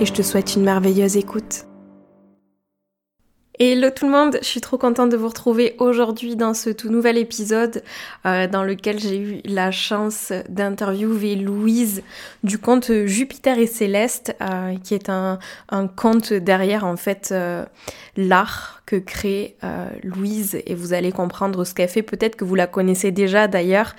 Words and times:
et 0.00 0.06
je 0.06 0.12
te 0.12 0.22
souhaite 0.22 0.54
une 0.54 0.62
merveilleuse 0.62 1.16
écoute. 1.16 1.64
Hello 3.60 3.90
tout 3.90 4.06
le 4.06 4.12
monde, 4.12 4.38
je 4.40 4.46
suis 4.46 4.60
trop 4.60 4.78
contente 4.78 5.10
de 5.10 5.16
vous 5.16 5.26
retrouver 5.26 5.74
aujourd'hui 5.78 6.36
dans 6.36 6.54
ce 6.54 6.70
tout 6.70 6.90
nouvel 6.90 7.18
épisode 7.18 7.82
euh, 8.24 8.46
dans 8.46 8.62
lequel 8.62 9.00
j'ai 9.00 9.18
eu 9.18 9.40
la 9.44 9.72
chance 9.72 10.32
d'interviewer 10.48 11.34
Louise 11.34 12.04
du 12.44 12.58
conte 12.58 13.06
Jupiter 13.06 13.58
et 13.58 13.66
Céleste, 13.66 14.36
euh, 14.40 14.76
qui 14.84 14.94
est 14.94 15.08
un, 15.08 15.40
conte 15.96 16.32
derrière 16.32 16.84
en 16.84 16.96
fait 16.96 17.30
euh, 17.32 17.64
l'art 18.16 18.82
que 18.86 18.94
crée 18.94 19.56
Louise 20.04 20.62
et 20.64 20.76
vous 20.76 20.92
allez 20.92 21.10
comprendre 21.10 21.64
ce 21.64 21.74
qu'elle 21.74 21.88
fait. 21.88 22.02
Peut-être 22.02 22.36
que 22.36 22.44
vous 22.44 22.54
la 22.54 22.68
connaissez 22.68 23.10
déjà 23.10 23.48
d'ailleurs. 23.48 23.96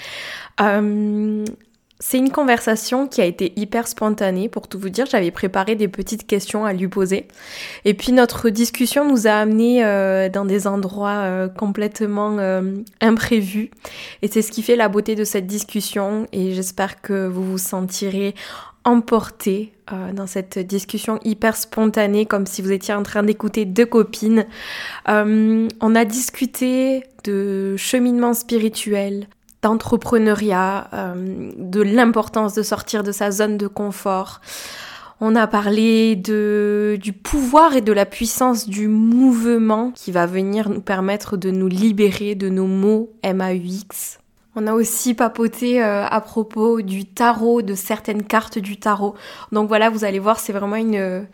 C'est 2.02 2.17
une 2.17 2.31
conversation 2.31 3.08
qui 3.08 3.20
a 3.20 3.26
été 3.26 3.52
hyper 3.58 3.85
spontanée, 3.85 4.48
pour 4.48 4.70
tout 4.70 4.80
vous 4.80 4.88
dire. 4.88 5.05
J'avais 5.05 5.31
préparé 5.31 5.76
des 5.76 5.90
petites 5.90 6.26
questions 6.26 6.63
à 6.63 6.71
lui 6.71 6.88
poser. 6.88 7.27
Et 7.84 7.94
puis 7.94 8.13
notre 8.13 8.49
discussion 8.49 9.04
nous 9.04 9.27
a 9.27 9.32
amenés 9.32 9.84
euh, 9.84 10.29
dans 10.29 10.46
des 10.46 10.65
endroits 10.65 11.23
euh, 11.23 11.49
complètement 11.49 12.38
euh, 12.40 12.76
imprévus. 13.01 13.70
Et 14.21 14.29
c'est 14.29 14.41
ce 14.41 14.49
qui 14.49 14.63
fait 14.63 14.77
la 14.77 14.88
beauté 14.88 15.15
de 15.15 15.26
cette 15.26 15.46
discussion. 15.46 16.26
Et 16.32 16.54
j'espère 16.54 17.01
que 17.01 17.27
vous 17.27 17.43
vous 17.43 17.57
sentirez 17.57 18.34
emporté 18.85 19.73
dans 20.13 20.26
cette 20.26 20.57
discussion 20.57 21.20
hyper 21.26 21.57
spontanée, 21.57 22.26
comme 22.26 22.45
si 22.45 22.62
vous 22.62 22.71
étiez 22.71 22.93
en 22.93 23.04
train 23.04 23.23
d'écouter 23.23 23.66
deux 23.66 23.85
copines. 23.85 24.45
on 25.05 25.95
a 25.95 26.05
discuté 26.05 27.04
de 27.26 27.76
cheminement 27.76 28.34
spirituel, 28.34 29.27
d'entrepreneuriat, 29.62 30.90
euh, 30.93 31.52
de 31.57 31.82
l'importance 31.82 32.54
de 32.54 32.63
sortir 32.63 33.04
de 33.04 33.12
sa 33.12 33.32
zone 33.32 33.57
de 33.57 33.68
confort. 33.68 34.41
On 35.21 35.35
a 35.35 35.48
parlé 35.48 36.16
de, 36.16 36.98
du 37.01 37.12
pouvoir 37.12 37.76
et 37.76 37.82
de 37.82 37.91
la 37.91 38.05
puissance 38.05 38.70
du 38.70 38.88
mouvement 38.88 39.91
qui 39.91 40.12
va 40.12 40.26
venir 40.26 40.70
nous 40.70 40.82
permettre 40.82 41.35
de 41.35 41.51
nous 41.51 41.68
libérer 41.68 42.35
de 42.35 42.48
nos 42.48 42.68
mots 42.68 43.12
MAUX. 43.24 44.20
On 44.55 44.66
a 44.66 44.74
aussi 44.74 45.13
papoté 45.13 45.84
euh, 45.84 46.05
à 46.05 46.21
propos 46.21 46.82
du 46.82 47.05
tarot, 47.05 47.62
de 47.62 47.76
certaines 47.76 48.23
cartes 48.23 48.60
du 48.60 48.77
tarot. 48.77 49.13
Donc 49.51 49.68
voilà, 49.68 49.90
vous 49.90 50.05
allez 50.05 50.20
voir, 50.20 50.40
c'est 50.40 50.54
vraiment 50.54 50.76
une, 50.76 51.27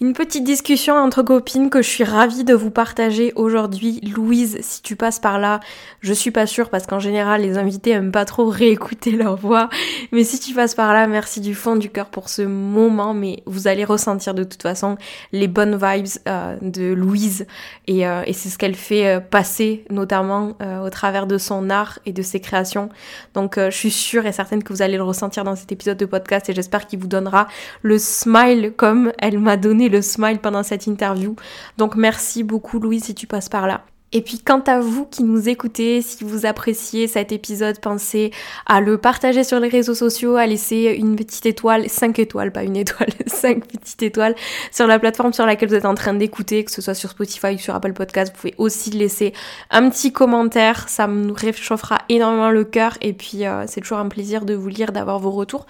une 0.00 0.14
petite 0.14 0.44
discussion 0.44 0.94
entre 0.94 1.22
copines 1.22 1.70
que 1.70 1.82
je 1.82 1.88
suis 1.88 2.04
ravie 2.04 2.44
de 2.44 2.54
vous 2.54 2.70
partager 2.70 3.32
aujourd'hui. 3.36 4.00
Louise, 4.00 4.58
si 4.60 4.82
tu 4.82 4.96
passes 4.96 5.18
par 5.18 5.38
là, 5.38 5.60
je 6.00 6.12
suis 6.12 6.30
pas 6.30 6.46
sûre 6.46 6.70
parce 6.70 6.86
qu'en 6.86 6.98
général 6.98 7.42
les 7.42 7.58
invités 7.58 7.90
aiment 7.90 8.12
pas 8.12 8.24
trop 8.24 8.48
réécouter 8.48 9.12
leur 9.12 9.36
voix. 9.36 9.68
Mais 10.10 10.24
si 10.24 10.40
tu 10.40 10.54
passes 10.54 10.74
par 10.74 10.92
là, 10.92 11.06
merci 11.06 11.40
du 11.40 11.54
fond 11.54 11.76
du 11.76 11.90
cœur 11.90 12.06
pour 12.06 12.28
ce 12.28 12.42
moment. 12.42 13.14
Mais 13.14 13.42
vous 13.46 13.68
allez 13.68 13.84
ressentir 13.84 14.34
de 14.34 14.44
toute 14.44 14.62
façon 14.62 14.96
les 15.32 15.48
bonnes 15.48 15.76
vibes 15.76 16.06
euh, 16.26 16.56
de 16.60 16.92
Louise 16.92 17.46
et, 17.86 18.06
euh, 18.06 18.22
et 18.26 18.32
c'est 18.32 18.48
ce 18.48 18.58
qu'elle 18.58 18.74
fait 18.74 19.06
euh, 19.06 19.20
passer 19.20 19.84
notamment 19.90 20.56
au 20.84 20.90
travers 20.90 21.26
de 21.26 21.38
son 21.38 21.70
art 21.70 21.98
et 22.06 22.12
de 22.12 22.22
ses 22.22 22.40
créations. 22.40 22.88
Donc 23.34 23.58
je 23.58 23.70
suis 23.70 23.90
sûre 23.90 24.26
et 24.26 24.32
certaine 24.32 24.62
que 24.62 24.72
vous 24.72 24.82
allez 24.82 24.96
le 24.96 25.02
ressentir 25.02 25.44
dans 25.44 25.56
cet 25.56 25.70
épisode 25.72 25.96
de 25.96 26.06
podcast 26.06 26.48
et 26.48 26.52
j'espère 26.52 26.86
qu'il 26.86 26.98
vous 26.98 27.06
donnera 27.06 27.46
le 27.82 27.98
smile 27.98 28.72
comme 28.76 29.12
elle 29.18 29.38
m'a 29.38 29.56
donné 29.56 29.88
le 29.92 30.02
smile 30.02 30.40
pendant 30.40 30.64
cette 30.64 30.86
interview. 30.86 31.36
Donc 31.78 31.94
merci 31.94 32.42
beaucoup 32.42 32.80
Louise 32.80 33.04
si 33.04 33.14
tu 33.14 33.28
passes 33.28 33.48
par 33.48 33.68
là. 33.68 33.84
Et 34.12 34.20
puis 34.20 34.38
quant 34.38 34.62
à 34.66 34.80
vous 34.80 35.06
qui 35.06 35.22
nous 35.22 35.48
écoutez, 35.48 36.02
si 36.02 36.22
vous 36.24 36.44
appréciez 36.44 37.06
cet 37.08 37.32
épisode, 37.32 37.80
pensez 37.80 38.30
à 38.66 38.80
le 38.80 38.98
partager 38.98 39.42
sur 39.42 39.58
les 39.58 39.68
réseaux 39.68 39.94
sociaux, 39.94 40.36
à 40.36 40.46
laisser 40.46 40.94
une 40.98 41.16
petite 41.16 41.46
étoile, 41.46 41.88
5 41.88 42.18
étoiles, 42.18 42.52
pas 42.52 42.62
une 42.62 42.76
étoile, 42.76 43.08
5 43.26 43.64
petites 43.64 44.02
étoiles 44.02 44.34
sur 44.70 44.86
la 44.86 44.98
plateforme 44.98 45.32
sur 45.32 45.46
laquelle 45.46 45.70
vous 45.70 45.74
êtes 45.74 45.86
en 45.86 45.94
train 45.94 46.14
d'écouter, 46.14 46.64
que 46.64 46.70
ce 46.70 46.82
soit 46.82 46.94
sur 46.94 47.10
Spotify 47.10 47.54
ou 47.54 47.58
sur 47.58 47.74
Apple 47.74 47.94
Podcast. 47.94 48.32
Vous 48.34 48.40
pouvez 48.40 48.54
aussi 48.58 48.90
laisser 48.90 49.32
un 49.70 49.88
petit 49.88 50.12
commentaire, 50.12 50.88
ça 50.88 51.06
nous 51.06 51.34
réchauffera 51.34 51.98
énormément 52.08 52.50
le 52.50 52.64
cœur 52.64 52.98
et 53.00 53.14
puis 53.14 53.46
euh, 53.46 53.64
c'est 53.66 53.80
toujours 53.80 53.98
un 53.98 54.08
plaisir 54.08 54.44
de 54.44 54.54
vous 54.54 54.68
lire, 54.68 54.92
d'avoir 54.92 55.18
vos 55.18 55.30
retours. 55.30 55.66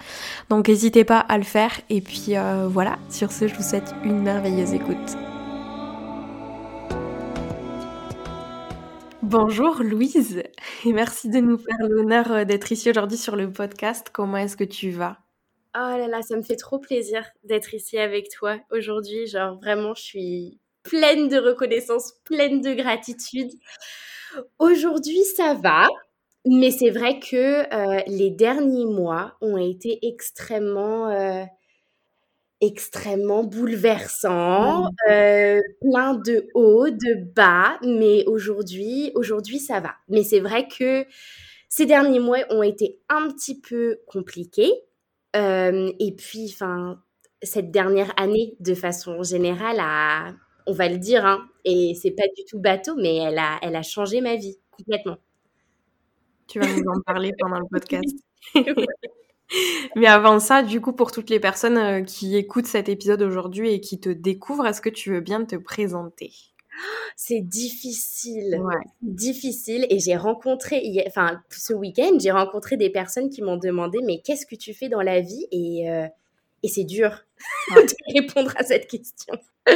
Donc 0.49 0.67
n'hésitez 0.67 1.05
pas 1.05 1.19
à 1.19 1.37
le 1.37 1.43
faire 1.43 1.71
et 1.89 2.01
puis 2.01 2.35
euh, 2.35 2.67
voilà, 2.69 2.97
sur 3.09 3.31
ce 3.31 3.47
je 3.47 3.55
vous 3.55 3.63
souhaite 3.63 3.93
une 4.03 4.21
merveilleuse 4.21 4.73
écoute. 4.73 5.17
Bonjour 9.23 9.81
Louise 9.83 10.43
et 10.83 10.91
merci 10.91 11.29
de 11.29 11.39
nous 11.39 11.57
faire 11.57 11.87
l'honneur 11.87 12.29
euh, 12.29 12.43
d'être 12.43 12.73
ici 12.73 12.89
aujourd'hui 12.89 13.17
sur 13.17 13.37
le 13.37 13.49
podcast. 13.49 14.09
Comment 14.11 14.35
est-ce 14.35 14.57
que 14.57 14.65
tu 14.65 14.91
vas? 14.91 15.17
Oh 15.73 15.97
là 15.97 16.07
là, 16.09 16.21
ça 16.21 16.35
me 16.35 16.41
fait 16.41 16.57
trop 16.57 16.77
plaisir 16.77 17.23
d'être 17.45 17.73
ici 17.73 17.97
avec 17.97 18.29
toi 18.29 18.57
aujourd'hui. 18.69 19.25
Genre 19.27 19.55
vraiment, 19.55 19.93
je 19.95 20.01
suis 20.01 20.59
pleine 20.83 21.29
de 21.29 21.37
reconnaissance, 21.37 22.15
pleine 22.25 22.59
de 22.59 22.73
gratitude. 22.73 23.49
Aujourd'hui, 24.59 25.23
ça 25.23 25.53
va, 25.53 25.87
mais 26.45 26.71
c'est 26.71 26.89
vrai 26.89 27.21
que 27.21 27.73
euh, 27.73 28.01
les 28.07 28.29
derniers 28.29 28.85
mois 28.85 29.37
ont 29.39 29.55
été 29.55 29.99
extrêmement 30.05 31.07
euh, 31.07 31.45
extrêmement 32.63 33.43
bouleversant, 33.43 34.89
euh, 35.09 35.59
plein 35.81 36.13
de 36.13 36.47
hauts, 36.53 36.89
de 36.89 37.33
bas, 37.35 37.77
mais 37.83 38.23
aujourd'hui, 38.25 39.11
aujourd'hui 39.15 39.59
ça 39.59 39.81
va. 39.81 39.95
Mais 40.07 40.23
c'est 40.23 40.39
vrai 40.39 40.67
que 40.67 41.05
ces 41.67 41.85
derniers 41.85 42.19
mois 42.19 42.39
ont 42.51 42.63
été 42.63 43.01
un 43.09 43.29
petit 43.29 43.59
peu 43.59 43.99
compliqués. 44.07 44.71
Euh, 45.35 45.91
et 45.99 46.15
puis, 46.15 46.49
enfin, 46.53 47.03
cette 47.41 47.71
dernière 47.71 48.13
année, 48.17 48.55
de 48.61 48.75
façon 48.75 49.23
générale, 49.23 49.77
a, 49.79 50.33
on 50.65 50.71
va 50.73 50.87
le 50.87 50.97
dire, 50.97 51.25
hein, 51.25 51.45
et 51.65 51.93
c'est 52.01 52.11
pas 52.11 52.27
du 52.37 52.45
tout 52.45 52.59
bateau, 52.59 52.95
mais 52.95 53.17
elle 53.17 53.39
a, 53.39 53.59
elle 53.61 53.75
a 53.75 53.81
changé 53.81 54.21
ma 54.21 54.35
vie 54.37 54.57
complètement. 54.71 55.17
Tu 56.47 56.59
vas 56.59 56.67
nous 56.67 56.83
en 56.87 57.01
parler 57.05 57.31
pendant 57.39 57.59
le 57.59 57.65
podcast. 57.69 58.15
Mais 59.95 60.07
avant 60.07 60.39
ça, 60.39 60.63
du 60.63 60.81
coup, 60.81 60.93
pour 60.93 61.11
toutes 61.11 61.29
les 61.29 61.39
personnes 61.39 61.77
euh, 61.77 62.01
qui 62.01 62.35
écoutent 62.35 62.67
cet 62.67 62.89
épisode 62.89 63.21
aujourd'hui 63.21 63.71
et 63.71 63.79
qui 63.79 63.99
te 63.99 64.09
découvrent, 64.09 64.65
est-ce 64.65 64.81
que 64.81 64.89
tu 64.89 65.11
veux 65.11 65.21
bien 65.21 65.43
te 65.45 65.55
présenter? 65.55 66.31
C'est 67.15 67.41
difficile, 67.41 68.61
difficile. 69.01 69.85
Et 69.89 69.99
j'ai 69.99 70.15
rencontré, 70.15 71.03
enfin, 71.07 71.41
ce 71.49 71.73
week-end, 71.73 72.17
j'ai 72.19 72.31
rencontré 72.31 72.77
des 72.77 72.89
personnes 72.89 73.29
qui 73.29 73.41
m'ont 73.41 73.57
demandé, 73.57 73.99
mais 74.03 74.21
qu'est-ce 74.21 74.45
que 74.45 74.55
tu 74.55 74.73
fais 74.73 74.89
dans 74.89 75.01
la 75.01 75.21
vie? 75.21 75.47
Et, 75.51 75.89
euh, 75.89 76.07
et 76.63 76.67
c'est 76.67 76.83
dur 76.83 77.23
de 77.75 78.19
répondre 78.19 78.53
à 78.57 78.63
cette 78.63 78.87
question. 78.87 79.35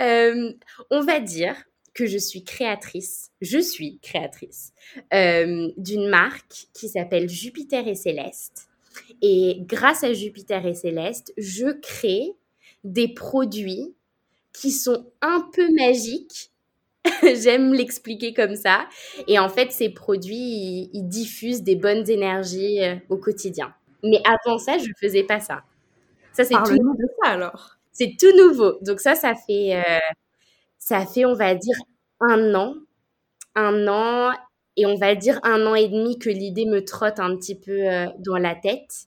Euh, 0.00 0.52
on 0.90 1.02
va 1.02 1.20
dire 1.20 1.54
que 1.92 2.06
je 2.06 2.16
suis 2.16 2.44
créatrice, 2.44 3.30
je 3.42 3.58
suis 3.58 3.98
créatrice 3.98 4.72
d'une 5.10 6.08
marque 6.08 6.68
qui 6.72 6.88
s'appelle 6.88 7.28
Jupiter 7.28 7.86
et 7.86 7.94
Céleste. 7.94 8.71
Et 9.20 9.58
grâce 9.62 10.04
à 10.04 10.12
Jupiter 10.12 10.64
et 10.66 10.74
Céleste, 10.74 11.32
je 11.36 11.72
crée 11.80 12.32
des 12.84 13.08
produits 13.08 13.94
qui 14.52 14.70
sont 14.70 15.06
un 15.20 15.48
peu 15.52 15.66
magiques. 15.74 16.50
J'aime 17.22 17.72
l'expliquer 17.72 18.34
comme 18.34 18.54
ça. 18.54 18.86
Et 19.26 19.38
en 19.38 19.48
fait, 19.48 19.72
ces 19.72 19.88
produits, 19.90 20.90
ils, 20.92 21.08
diffusent 21.08 21.62
des 21.62 21.76
bonnes 21.76 22.08
énergies 22.08 22.82
euh, 22.82 22.96
au 23.08 23.16
quotidien. 23.16 23.74
Mais 24.02 24.20
avant 24.24 24.58
ça, 24.58 24.78
je 24.78 24.88
ne 24.88 24.94
faisais 25.00 25.22
pas 25.22 25.40
ça. 25.40 25.62
Ça, 26.32 26.44
c'est 26.44 26.54
tout 26.54 26.76
nouveau. 26.76 26.94
de 26.94 27.08
ça 27.22 27.30
alors. 27.30 27.76
C'est 27.92 28.16
tout 28.18 28.34
nouveau. 28.36 28.78
Donc 28.82 29.00
ça, 29.00 29.14
ça 29.14 29.34
fait, 29.34 29.76
euh, 29.76 29.98
ça 30.78 31.06
fait, 31.06 31.24
on 31.24 31.34
va 31.34 31.54
dire, 31.54 31.76
un 32.20 32.54
an. 32.54 32.74
Un 33.54 33.86
an 33.86 34.32
et 34.76 34.86
on 34.86 34.96
va 34.96 35.14
dire 35.14 35.38
un 35.42 35.66
an 35.66 35.74
et 35.74 35.88
demi 35.88 36.18
que 36.18 36.30
l'idée 36.30 36.66
me 36.66 36.84
trotte 36.84 37.18
un 37.20 37.36
petit 37.36 37.54
peu 37.54 37.88
euh, 37.88 38.06
dans 38.18 38.36
la 38.36 38.54
tête. 38.54 39.06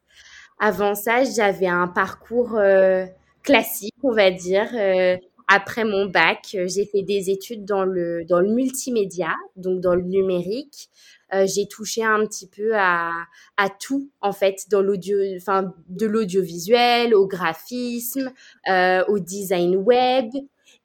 Avant 0.60 0.96
ça, 0.96 1.24
j'avais 1.24 1.68
un 1.68 1.88
parcours 1.88 2.56
euh, 2.56 3.06
classique, 3.44 3.96
on 4.04 4.14
va 4.14 4.32
dire. 4.32 4.70
Euh, 4.74 5.18
après 5.48 5.84
mon 5.84 6.06
bac, 6.06 6.56
j'ai 6.66 6.86
fait 6.86 7.04
des 7.04 7.30
études 7.30 7.66
dans 7.66 7.84
le, 7.84 8.26
dans 8.26 8.40
le 8.40 8.50
multimédia, 8.50 9.34
donc 9.56 9.80
dans 9.80 9.94
le 9.94 10.02
numérique. 10.02 10.90
Euh, 11.34 11.46
j'ai 11.48 11.68
touché 11.68 12.04
un 12.04 12.26
petit 12.26 12.48
peu 12.48 12.76
à, 12.76 13.12
à 13.58 13.70
tout 13.70 14.10
en 14.22 14.32
fait 14.32 14.66
dans 14.70 14.82
l'audio, 14.82 15.18
enfin 15.38 15.74
de 15.90 16.06
l'audiovisuel, 16.06 17.14
au 17.16 17.28
graphisme, 17.28 18.32
euh, 18.70 19.04
au 19.08 19.20
design 19.20 19.76
web. 19.76 20.30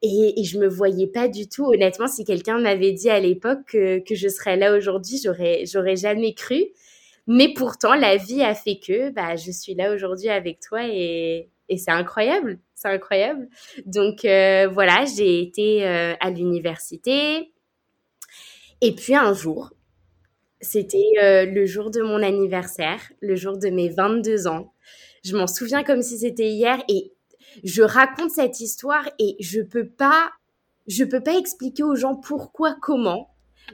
Et, 0.03 0.43
je 0.45 0.59
me 0.59 0.67
voyais 0.67 1.07
pas 1.07 1.29
du 1.29 1.49
tout, 1.49 1.67
honnêtement, 1.67 2.07
si 2.07 2.25
quelqu'un 2.25 2.59
m'avait 2.59 2.93
dit 2.93 3.11
à 3.11 3.21
l'époque 3.21 3.67
que, 3.67 4.03
je 4.11 4.29
serais 4.29 4.57
là 4.57 4.75
aujourd'hui, 4.75 5.19
j'aurais, 5.23 5.65
j'aurais 5.67 5.97
jamais 5.97 6.35
cru. 6.35 6.65
Mais 7.27 7.53
pourtant, 7.53 7.95
la 7.95 8.17
vie 8.17 8.43
a 8.43 8.55
fait 8.55 8.79
que 8.79 9.11
bah, 9.11 9.37
je 9.37 9.51
suis 9.51 9.75
là 9.75 9.95
aujourd'hui 9.95 10.31
avec 10.31 10.61
toi 10.61 10.87
et, 10.89 11.51
et 11.71 11.79
c'est 11.79 11.93
incroyable, 11.93 12.59
c'est 12.75 12.89
incroyable. 12.89 13.49
Donc 13.87 14.25
euh, 14.25 14.69
voilà, 14.69 15.05
j'ai 15.05 15.41
été 15.41 15.87
euh, 15.87 16.15
à 16.21 16.31
l'université. 16.31 17.53
Et 18.81 18.95
puis 18.95 19.15
un 19.15 19.33
jour, 19.33 19.71
c'était 20.61 21.13
euh, 21.23 21.47
le 21.47 21.67
jour 21.67 21.91
de 21.91 22.03
mon 22.03 22.23
anniversaire, 22.23 23.01
le 23.21 23.37
jour 23.37 23.57
de 23.57 23.69
mes 23.69 23.89
22 23.89 24.49
ans. 24.49 24.75
Je 25.25 25.37
m'en 25.37 25.47
souviens 25.47 25.85
comme 25.85 26.03
si 26.03 26.19
c'était 26.19 26.49
hier 26.49 26.83
et 26.89 27.13
je 27.65 27.83
raconte 27.83 28.31
cette 28.31 28.61
histoire 28.61 29.09
et 29.19 29.37
je 29.41 29.61
peux 29.61 29.87
pas, 29.87 30.31
je 30.87 31.05
peux 31.05 31.23
pas 31.23 31.37
expliquer 31.37 31.83
aux 31.83 31.97
gens 31.97 32.17
pourquoi, 32.17 32.77
comment. 32.81 33.31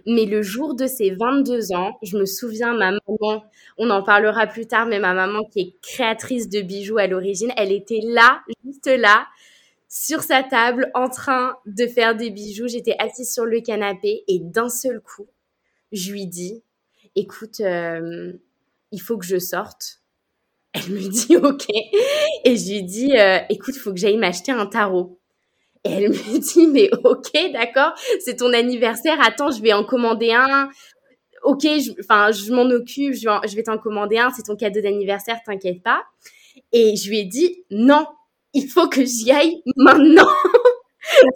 Mais 0.07 0.27
le 0.27 0.43
jour 0.43 0.75
de 0.75 0.87
ses 0.87 1.11
22 1.11 1.73
ans, 1.73 1.99
je 2.03 2.19
me 2.19 2.27
souviens, 2.27 2.75
ma 2.75 2.91
maman, 2.91 3.45
on 3.79 3.89
en 3.91 4.03
parlera 4.03 4.47
plus 4.47 4.67
tard, 4.67 4.87
mais 4.87 4.99
ma 4.99 5.15
maman 5.15 5.45
qui 5.45 5.61
est 5.61 5.77
créatrice 5.81 6.49
de 6.49 6.61
bijoux 6.61 6.99
à 6.99 7.07
l'origine, 7.07 7.53
elle 7.57 7.73
était 7.73 8.01
là, 8.03 8.43
juste 8.65 8.87
là, 8.87 9.27
sur 9.89 10.23
sa 10.23 10.43
table, 10.43 10.91
en 10.95 11.09
train 11.09 11.57
de 11.65 11.87
faire 11.87 12.15
des 12.15 12.31
bijoux. 12.31 12.69
J'étais 12.69 12.97
assise 12.99 13.33
sur 13.33 13.47
le 13.47 13.61
canapé 13.61 14.25
et 14.29 14.41
d'un 14.41 14.69
seul 14.69 15.01
coup, 15.01 15.29
je 15.93 16.13
lui 16.13 16.27
dis, 16.27 16.63
écoute, 17.15 17.61
euh, 17.61 18.33
il 18.93 19.01
faut 19.01 19.17
que 19.17 19.27
je 19.27 19.39
sorte. 19.39 20.01
Elle 20.77 20.93
me 20.93 21.09
dit 21.09 21.37
ok. 21.43 21.67
Et 22.45 22.57
je 22.57 22.73
lui 22.73 22.83
dis, 22.83 23.17
euh, 23.17 23.39
écoute, 23.49 23.75
il 23.77 23.81
faut 23.81 23.93
que 23.93 23.99
j'aille 23.99 24.17
m'acheter 24.17 24.53
un 24.53 24.67
tarot. 24.67 25.19
Et 25.85 25.91
elle 25.91 26.11
me 26.11 26.39
dit, 26.55 26.67
mais 26.67 26.91
ok, 27.05 27.53
d'accord, 27.53 27.93
c'est 28.21 28.37
ton 28.37 28.53
anniversaire, 28.53 29.19
attends, 29.21 29.51
je 29.51 29.63
vais 29.63 29.73
en 29.73 29.85
commander 29.85 30.33
un. 30.33 30.69
Ok, 31.45 31.67
enfin, 32.01 32.33
je, 32.33 32.53
m'en 32.53 32.69
occupe, 32.71 33.15
je 33.15 33.29
je 33.49 33.57
vais 33.57 33.63
t'en 33.63 33.79
commander 33.79 34.19
un, 34.19 34.31
c'est 34.31 34.43
ton 34.43 34.57
cadeau 34.57 34.81
d'anniversaire, 34.81 35.39
t'inquiète 35.47 35.83
pas. 35.83 36.03
Et 36.73 36.97
je 36.97 37.09
lui 37.09 37.21
ai 37.21 37.25
dit, 37.25 37.65
non, 37.71 38.07
il 38.53 38.69
faut 38.69 38.89
que 38.89 39.05
j'y 39.05 39.31
aille 39.31 39.63
maintenant. 39.77 40.29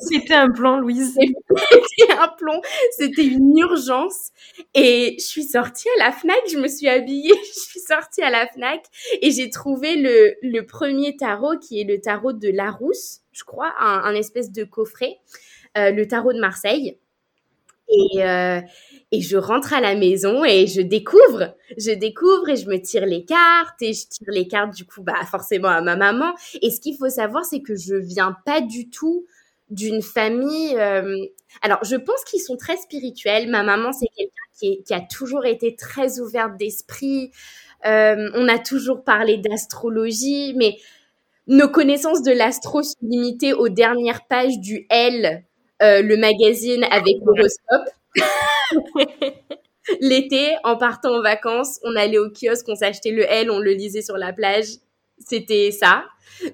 C'était 0.00 0.34
un 0.34 0.50
plan, 0.50 0.78
Louise. 0.78 1.16
C'était 1.98 2.12
un 2.12 2.28
plan. 2.28 2.60
C'était 2.96 3.24
une 3.24 3.56
urgence. 3.56 4.30
Et 4.74 5.16
je 5.18 5.24
suis 5.24 5.44
sortie 5.44 5.88
à 5.96 6.04
la 6.04 6.12
FNAC, 6.12 6.38
je 6.50 6.58
me 6.58 6.68
suis 6.68 6.88
habillée, 6.88 7.34
je 7.54 7.60
suis 7.60 7.80
sortie 7.80 8.22
à 8.22 8.30
la 8.30 8.46
FNAC 8.46 8.84
et 9.20 9.30
j'ai 9.30 9.50
trouvé 9.50 9.96
le, 9.96 10.34
le 10.42 10.66
premier 10.66 11.16
tarot 11.16 11.58
qui 11.58 11.80
est 11.80 11.84
le 11.84 12.00
tarot 12.00 12.32
de 12.32 12.48
Larousse, 12.48 13.20
je 13.32 13.44
crois, 13.44 13.72
un, 13.80 14.14
espèce 14.14 14.52
de 14.52 14.64
coffret, 14.64 15.18
euh, 15.76 15.90
le 15.90 16.06
tarot 16.06 16.32
de 16.32 16.40
Marseille. 16.40 16.98
Et, 17.92 18.24
euh, 18.24 18.60
et 19.12 19.20
je 19.20 19.36
rentre 19.36 19.72
à 19.72 19.80
la 19.80 19.96
maison 19.96 20.44
et 20.44 20.68
je 20.68 20.80
découvre, 20.80 21.56
je 21.76 21.90
découvre 21.90 22.48
et 22.48 22.56
je 22.56 22.68
me 22.68 22.80
tire 22.80 23.06
les 23.06 23.24
cartes 23.24 23.82
et 23.82 23.92
je 23.92 24.06
tire 24.06 24.28
les 24.28 24.46
cartes 24.46 24.74
du 24.74 24.84
coup, 24.84 25.02
bah 25.02 25.24
forcément 25.28 25.68
à 25.68 25.80
ma 25.80 25.96
maman. 25.96 26.32
Et 26.62 26.70
ce 26.70 26.80
qu'il 26.80 26.96
faut 26.96 27.08
savoir, 27.08 27.44
c'est 27.44 27.60
que 27.60 27.74
je 27.74 27.96
viens 27.96 28.36
pas 28.46 28.60
du 28.60 28.88
tout 28.88 29.26
d'une 29.70 30.02
famille. 30.02 30.76
Euh, 30.76 31.16
alors, 31.62 31.82
je 31.84 31.96
pense 31.96 32.24
qu'ils 32.24 32.40
sont 32.40 32.56
très 32.56 32.76
spirituels. 32.76 33.48
Ma 33.48 33.62
maman, 33.62 33.92
c'est 33.92 34.08
quelqu'un 34.16 34.32
qui, 34.58 34.82
qui, 34.82 34.94
a 34.94 35.00
toujours 35.00 35.46
été 35.46 35.76
très 35.76 36.20
ouverte 36.20 36.56
d'esprit. 36.58 37.30
Euh, 37.86 38.30
on 38.34 38.48
a 38.48 38.58
toujours 38.58 39.04
parlé 39.04 39.38
d'astrologie, 39.38 40.54
mais 40.56 40.76
nos 41.46 41.68
connaissances 41.68 42.22
de 42.22 42.32
l'astro 42.32 42.82
sont 42.82 42.98
limitées 43.02 43.54
aux 43.54 43.68
dernières 43.68 44.26
pages 44.26 44.58
du 44.58 44.86
L, 44.90 45.44
euh, 45.82 46.02
le 46.02 46.16
magazine 46.16 46.84
avec 46.90 47.16
l'horoscope. 47.24 47.88
L'été, 50.00 50.54
en 50.62 50.76
partant 50.76 51.16
en 51.16 51.22
vacances, 51.22 51.80
on 51.82 51.96
allait 51.96 52.18
au 52.18 52.30
kiosque, 52.30 52.66
on 52.68 52.74
s'achetait 52.74 53.10
le 53.10 53.24
L, 53.24 53.50
on 53.50 53.58
le 53.58 53.72
lisait 53.72 54.02
sur 54.02 54.16
la 54.16 54.32
plage. 54.32 54.66
C'était 55.24 55.70
ça. 55.70 56.04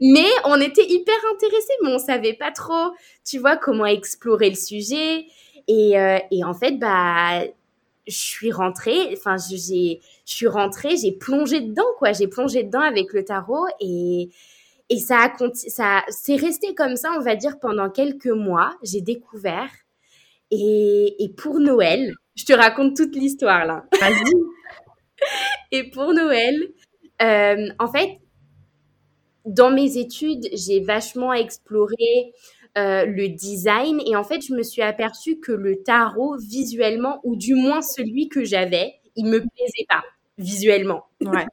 Mais 0.00 0.28
on 0.44 0.60
était 0.60 0.86
hyper 0.86 1.14
intéressés, 1.34 1.72
mais 1.82 1.90
on 1.90 1.98
savait 1.98 2.34
pas 2.34 2.50
trop, 2.50 2.92
tu 3.24 3.38
vois, 3.38 3.56
comment 3.56 3.86
explorer 3.86 4.50
le 4.50 4.56
sujet. 4.56 5.26
Et, 5.68 5.98
euh, 5.98 6.18
et 6.30 6.44
en 6.44 6.54
fait, 6.54 6.72
bah, 6.78 7.42
je 8.06 8.14
suis 8.14 8.52
rentrée, 8.52 9.10
enfin, 9.12 9.36
j'ai, 9.36 10.00
je 10.26 10.32
suis 10.32 10.46
rentrée, 10.46 10.96
j'ai 10.96 11.12
plongé 11.12 11.60
dedans, 11.60 11.86
quoi. 11.98 12.12
J'ai 12.12 12.28
plongé 12.28 12.62
dedans 12.64 12.80
avec 12.80 13.12
le 13.12 13.24
tarot 13.24 13.66
et, 13.80 14.30
et 14.88 14.98
ça 14.98 15.24
a, 15.24 15.48
ça, 15.54 16.02
c'est 16.08 16.36
resté 16.36 16.74
comme 16.74 16.96
ça, 16.96 17.12
on 17.16 17.20
va 17.20 17.34
dire, 17.36 17.58
pendant 17.60 17.90
quelques 17.90 18.26
mois. 18.26 18.76
J'ai 18.82 19.00
découvert. 19.00 19.70
Et, 20.50 21.16
et 21.18 21.28
pour 21.30 21.58
Noël, 21.58 22.14
je 22.36 22.44
te 22.44 22.52
raconte 22.52 22.96
toute 22.96 23.16
l'histoire 23.16 23.64
là. 23.66 23.84
Vas-y. 24.00 24.32
et 25.72 25.90
pour 25.90 26.12
Noël, 26.14 26.54
euh, 27.22 27.68
en 27.78 27.88
fait, 27.90 28.18
dans 29.46 29.70
mes 29.70 29.96
études, 29.98 30.48
j'ai 30.52 30.80
vachement 30.80 31.32
exploré 31.32 32.32
euh, 32.76 33.06
le 33.06 33.28
design 33.28 34.02
et 34.06 34.16
en 34.16 34.24
fait, 34.24 34.40
je 34.46 34.52
me 34.52 34.62
suis 34.62 34.82
aperçue 34.82 35.38
que 35.38 35.52
le 35.52 35.82
tarot 35.82 36.36
visuellement, 36.38 37.20
ou 37.24 37.36
du 37.36 37.54
moins 37.54 37.80
celui 37.80 38.28
que 38.28 38.44
j'avais, 38.44 38.94
il 39.14 39.26
me 39.26 39.38
plaisait 39.38 39.86
pas 39.88 40.04
visuellement. 40.36 41.04
Ouais. 41.22 41.46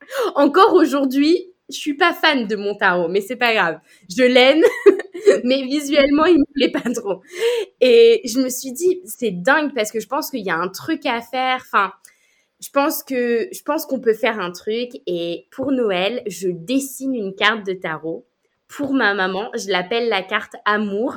Encore 0.34 0.74
aujourd'hui, 0.74 1.46
je 1.70 1.76
suis 1.76 1.94
pas 1.94 2.12
fan 2.12 2.46
de 2.46 2.56
mon 2.56 2.74
tarot, 2.74 3.08
mais 3.08 3.20
c'est 3.20 3.36
pas 3.36 3.54
grave. 3.54 3.78
Je 4.10 4.22
l'aime, 4.22 4.62
mais 5.44 5.62
visuellement, 5.62 6.26
il 6.26 6.38
me 6.38 6.52
plaît 6.52 6.70
pas 6.70 6.90
trop. 6.92 7.22
Et 7.80 8.20
je 8.24 8.38
me 8.40 8.48
suis 8.48 8.72
dit, 8.72 9.00
c'est 9.04 9.30
dingue 9.30 9.72
parce 9.74 9.90
que 9.90 10.00
je 10.00 10.06
pense 10.06 10.30
qu'il 10.30 10.44
y 10.44 10.50
a 10.50 10.56
un 10.56 10.68
truc 10.68 11.06
à 11.06 11.20
faire. 11.20 11.62
Enfin, 11.66 11.92
je 12.60 12.70
pense 12.70 13.02
que 13.02 13.48
je 13.52 13.62
pense 13.62 13.86
qu'on 13.86 14.00
peut 14.00 14.14
faire 14.14 14.40
un 14.40 14.50
truc 14.50 14.90
et 15.06 15.46
pour 15.50 15.70
Noël, 15.70 16.22
je 16.26 16.48
dessine 16.48 17.14
une 17.14 17.34
carte 17.34 17.64
de 17.66 17.72
tarot. 17.72 18.26
Pour 18.66 18.92
ma 18.92 19.14
maman, 19.14 19.50
je 19.54 19.70
l'appelle 19.70 20.08
la 20.08 20.22
carte 20.22 20.54
amour 20.64 21.14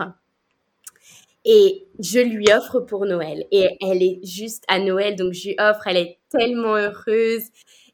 et 1.43 1.87
je 1.99 2.19
lui 2.19 2.45
offre 2.53 2.79
pour 2.79 3.05
Noël. 3.05 3.45
Et 3.51 3.67
elle 3.81 4.03
est 4.03 4.19
juste 4.23 4.63
à 4.67 4.79
Noël 4.79 5.15
donc 5.15 5.33
je 5.33 5.49
lui 5.49 5.55
offre, 5.59 5.87
elle 5.87 5.97
est 5.97 6.19
tellement 6.29 6.75
heureuse. 6.75 7.43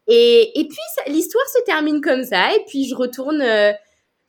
Et, 0.07 0.59
et 0.59 0.67
puis 0.67 1.13
l'histoire 1.13 1.47
se 1.47 1.63
termine 1.65 2.01
comme 2.01 2.23
ça 2.23 2.53
et 2.53 2.63
puis 2.67 2.85
je 2.87 2.95
retourne 2.95 3.41
euh, 3.41 3.71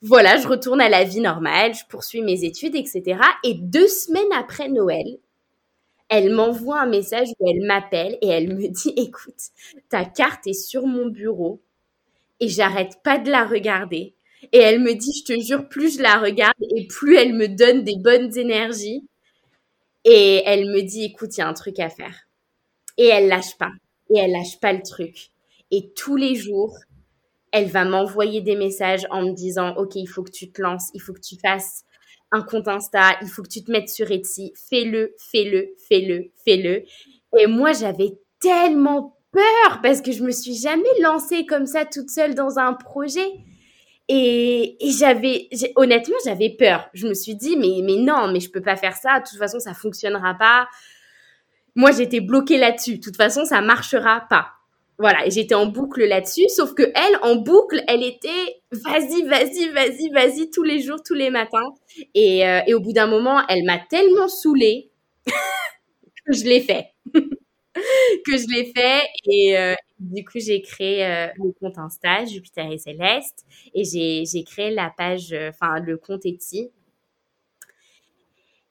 voilà, 0.01 0.37
je 0.37 0.47
retourne 0.47 0.79
à 0.79 0.87
la 0.87 1.03
vie 1.03 1.19
normale, 1.19 1.73
je 1.73 1.85
poursuis 1.89 2.21
mes 2.21 2.45
études, 2.45 2.75
etc. 2.75 3.19
Et 3.43 3.55
deux 3.55 3.87
semaines 3.87 4.31
après 4.33 4.69
Noël, 4.69 5.17
elle 6.09 6.33
m'envoie 6.33 6.81
un 6.81 6.89
message 6.89 7.29
où 7.39 7.49
elle 7.49 7.65
m'appelle 7.65 8.17
et 8.21 8.27
elle 8.27 8.53
me 8.55 8.67
dit 8.69 8.93
écoute, 8.97 9.41
ta 9.89 10.05
carte 10.05 10.47
est 10.47 10.53
sur 10.53 10.85
mon 10.85 11.07
bureau 11.07 11.61
et 12.39 12.47
j'arrête 12.47 12.97
pas 13.03 13.17
de 13.17 13.29
la 13.29 13.45
regarder. 13.45 14.15
Et 14.53 14.57
elle 14.57 14.79
me 14.79 14.93
dit, 14.93 15.11
je 15.19 15.33
te 15.33 15.39
jure, 15.39 15.67
plus 15.67 15.97
je 15.97 16.01
la 16.01 16.17
regarde 16.17 16.55
et 16.75 16.87
plus 16.87 17.17
elle 17.17 17.33
me 17.33 17.47
donne 17.47 17.83
des 17.83 17.97
bonnes 17.97 18.35
énergies. 18.37 19.05
Et 20.05 20.41
elle 20.45 20.67
me 20.71 20.81
dit, 20.81 21.03
écoute, 21.03 21.35
il 21.37 21.41
y 21.41 21.43
a 21.43 21.47
un 21.47 21.53
truc 21.53 21.77
à 21.79 21.89
faire. 21.89 22.15
Et 22.97 23.07
elle 23.07 23.27
lâche 23.27 23.57
pas. 23.57 23.71
Et 24.09 24.17
elle 24.17 24.31
lâche 24.31 24.59
pas 24.61 24.71
le 24.73 24.81
truc. 24.81 25.29
Et 25.71 25.91
tous 25.93 26.15
les 26.15 26.35
jours, 26.35 26.77
elle 27.51 27.67
va 27.67 27.83
m'envoyer 27.83 28.41
des 28.41 28.55
messages 28.55 29.05
en 29.11 29.23
me 29.23 29.33
disant, 29.33 29.75
OK, 29.75 29.95
il 29.95 30.07
faut 30.07 30.23
que 30.23 30.31
tu 30.31 30.51
te 30.51 30.61
lances, 30.61 30.89
il 30.93 31.01
faut 31.01 31.13
que 31.13 31.19
tu 31.19 31.37
fasses 31.37 31.83
un 32.31 32.41
compte 32.41 32.67
Insta, 32.67 33.17
il 33.21 33.27
faut 33.27 33.41
que 33.41 33.49
tu 33.49 33.63
te 33.63 33.71
mettes 33.71 33.89
sur 33.89 34.11
Etsy, 34.11 34.53
fais-le, 34.69 35.15
fais-le, 35.17 35.69
fais-le, 35.87 36.31
fais-le. 36.45 36.83
Et 37.37 37.47
moi, 37.47 37.73
j'avais 37.73 38.19
tellement 38.39 39.17
peur 39.31 39.79
parce 39.81 40.01
que 40.01 40.11
je 40.11 40.23
me 40.23 40.31
suis 40.31 40.55
jamais 40.55 40.89
lancée 41.01 41.45
comme 41.45 41.65
ça 41.65 41.85
toute 41.85 42.09
seule 42.09 42.35
dans 42.35 42.59
un 42.59 42.73
projet. 42.73 43.27
Et, 44.07 44.83
et 44.85 44.91
j'avais, 44.91 45.49
honnêtement, 45.75 46.17
j'avais 46.25 46.49
peur. 46.49 46.89
Je 46.93 47.07
me 47.07 47.13
suis 47.13 47.35
dit, 47.35 47.57
mais, 47.57 47.81
mais 47.83 48.01
non, 48.01 48.31
mais 48.31 48.39
je 48.39 48.49
peux 48.49 48.61
pas 48.61 48.75
faire 48.75 48.95
ça. 48.95 49.19
De 49.19 49.29
toute 49.29 49.37
façon, 49.37 49.59
ça 49.59 49.73
fonctionnera 49.75 50.33
pas. 50.33 50.67
Moi, 51.75 51.91
j'étais 51.91 52.19
bloquée 52.19 52.57
là-dessus. 52.57 52.97
De 52.97 53.03
toute 53.03 53.17
façon, 53.17 53.45
ça 53.45 53.61
marchera 53.61 54.21
pas. 54.29 54.47
Voilà, 54.99 55.29
j'étais 55.29 55.55
en 55.55 55.65
boucle 55.67 56.03
là-dessus, 56.05 56.49
sauf 56.49 56.73
que 56.73 56.83
elle, 56.93 57.17
en 57.23 57.37
boucle, 57.37 57.81
elle 57.87 58.03
était 58.03 58.61
vas-y, 58.71 59.23
vas-y, 59.23 59.69
vas-y, 59.69 60.09
vas-y, 60.09 60.49
tous 60.51 60.63
les 60.63 60.81
jours, 60.81 60.97
tous 61.05 61.13
les 61.13 61.29
matins. 61.29 61.73
Et, 62.13 62.45
euh, 62.45 62.61
au 62.75 62.81
bout 62.81 62.91
d'un 62.93 63.07
moment, 63.07 63.41
elle 63.47 63.63
m'a 63.63 63.79
tellement 63.79 64.27
saoulée 64.27 64.91
que 66.25 66.33
je 66.33 66.43
l'ai 66.45 66.61
fait. 66.61 66.87
que 68.25 68.37
je 68.37 68.47
l'ai 68.53 68.71
fait. 68.75 69.01
Et 69.25 69.57
euh, 69.57 69.75
du 69.99 70.25
coup, 70.25 70.39
j'ai 70.39 70.61
créé 70.61 71.05
euh, 71.05 71.27
le 71.37 71.51
compte 71.59 71.77
Insta, 71.77 72.25
Jupiter 72.25 72.71
et 72.71 72.77
Céleste. 72.77 73.45
Et 73.73 73.83
j'ai 73.85 74.43
créé 74.43 74.71
la 74.71 74.91
page, 74.97 75.35
enfin, 75.49 75.79
le 75.79 75.97
compte 75.97 76.25
Etsy. 76.25 76.71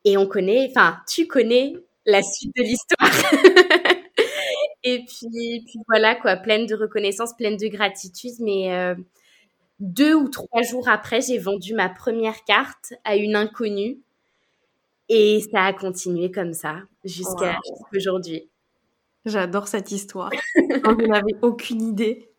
Et 0.04 0.16
on 0.16 0.26
connaît, 0.26 0.68
enfin, 0.70 0.99
tu 1.08 1.26
connais 1.26 1.75
la 2.06 2.23
suite 2.23 2.52
de 2.56 2.62
l'histoire. 2.62 3.11
Et 4.88 5.04
puis, 5.04 5.62
puis, 5.66 5.80
voilà, 5.87 6.14
quoi, 6.14 6.37
pleine 6.37 6.66
de 6.66 6.75
reconnaissance, 6.75 7.35
pleine 7.37 7.57
de 7.57 7.68
gratitude. 7.68 8.35
Mais 8.40 8.73
euh, 8.73 8.95
deux 9.80 10.14
ou 10.14 10.28
trois 10.28 10.62
jours 10.62 10.88
après, 10.88 11.21
j'ai 11.21 11.38
vendu 11.38 11.75
ma 11.75 11.88
première 11.88 12.45
carte 12.45 12.95
à 13.04 13.16
une 13.16 13.37
inconnue. 13.37 13.99
Et 15.09 15.40
ça 15.52 15.64
a 15.64 15.73
continué 15.73 16.30
comme 16.30 16.52
ça 16.52 16.76
jusqu'à 17.04 17.59
aujourd'hui. 17.95 18.49
J'adore 19.25 19.68
cette 19.68 19.90
histoire. 19.90 20.30
Vous 20.85 21.07
n'avez 21.07 21.35
aucune 21.42 21.83
idée. 21.83 22.30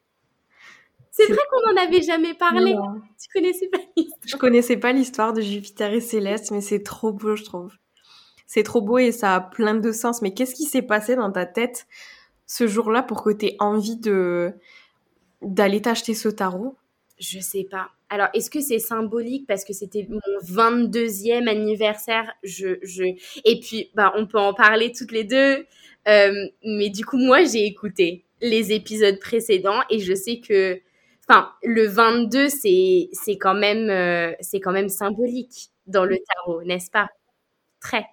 C'est 1.12 1.28
vrai 1.28 1.42
qu'on 1.52 1.74
n'en 1.74 1.82
avait 1.82 2.02
jamais 2.02 2.34
parlé. 2.34 2.76
Tu 3.22 3.28
connaissais 3.34 3.68
pas 3.68 3.80
l'histoire. 3.98 4.20
Je 4.26 4.38
connaissais 4.38 4.78
pas 4.78 4.92
l'histoire 4.92 5.34
de 5.34 5.42
Jupiter 5.42 5.92
et 5.92 6.02
Céleste, 6.02 6.52
mais 6.52 6.62
c'est 6.62 6.84
trop 6.84 7.12
beau, 7.12 7.36
je 7.36 7.44
trouve. 7.44 7.74
C'est 8.46 8.64
trop 8.64 8.82
beau 8.82 8.98
et 8.98 9.12
ça 9.12 9.36
a 9.36 9.42
plein 9.42 9.76
de 9.76 9.92
sens. 9.92 10.22
Mais 10.22 10.34
qu'est-ce 10.34 10.56
qui 10.56 10.64
s'est 10.64 10.82
passé 10.82 11.16
dans 11.16 11.32
ta 11.32 11.46
tête 11.46 11.88
ce 12.50 12.66
jour-là 12.66 13.04
pour 13.04 13.24
que 13.24 13.30
tu 13.30 13.46
aies 13.46 13.56
envie 13.60 14.00
d'aller 15.42 15.82
t'acheter 15.82 16.16
ce 16.16 16.30
tarot? 16.30 16.76
Je 17.20 17.40
sais 17.40 17.66
pas. 17.70 17.90
Alors, 18.10 18.28
est-ce 18.34 18.50
que 18.50 18.60
c'est 18.60 18.80
symbolique 18.80 19.46
parce 19.48 19.64
que 19.64 19.72
c'était 19.72 20.08
mon 20.10 20.20
22e 20.44 21.48
anniversaire? 21.48 22.34
Je, 22.44 22.80
je... 22.82 23.04
Et 23.46 23.60
puis, 23.60 23.92
bah, 23.94 24.12
on 24.16 24.26
peut 24.26 24.40
en 24.40 24.56
parler 24.56 24.92
toutes 24.92 25.12
les 25.12 25.26
deux. 25.26 25.68
Euh, 26.08 26.48
mais 26.66 26.90
du 26.90 27.06
coup, 27.06 27.18
moi, 27.18 27.44
j'ai 27.44 27.66
écouté 27.66 28.26
les 28.42 28.72
épisodes 28.72 29.20
précédents 29.20 29.82
et 29.92 30.00
je 30.00 30.16
sais 30.16 30.40
que, 30.40 30.82
enfin, 31.28 31.52
le 31.62 31.86
22, 31.86 32.50
c'est 32.50 33.10
quand 33.40 33.54
même 33.54 33.90
euh, 33.92 34.34
quand 34.64 34.72
même 34.72 34.90
symbolique 34.90 35.70
dans 35.86 36.06
le 36.06 36.18
tarot, 36.18 36.64
n'est-ce 36.64 36.90
pas? 36.90 37.10
Très. 37.80 38.06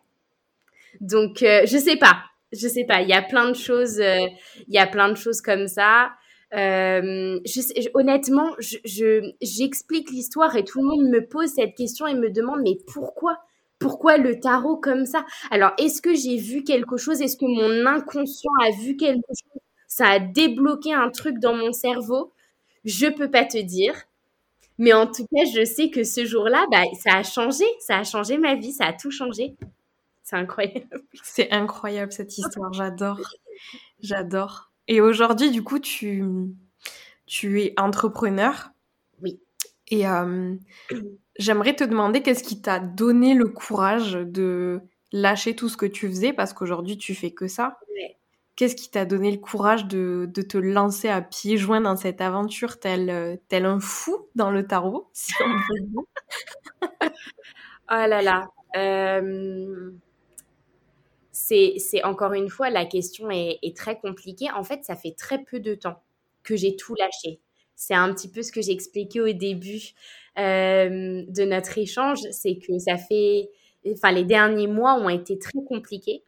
Donc, 1.00 1.42
euh, 1.42 1.62
je 1.66 1.78
sais 1.78 1.96
pas, 1.96 2.24
je 2.52 2.68
sais 2.68 2.84
pas. 2.84 3.02
Il 3.02 3.08
y 3.08 3.12
a 3.12 3.22
plein 3.22 3.48
de 3.50 3.56
choses, 3.56 3.98
il 3.98 4.74
y 4.74 4.78
a 4.78 4.86
plein 4.86 5.08
de 5.10 5.16
choses 5.16 5.40
comme 5.40 5.68
ça. 5.68 6.10
Euh, 6.54 7.40
je, 7.44 7.88
honnêtement, 7.94 8.50
je, 8.60 9.32
j'explique 9.42 10.10
l'histoire 10.10 10.54
et 10.56 10.64
tout 10.64 10.80
le 10.80 10.86
monde 10.86 11.10
me 11.10 11.26
pose 11.26 11.50
cette 11.50 11.74
question 11.74 12.06
et 12.06 12.14
me 12.14 12.30
demande 12.30 12.60
mais 12.62 12.78
pourquoi? 12.92 13.38
Pourquoi 13.78 14.16
le 14.16 14.40
tarot 14.40 14.76
comme 14.76 15.04
ça? 15.04 15.26
Alors, 15.50 15.72
est-ce 15.78 16.00
que 16.00 16.14
j'ai 16.14 16.36
vu 16.38 16.64
quelque 16.64 16.96
chose? 16.96 17.20
Est-ce 17.20 17.36
que 17.36 17.44
mon 17.44 17.86
inconscient 17.86 18.50
a 18.64 18.70
vu 18.70 18.96
quelque 18.96 19.26
chose? 19.28 19.60
Ça 19.88 20.06
a 20.08 20.18
débloqué 20.18 20.94
un 20.94 21.10
truc 21.10 21.38
dans 21.40 21.54
mon 21.54 21.72
cerveau? 21.72 22.32
Je 22.84 23.06
peux 23.06 23.30
pas 23.30 23.44
te 23.44 23.58
dire. 23.58 23.94
Mais 24.78 24.92
en 24.92 25.06
tout 25.06 25.26
cas, 25.34 25.44
je 25.54 25.64
sais 25.64 25.90
que 25.90 26.04
ce 26.04 26.24
jour-là, 26.24 26.66
bah, 26.70 26.84
ça 27.02 27.18
a 27.18 27.22
changé. 27.22 27.64
Ça 27.80 27.98
a 27.98 28.04
changé 28.04 28.38
ma 28.38 28.54
vie. 28.54 28.72
Ça 28.72 28.86
a 28.86 28.92
tout 28.94 29.10
changé. 29.10 29.54
C'est 30.26 30.36
incroyable. 30.36 30.88
C'est 31.22 31.52
incroyable 31.52 32.12
cette 32.12 32.36
histoire. 32.36 32.72
J'adore. 32.72 33.20
J'adore. 34.00 34.72
Et 34.88 35.00
aujourd'hui, 35.00 35.52
du 35.52 35.62
coup, 35.62 35.78
tu, 35.78 36.24
tu 37.26 37.62
es 37.62 37.74
entrepreneur. 37.78 38.70
Oui. 39.22 39.40
Et 39.86 40.08
euh, 40.08 40.56
j'aimerais 41.38 41.76
te 41.76 41.84
demander 41.84 42.22
qu'est-ce 42.22 42.42
qui 42.42 42.60
t'a 42.60 42.80
donné 42.80 43.34
le 43.34 43.46
courage 43.46 44.14
de 44.14 44.80
lâcher 45.12 45.54
tout 45.54 45.68
ce 45.68 45.76
que 45.76 45.86
tu 45.86 46.08
faisais 46.08 46.32
parce 46.32 46.52
qu'aujourd'hui, 46.52 46.98
tu 46.98 47.14
fais 47.14 47.30
que 47.30 47.46
ça. 47.46 47.78
Qu'est-ce 48.56 48.74
qui 48.74 48.90
t'a 48.90 49.04
donné 49.04 49.30
le 49.30 49.38
courage 49.38 49.86
de, 49.86 50.28
de, 50.32 50.42
te 50.42 50.58
lancer 50.58 51.08
à 51.08 51.20
pieds 51.20 51.58
joints 51.58 51.82
dans 51.82 51.94
cette 51.94 52.22
aventure 52.22 52.80
tel, 52.80 53.38
tel 53.48 53.66
un 53.66 53.80
fou 53.80 54.28
dans 54.34 54.50
le 54.50 54.66
tarot, 54.66 55.08
si 55.12 55.34
on 55.40 56.04
Oh 57.90 58.06
là 58.08 58.22
là. 58.22 58.48
Euh 58.76 59.92
c'est 61.36 62.02
encore 62.04 62.32
une 62.32 62.48
fois, 62.48 62.70
la 62.70 62.86
question 62.86 63.30
est, 63.30 63.76
très 63.76 63.98
compliquée. 63.98 64.50
En 64.52 64.64
fait, 64.64 64.84
ça 64.84 64.96
fait 64.96 65.14
très 65.16 65.42
peu 65.42 65.60
de 65.60 65.74
temps 65.74 66.02
que 66.42 66.56
j'ai 66.56 66.76
tout 66.76 66.94
lâché. 66.94 67.40
C'est 67.74 67.94
un 67.94 68.12
petit 68.14 68.30
peu 68.30 68.42
ce 68.42 68.50
que 68.50 68.62
j'ai 68.62 68.72
expliqué 68.72 69.20
au 69.20 69.30
début 69.32 69.92
euh, 70.38 71.24
de 71.28 71.44
notre 71.44 71.76
échange, 71.76 72.20
c'est 72.30 72.56
que 72.56 72.78
ça 72.78 72.96
fait, 72.96 73.50
enfin, 73.86 74.12
les 74.12 74.24
derniers 74.24 74.66
mois 74.66 74.94
ont 74.94 75.10
été 75.10 75.38
très 75.38 75.62
compliqués. 75.68 76.22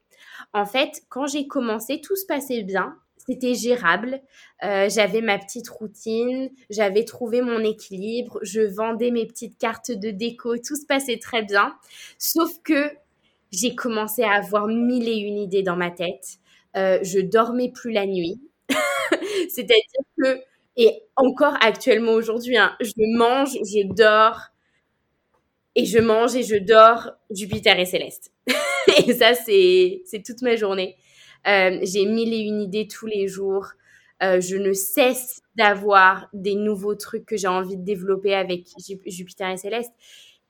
En 0.52 0.66
fait, 0.66 1.02
quand 1.08 1.26
j'ai 1.26 1.46
commencé, 1.46 2.00
tout 2.02 2.16
se 2.16 2.26
passait 2.26 2.62
bien, 2.62 2.94
c'était 3.16 3.54
gérable. 3.54 4.20
Euh, 4.62 4.90
j'avais 4.90 5.22
ma 5.22 5.38
petite 5.38 5.68
routine, 5.68 6.50
j'avais 6.68 7.04
trouvé 7.04 7.40
mon 7.40 7.60
équilibre, 7.60 8.38
je 8.42 8.60
vendais 8.60 9.10
mes 9.10 9.26
petites 9.26 9.56
cartes 9.58 9.90
de 9.90 10.10
déco, 10.10 10.56
tout 10.58 10.76
se 10.76 10.86
passait 10.86 11.18
très 11.18 11.42
bien. 11.42 11.74
Sauf 12.18 12.50
que 12.62 12.90
j'ai 13.52 13.74
commencé 13.74 14.22
à 14.22 14.32
avoir 14.32 14.66
mille 14.66 15.08
et 15.08 15.16
une 15.16 15.38
idées 15.38 15.62
dans 15.62 15.76
ma 15.76 15.90
tête. 15.90 16.38
Euh, 16.76 16.98
je 17.02 17.18
dormais 17.18 17.70
plus 17.70 17.92
la 17.92 18.06
nuit. 18.06 18.40
C'est-à-dire 19.48 20.04
que, 20.18 20.40
et 20.76 21.02
encore 21.16 21.54
actuellement 21.60 22.12
aujourd'hui, 22.12 22.56
hein, 22.56 22.76
je 22.80 23.16
mange, 23.16 23.52
je 23.52 23.86
dors, 23.94 24.40
et 25.74 25.84
je 25.84 25.98
mange 25.98 26.34
et 26.36 26.42
je 26.42 26.56
dors 26.56 27.10
Jupiter 27.30 27.78
et 27.78 27.86
Céleste. 27.86 28.32
et 29.06 29.14
ça, 29.14 29.34
c'est, 29.34 30.02
toute 30.24 30.42
ma 30.42 30.56
journée. 30.56 30.96
Euh, 31.46 31.78
j'ai 31.82 32.04
mille 32.04 32.32
et 32.32 32.38
une 32.38 32.60
idées 32.60 32.88
tous 32.88 33.06
les 33.06 33.28
jours. 33.28 33.68
Euh, 34.22 34.40
je 34.40 34.56
ne 34.56 34.72
cesse 34.72 35.40
d'avoir 35.56 36.28
des 36.32 36.56
nouveaux 36.56 36.96
trucs 36.96 37.24
que 37.24 37.36
j'ai 37.36 37.46
envie 37.46 37.76
de 37.76 37.84
développer 37.84 38.34
avec 38.34 38.66
Jupiter 39.06 39.50
et 39.50 39.56
Céleste. 39.56 39.92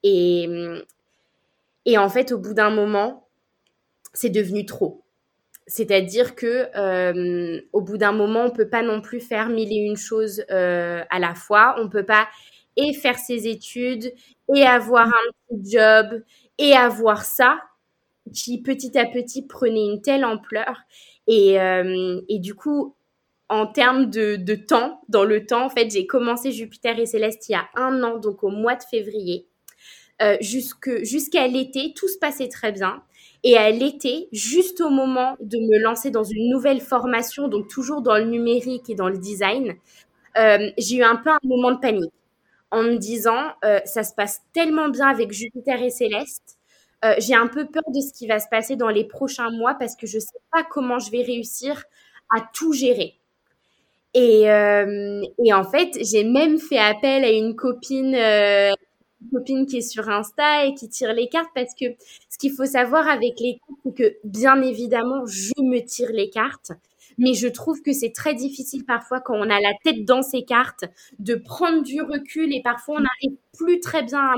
Et, 0.03 0.49
et 1.85 1.99
en 1.99 2.09
fait, 2.09 2.33
au 2.33 2.39
bout 2.39 2.55
d'un 2.55 2.71
moment, 2.71 3.29
c'est 4.13 4.31
devenu 4.31 4.67
trop. 4.67 5.05
C'est-à-dire 5.67 6.35
que 6.35 6.67
euh, 6.77 7.61
au 7.73 7.83
bout 7.83 7.99
d'un 7.99 8.13
moment, 8.13 8.45
on 8.47 8.51
peut 8.51 8.71
pas 8.71 8.83
non 8.83 9.03
plus 9.03 9.21
faire 9.21 9.51
mille 9.51 9.71
et 9.73 9.77
une 9.77 9.97
choses 9.97 10.43
euh, 10.51 11.03
à 11.11 11.19
la 11.19 11.35
fois. 11.35 11.77
On 11.79 11.91
peut 11.91 12.07
pas 12.07 12.27
et 12.77 12.95
faire 12.95 13.19
ses 13.19 13.49
études 13.49 14.13
et 14.55 14.63
avoir 14.63 15.09
un 15.09 15.31
petit 15.57 15.73
job 15.73 16.23
et 16.59 16.73
avoir 16.73 17.25
ça 17.25 17.61
qui 18.33 18.63
petit 18.63 18.97
à 18.99 19.05
petit 19.05 19.47
prenait 19.47 19.87
une 19.87 20.01
telle 20.01 20.25
ampleur. 20.25 20.81
Et, 21.27 21.61
euh, 21.61 22.21
et 22.29 22.39
du 22.39 22.55
coup, 22.55 22.95
en 23.51 23.67
termes 23.67 24.11
de, 24.11 24.37
de, 24.37 24.55
temps, 24.55 25.03
dans 25.09 25.25
le 25.25 25.45
temps, 25.47 25.67
en 25.67 25.71
fait, 25.71 25.91
j'ai 25.91 26.07
commencé 26.07 26.53
Jupiter 26.53 26.99
et 26.99 27.07
Céleste 27.07 27.49
il 27.49 27.53
y 27.53 27.55
a 27.55 27.69
un 27.75 28.03
an, 28.03 28.19
donc 28.19 28.43
au 28.43 28.51
mois 28.51 28.77
de 28.77 28.83
février. 28.83 29.47
Euh, 30.23 30.37
jusqu'à 30.41 31.47
l'été, 31.47 31.93
tout 31.95 32.09
se 32.09 32.19
passait 32.19 32.49
très 32.49 32.73
bien. 32.73 33.03
Et 33.45 33.57
à 33.57 33.71
l'été, 33.71 34.29
juste 34.33 34.81
au 34.81 34.91
moment 34.91 35.37
de 35.41 35.59
me 35.59 35.79
lancer 35.83 36.11
dans 36.11 36.25
une 36.25 36.51
nouvelle 36.51 36.81
formation, 36.81 37.47
donc 37.49 37.69
toujours 37.69 38.03
dans 38.03 38.17
le 38.17 38.25
numérique 38.25 38.91
et 38.91 38.95
dans 38.97 39.09
le 39.09 39.19
design, 39.19 39.77
euh, 40.39 40.71
j'ai 40.79 40.97
eu 40.99 41.03
un 41.05 41.17
peu 41.17 41.31
un 41.31 41.39
moment 41.45 41.73
de 41.73 41.79
panique 41.79 42.13
en 42.71 42.83
me 42.83 42.97
disant, 42.97 43.53
euh, 43.65 43.81
ça 43.85 44.05
se 44.05 44.15
passe 44.15 44.43
tellement 44.53 44.89
bien 44.89 45.09
avec 45.09 45.33
Jupiter 45.33 45.83
et 45.83 45.91
Céleste. 45.91 46.59
Euh, 47.05 47.15
j'ai 47.19 47.35
un 47.35 47.47
peu 47.49 47.67
peur 47.67 47.83
de 47.95 48.01
ce 48.01 48.13
qui 48.13 48.27
va 48.27 48.41
se 48.41 48.49
passer 48.51 48.77
dans 48.77 48.89
les 48.89 49.05
prochains 49.05 49.51
mois 49.51 49.75
parce 49.75 49.97
que 49.97 50.07
je 50.07 50.17
ne 50.17 50.21
sais 50.21 50.41
pas 50.53 50.65
comment 50.65 50.99
je 50.99 51.11
vais 51.11 51.23
réussir 51.23 51.85
à 52.37 52.41
tout 52.55 52.73
gérer. 52.73 53.15
Et, 54.15 54.51
euh, 54.51 55.23
et 55.45 55.53
en 55.53 55.65
fait, 55.65 55.91
j'ai 56.03 56.25
même 56.25 56.59
fait 56.59 56.79
appel 56.79 57.25
à 57.25 57.31
une 57.31 57.55
copine 57.57 58.15
euh, 58.15 58.73
copine 59.33 59.67
qui 59.67 59.79
est 59.79 59.83
sur 59.83 60.09
Insta 60.09 60.67
et 60.67 60.75
qui 60.75 60.89
tire 60.89 61.13
les 61.13 61.29
cartes 61.29 61.51
parce 61.55 61.75
que 61.75 61.87
ce 62.31 62.39
qu'il 62.39 62.53
faut 62.53 62.67
savoir 62.67 63.09
avec 63.09 63.39
les 63.41 63.59
cartes, 63.59 63.81
c'est 63.85 63.95
que 63.95 64.17
bien 64.25 64.61
évidemment, 64.63 65.27
je 65.27 65.53
me 65.61 65.81
tire 65.81 66.11
les 66.13 66.31
cartes, 66.31 66.73
mais 67.19 67.35
je 67.35 67.49
trouve 67.49 67.83
que 67.83 67.93
c'est 67.93 68.13
très 68.13 68.35
difficile 68.35 68.85
parfois 68.85 69.21
quand 69.21 69.35
on 69.35 69.51
a 69.51 69.61
la 69.61 69.73
tête 69.83 70.05
dans 70.05 70.23
ces 70.23 70.45
cartes 70.45 70.85
de 71.19 71.35
prendre 71.35 71.83
du 71.83 72.01
recul 72.03 72.55
et 72.55 72.63
parfois 72.63 72.97
on 72.97 73.01
n'arrive 73.01 73.39
plus 73.57 73.81
très 73.81 74.03
bien 74.03 74.21
à, 74.21 74.35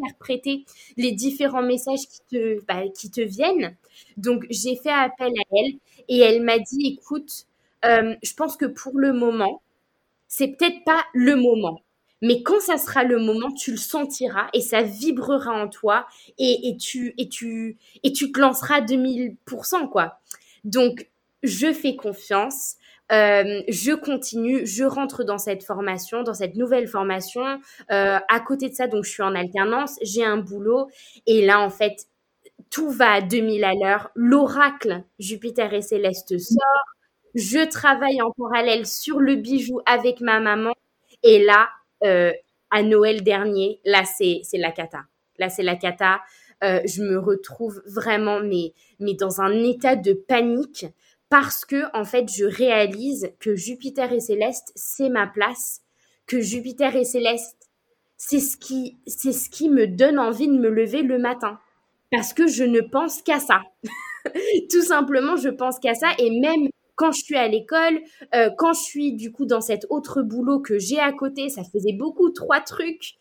interpréter 0.00 0.64
les 0.96 1.12
différents 1.12 1.62
messages 1.62 2.08
qui 2.08 2.20
te, 2.30 2.64
bah, 2.64 2.88
qui 2.88 3.10
te 3.10 3.20
viennent. 3.20 3.76
Donc 4.16 4.46
j'ai 4.50 4.76
fait 4.76 4.90
appel 4.90 5.28
à 5.28 5.56
elle 5.56 5.74
et 6.08 6.18
elle 6.18 6.42
m'a 6.42 6.58
dit, 6.58 6.98
écoute, 6.98 7.46
euh, 7.84 8.14
je 8.22 8.34
pense 8.34 8.56
que 8.56 8.66
pour 8.66 8.98
le 8.98 9.12
moment, 9.12 9.62
c'est 10.26 10.48
peut-être 10.48 10.82
pas 10.84 11.04
le 11.12 11.36
moment 11.36 11.82
mais 12.22 12.42
quand 12.42 12.60
ça 12.60 12.78
sera 12.78 13.04
le 13.04 13.18
moment, 13.18 13.50
tu 13.52 13.72
le 13.72 13.76
sentiras 13.76 14.48
et 14.54 14.60
ça 14.60 14.82
vibrera 14.82 15.52
en 15.52 15.68
toi 15.68 16.06
et, 16.38 16.68
et 16.68 16.76
tu 16.76 17.14
et 17.18 17.28
tu 17.28 17.76
et 18.04 18.12
tu 18.12 18.32
te 18.32 18.40
lanceras 18.40 18.80
2000% 18.80 19.90
quoi. 19.90 20.20
Donc 20.64 21.10
je 21.42 21.72
fais 21.72 21.96
confiance. 21.96 22.76
Euh, 23.10 23.62
je 23.68 23.92
continue, 23.92 24.64
je 24.66 24.84
rentre 24.84 25.24
dans 25.24 25.36
cette 25.36 25.64
formation, 25.64 26.22
dans 26.22 26.32
cette 26.32 26.54
nouvelle 26.54 26.86
formation. 26.88 27.42
Euh, 27.90 28.18
à 28.26 28.40
côté 28.40 28.70
de 28.70 28.74
ça, 28.74 28.86
donc 28.86 29.04
je 29.04 29.10
suis 29.10 29.22
en 29.22 29.34
alternance, 29.34 29.98
j'ai 30.00 30.24
un 30.24 30.38
boulot 30.38 30.88
et 31.26 31.44
là 31.44 31.60
en 31.60 31.68
fait 31.68 32.06
tout 32.70 32.90
va 32.90 33.12
à 33.12 33.20
2000 33.20 33.64
à 33.64 33.72
l'heure. 33.74 34.10
L'oracle 34.14 35.04
Jupiter 35.18 35.74
et 35.74 35.82
Céleste 35.82 36.38
sort. 36.38 36.84
Je 37.34 37.68
travaille 37.68 38.22
en 38.22 38.30
parallèle 38.30 38.86
sur 38.86 39.18
le 39.20 39.36
bijou 39.36 39.80
avec 39.86 40.20
ma 40.20 40.40
maman 40.40 40.72
et 41.22 41.44
là 41.44 41.68
euh, 42.04 42.32
à 42.70 42.82
Noël 42.82 43.22
dernier, 43.22 43.80
là, 43.84 44.04
c'est 44.04 44.42
la 44.54 44.72
cata. 44.72 45.04
Là, 45.38 45.48
c'est 45.48 45.62
la 45.62 45.76
cata. 45.76 46.20
Euh, 46.64 46.80
je 46.86 47.02
me 47.02 47.18
retrouve 47.18 47.82
vraiment, 47.86 48.40
mais, 48.40 48.72
mais 49.00 49.14
dans 49.14 49.40
un 49.40 49.52
état 49.64 49.96
de 49.96 50.12
panique 50.12 50.86
parce 51.32 51.64
que 51.64 51.84
en 51.96 52.04
fait, 52.04 52.28
je 52.30 52.44
réalise 52.44 53.32
que 53.40 53.56
Jupiter 53.56 54.12
et 54.12 54.20
Céleste, 54.20 54.70
c'est 54.74 55.08
ma 55.08 55.26
place, 55.26 55.80
que 56.26 56.42
Jupiter 56.42 56.94
et 56.94 57.06
Céleste, 57.06 57.70
c'est 58.18 58.38
ce 58.38 58.58
qui, 58.58 58.98
c'est 59.06 59.32
ce 59.32 59.48
qui 59.48 59.70
me 59.70 59.86
donne 59.86 60.18
envie 60.18 60.46
de 60.46 60.58
me 60.58 60.68
lever 60.68 61.00
le 61.00 61.18
matin, 61.18 61.58
parce 62.10 62.34
que 62.34 62.46
je 62.46 62.64
ne 62.64 62.82
pense 62.82 63.22
qu'à 63.22 63.40
ça. 63.40 63.62
Tout 64.70 64.82
simplement, 64.82 65.36
je 65.36 65.48
pense 65.48 65.78
qu'à 65.78 65.94
ça, 65.94 66.08
et 66.18 66.38
même 66.38 66.68
quand 66.94 67.12
je 67.12 67.22
suis 67.22 67.36
à 67.36 67.48
l'école, 67.48 68.00
euh, 68.34 68.50
quand 68.56 68.72
je 68.72 68.80
suis 68.80 69.12
du 69.14 69.32
coup 69.32 69.46
dans 69.46 69.60
cet 69.60 69.86
autre 69.90 70.22
boulot 70.22 70.60
que 70.60 70.78
j'ai 70.78 70.98
à 70.98 71.12
côté, 71.12 71.48
ça 71.48 71.62
faisait 71.64 71.92
beaucoup 71.92 72.30
trois 72.30 72.60
trucs. 72.60 73.14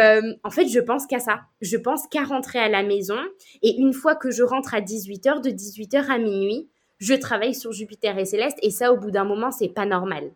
Euh, 0.00 0.34
en 0.42 0.50
fait, 0.50 0.68
je 0.68 0.80
pense 0.80 1.06
qu'à 1.06 1.18
ça. 1.18 1.40
Je 1.60 1.76
pense 1.76 2.06
qu'à 2.06 2.24
rentrer 2.24 2.58
à 2.58 2.68
la 2.68 2.82
maison. 2.82 3.18
Et 3.62 3.76
une 3.78 3.92
fois 3.92 4.16
que 4.16 4.30
je 4.30 4.42
rentre 4.42 4.74
à 4.74 4.80
18h, 4.80 5.42
de 5.42 5.50
18h 5.50 6.10
à 6.10 6.18
minuit, 6.18 6.68
je 6.98 7.14
travaille 7.14 7.54
sur 7.54 7.72
Jupiter 7.72 8.18
et 8.18 8.24
Céleste. 8.24 8.58
Et 8.62 8.70
ça, 8.70 8.92
au 8.92 8.96
bout 8.96 9.10
d'un 9.10 9.24
moment, 9.24 9.50
c'est 9.50 9.68
pas 9.68 9.86
normal. 9.86 10.32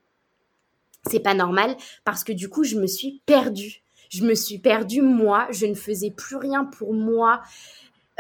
C'est 1.09 1.21
pas 1.21 1.35
normal 1.35 1.76
parce 2.04 2.25
que 2.25 2.33
du 2.33 2.49
coup, 2.49 2.64
je 2.64 2.76
me 2.76 2.87
suis 2.87 3.23
perdue. 3.25 3.83
Je 4.11 4.25
me 4.25 4.35
suis 4.35 4.59
perdue, 4.59 5.02
moi. 5.02 5.47
Je 5.50 5.66
ne 5.66 5.75
faisais 5.75 6.11
plus 6.11 6.37
rien 6.37 6.64
pour 6.64 6.92
moi. 6.92 7.40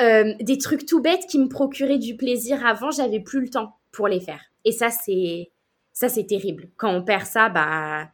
Euh, 0.00 0.34
des 0.40 0.58
trucs 0.58 0.84
tout 0.84 1.00
bêtes 1.00 1.26
qui 1.26 1.38
me 1.38 1.48
procuraient 1.48 1.98
du 1.98 2.16
plaisir 2.16 2.64
avant, 2.66 2.90
j'avais 2.90 3.20
plus 3.20 3.40
le 3.40 3.48
temps 3.48 3.76
pour 3.96 4.08
les 4.08 4.20
faire. 4.20 4.40
Et 4.64 4.72
ça, 4.72 4.90
c'est 4.90 5.50
ça, 5.92 6.10
c'est 6.10 6.26
terrible. 6.26 6.68
Quand 6.76 6.92
on 6.92 7.02
perd 7.02 7.24
ça, 7.24 7.48
bah, 7.48 8.10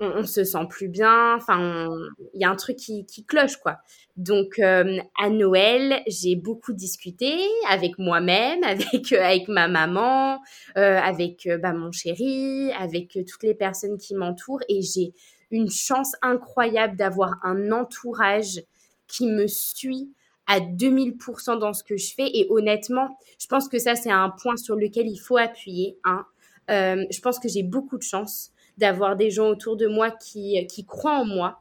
on, 0.00 0.24
se 0.24 0.42
sent 0.42 0.66
plus 0.68 0.88
bien. 0.88 1.36
Enfin, 1.36 1.88
il 2.34 2.40
y 2.40 2.44
a 2.44 2.50
un 2.50 2.56
truc 2.56 2.76
qui, 2.76 3.06
cloche, 3.26 3.56
quoi. 3.58 3.78
Donc, 4.16 4.58
euh, 4.58 4.98
à 5.22 5.30
Noël, 5.30 6.02
j'ai 6.08 6.34
beaucoup 6.34 6.72
discuté 6.72 7.32
avec 7.70 7.98
moi-même, 7.98 8.64
avec 8.64 9.12
euh, 9.12 9.22
avec 9.22 9.46
ma 9.46 9.68
maman, 9.68 10.40
euh, 10.76 10.98
avec 10.98 11.48
bah, 11.62 11.72
mon 11.72 11.92
chéri, 11.92 12.72
avec 12.72 13.16
toutes 13.28 13.44
les 13.44 13.54
personnes 13.54 13.96
qui 13.96 14.16
m'entourent, 14.16 14.62
et 14.68 14.82
j'ai 14.82 15.14
une 15.52 15.70
chance 15.70 16.16
incroyable 16.20 16.96
d'avoir 16.96 17.38
un 17.44 17.70
entourage 17.70 18.60
qui 19.06 19.28
me 19.28 19.46
suit 19.46 20.10
à 20.46 20.60
2000% 20.60 21.58
dans 21.58 21.72
ce 21.72 21.82
que 21.82 21.96
je 21.96 22.14
fais. 22.14 22.30
Et 22.34 22.46
honnêtement, 22.50 23.16
je 23.38 23.46
pense 23.46 23.68
que 23.68 23.78
ça, 23.78 23.94
c'est 23.94 24.10
un 24.10 24.30
point 24.30 24.56
sur 24.56 24.76
lequel 24.76 25.08
il 25.08 25.18
faut 25.18 25.36
appuyer. 25.36 25.98
Hein. 26.04 26.24
je 26.68 27.20
pense 27.20 27.38
que 27.38 27.48
j'ai 27.48 27.62
beaucoup 27.62 27.98
de 27.98 28.02
chance 28.02 28.50
d'avoir 28.78 29.16
des 29.16 29.30
gens 29.30 29.48
autour 29.48 29.76
de 29.76 29.86
moi 29.86 30.10
qui, 30.10 30.66
qui 30.66 30.84
croient 30.84 31.18
en 31.18 31.24
moi. 31.24 31.60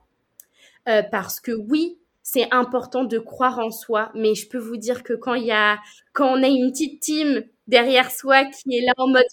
Euh, 0.89 1.01
parce 1.11 1.39
que 1.39 1.51
oui, 1.51 1.97
c'est 2.23 2.51
important 2.51 3.03
de 3.03 3.19
croire 3.19 3.59
en 3.59 3.71
soi, 3.71 4.11
mais 4.15 4.35
je 4.35 4.47
peux 4.49 4.57
vous 4.57 4.77
dire 4.77 5.03
que 5.03 5.13
quand 5.13 5.33
il 5.33 5.45
y 5.45 5.51
a, 5.51 5.79
quand 6.13 6.27
on 6.27 6.43
a 6.43 6.47
une 6.47 6.71
petite 6.71 7.01
team 7.01 7.43
derrière 7.67 8.11
soi 8.11 8.45
qui 8.45 8.77
est 8.77 8.85
là 8.85 8.93
en 8.97 9.07
mode 9.07 9.23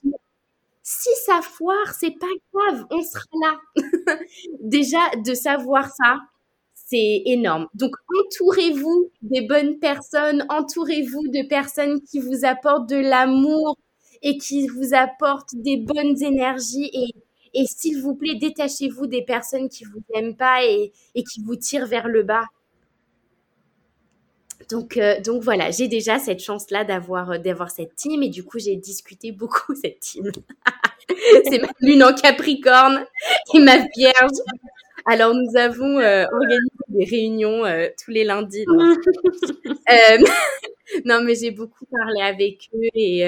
si 0.82 1.10
ça 1.24 1.40
foire, 1.42 1.92
c'est 1.98 2.18
pas 2.18 2.26
grave, 2.52 2.86
on 2.90 3.02
sera 3.02 3.24
là. 3.42 3.56
Déjà, 4.60 4.98
de 5.24 5.34
savoir 5.34 5.88
ça, 5.94 6.18
c'est 6.90 7.22
énorme. 7.24 7.68
Donc, 7.74 7.94
entourez-vous 8.24 9.10
des 9.22 9.42
bonnes 9.42 9.78
personnes, 9.78 10.44
entourez-vous 10.48 11.28
de 11.28 11.48
personnes 11.48 12.00
qui 12.02 12.18
vous 12.20 12.44
apportent 12.44 12.88
de 12.88 12.96
l'amour 12.96 13.78
et 14.22 14.36
qui 14.36 14.66
vous 14.66 14.94
apportent 14.94 15.54
des 15.54 15.76
bonnes 15.78 16.22
énergies 16.22 16.90
et 17.52 17.66
s'il 17.66 18.00
vous 18.00 18.14
plaît, 18.14 18.36
détachez-vous 18.36 19.06
des 19.06 19.22
personnes 19.22 19.68
qui 19.68 19.84
vous 19.84 20.02
aiment 20.14 20.36
pas 20.36 20.64
et, 20.64 20.92
qui 21.14 21.42
vous 21.42 21.56
tirent 21.56 21.86
vers 21.86 22.08
le 22.08 22.22
bas. 22.22 22.44
Donc, 24.70 24.96
euh, 24.96 25.20
donc 25.20 25.42
voilà, 25.42 25.70
j'ai 25.70 25.88
déjà 25.88 26.18
cette 26.18 26.40
chance-là 26.40 26.82
euh, 26.82 27.38
d'avoir 27.38 27.70
cette 27.70 27.96
team 27.96 28.22
et 28.22 28.28
du 28.28 28.44
coup, 28.44 28.58
j'ai 28.58 28.76
discuté 28.76 29.32
beaucoup 29.32 29.74
cette 29.82 29.98
team. 30.00 30.30
C'est 31.50 31.60
ma 31.60 31.68
lune 31.80 32.04
en 32.04 32.14
Capricorne 32.14 33.04
et 33.54 33.60
ma 33.60 33.76
Vierge. 33.96 34.38
Alors, 35.06 35.34
nous 35.34 35.56
avons 35.56 35.98
euh, 35.98 36.24
organisé 36.32 36.68
des 36.88 37.04
réunions 37.04 37.62
tous 38.02 38.10
les 38.10 38.24
lundis. 38.24 38.64
non, 41.04 41.22
mais 41.22 41.34
j'ai 41.34 41.50
beaucoup 41.50 41.84
parlé 41.86 42.22
avec 42.22 42.70
eux 42.74 42.88
et, 42.94 43.24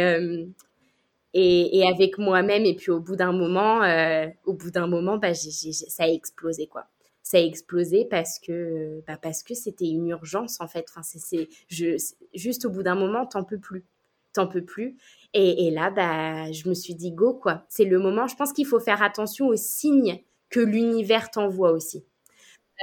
et, 1.34 1.84
avec 1.88 2.18
moi-même. 2.18 2.64
Et 2.64 2.74
puis 2.74 2.90
au 2.90 3.00
bout 3.00 3.16
d'un 3.16 3.32
moment, 3.32 3.82
euh, 3.82 4.26
au 4.44 4.52
bout 4.52 4.70
d'un 4.70 4.86
moment, 4.86 5.18
bah, 5.18 5.34
ça 5.34 6.04
a 6.04 6.08
explosé 6.08 6.66
quoi. 6.66 6.86
Ça 7.22 7.38
a 7.38 7.40
explosé 7.40 8.04
parce 8.04 8.38
que 8.38 9.02
bah, 9.06 9.16
parce 9.20 9.42
que 9.42 9.54
c'était 9.54 9.86
une 9.86 10.08
urgence 10.08 10.60
en 10.60 10.66
fait. 10.66 10.86
Enfin, 10.90 11.02
c'est 11.02 11.48
juste 12.34 12.64
au 12.64 12.70
bout 12.70 12.82
d'un 12.82 12.96
moment, 12.96 13.26
t'en 13.26 13.44
peux 13.44 13.58
plus, 13.58 13.84
t'en 14.32 14.46
peux 14.46 14.64
plus. 14.64 14.96
Et, 15.34 15.70
là, 15.70 15.90
bah, 15.90 16.52
je 16.52 16.68
me 16.68 16.74
suis 16.74 16.94
dit 16.94 17.12
go 17.12 17.32
quoi. 17.32 17.64
C'est 17.68 17.84
le 17.84 17.98
moment. 17.98 18.26
Je 18.26 18.36
pense 18.36 18.52
qu'il 18.52 18.66
faut 18.66 18.80
faire 18.80 19.02
attention 19.02 19.48
aux 19.48 19.56
signes 19.56 20.20
que 20.50 20.60
l'univers 20.60 21.30
t'envoie 21.30 21.72
aussi. 21.72 22.04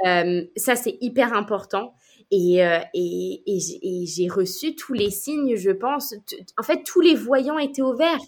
Euh, 0.06 0.44
ça, 0.56 0.74
c'est 0.74 0.98
hyper 1.00 1.32
important. 1.32 1.94
Et, 2.32 2.64
euh, 2.64 2.80
et 2.94 3.42
j'ai 4.06 4.28
reçu 4.28 4.74
tous 4.74 4.92
les 4.92 5.10
signes, 5.10 5.56
je 5.56 5.70
pense. 5.70 6.14
En 6.58 6.62
fait, 6.62 6.82
tous 6.84 7.00
les 7.00 7.14
voyants 7.14 7.58
étaient 7.58 7.82
au 7.82 7.94
vert 7.94 8.20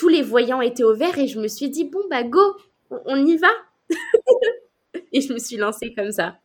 tous 0.00 0.08
les 0.08 0.22
voyants 0.22 0.62
étaient 0.62 0.82
au 0.82 0.94
vert 0.94 1.18
et 1.18 1.26
je 1.26 1.38
me 1.38 1.46
suis 1.46 1.68
dit, 1.68 1.84
bon, 1.84 2.00
bah, 2.08 2.22
go, 2.22 2.40
on 3.04 3.26
y 3.26 3.36
va. 3.36 3.50
et 5.12 5.20
je 5.20 5.30
me 5.34 5.38
suis 5.38 5.58
lancée 5.58 5.92
comme 5.92 6.10
ça. 6.10 6.38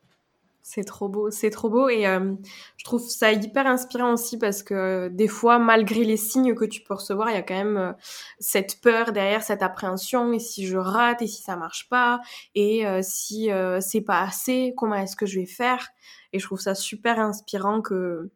C'est 0.67 0.83
trop 0.83 1.07
beau, 1.09 1.29
c'est 1.29 1.51
trop 1.51 1.69
beau 1.69 1.89
et 1.89 2.07
euh, 2.07 2.33
je 2.77 2.85
trouve 2.85 3.07
ça 3.07 3.31
hyper 3.31 3.67
inspirant 3.67 4.13
aussi 4.13 4.39
parce 4.39 4.63
que 4.63 5.09
des 5.09 5.27
fois, 5.27 5.59
malgré 5.59 6.03
les 6.03 6.17
signes 6.17 6.55
que 6.55 6.65
tu 6.65 6.81
peux 6.81 6.95
recevoir, 6.95 7.29
il 7.29 7.35
y 7.35 7.37
a 7.37 7.43
quand 7.43 7.53
même 7.53 7.77
euh, 7.77 7.93
cette 8.39 8.81
peur 8.81 9.11
derrière, 9.11 9.43
cette 9.43 9.61
appréhension 9.61 10.33
et 10.33 10.39
si 10.39 10.65
je 10.65 10.77
rate 10.77 11.21
et 11.21 11.27
si 11.27 11.43
ça 11.43 11.55
marche 11.55 11.87
pas 11.87 12.19
et 12.55 12.87
euh, 12.87 13.01
si 13.03 13.51
c'est 13.79 14.01
pas 14.01 14.21
assez, 14.21 14.73
comment 14.75 14.95
est-ce 14.95 15.15
que 15.15 15.27
je 15.27 15.39
vais 15.39 15.45
faire? 15.45 15.87
Et 16.33 16.39
je 16.39 16.45
trouve 16.47 16.59
ça 16.59 16.73
super 16.73 17.19
inspirant 17.19 17.83
que 17.83 18.31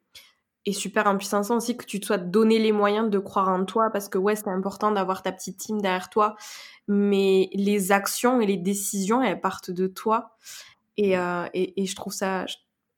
et 0.68 0.74
super 0.74 1.08
impuissant 1.08 1.42
aussi 1.56 1.78
que 1.78 1.86
tu 1.86 2.00
te 2.00 2.06
sois 2.06 2.20
donné 2.20 2.60
les 2.60 2.74
moyens 2.74 3.10
de 3.10 3.18
croire 3.18 3.50
en 3.50 3.65
toi 3.65 3.89
parce 3.89 4.08
que 4.08 4.20
ouais 4.20 4.36
c'est 4.36 4.50
important 4.50 4.92
d'avoir 4.92 5.24
ta 5.24 5.32
petite 5.32 5.58
team 5.58 5.82
derrière 5.82 6.10
toi 6.10 6.36
mais 6.88 7.50
les 7.54 7.92
actions 7.92 8.42
et 8.42 8.46
les 8.46 8.58
décisions 8.58 9.24
elles 9.24 9.39
partent 9.39 9.72
de 9.72 9.88
toi 9.88 10.36
et, 10.97 11.17
euh, 11.17 11.45
et, 11.54 11.86
je 11.86 11.95
trouve 11.95 12.13
ça 12.13 12.45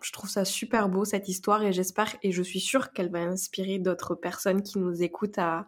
je 0.04 0.12
trouve 0.12 0.30
ça 0.30 0.46
super 0.46 0.90
beau 0.90 1.06
cette 1.06 1.30
histoire 1.30 1.64
et 1.64 1.74
j'espère 1.74 2.16
et 2.24 2.32
je 2.32 2.42
suis 2.42 2.60
sûre 2.60 2.92
qu'elle 2.92 3.12
va 3.12 3.20
inspirer 3.20 3.78
d'autres 3.78 4.16
personnes 4.16 4.64
qui 4.64 4.80
nous 4.80 5.04
écoutent 5.04 5.38
à, 5.38 5.68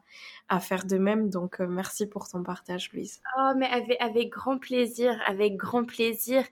à 0.50 0.60
faire 0.60 0.86
de 0.86 0.98
même 0.98 1.30
donc 1.30 1.62
euh, 1.62 1.68
merci 1.68 2.08
pour 2.08 2.28
ton 2.28 2.42
partage 2.42 2.92
Louise 2.94 3.22
oh 3.38 3.52
mais 3.58 3.68
avec, 3.68 4.02
avec 4.02 4.30
grand 4.30 4.58
plaisir 4.58 5.20
avec 5.28 5.56
grand 5.56 5.86
plaisir 5.86 6.44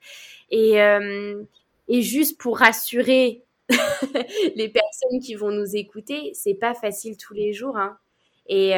et 0.51 0.79
euh, 0.81 1.43
et 1.87 2.01
juste 2.03 2.39
pour 2.39 2.59
rassurer 2.59 3.43
les 4.55 4.69
personnes 4.69 5.19
qui 5.21 5.35
vont 5.35 5.51
nous 5.51 5.75
écouter, 5.75 6.31
c'est 6.33 6.53
pas 6.53 6.73
facile 6.73 7.17
tous 7.17 7.33
les 7.33 7.53
jours. 7.53 7.77
Hein. 7.77 7.97
Et, 8.47 8.71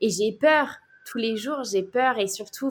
et 0.00 0.10
j'ai 0.10 0.32
peur 0.32 0.78
tous 1.08 1.18
les 1.18 1.36
jours, 1.36 1.64
j'ai 1.64 1.82
peur 1.82 2.18
et 2.18 2.26
surtout, 2.26 2.70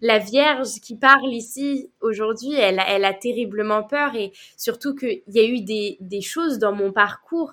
la 0.00 0.18
Vierge 0.18 0.80
qui 0.82 0.96
parle 0.96 1.32
ici 1.32 1.90
aujourd'hui, 2.00 2.54
elle, 2.54 2.78
a 2.80 3.12
terriblement 3.12 3.82
peur 3.82 4.14
et 4.14 4.32
surtout 4.56 4.94
qu'il 4.94 5.22
y 5.28 5.38
a 5.38 5.44
eu 5.44 5.60
des, 5.60 6.20
choses 6.22 6.58
dans 6.58 6.72
mon 6.72 6.92
parcours 6.92 7.52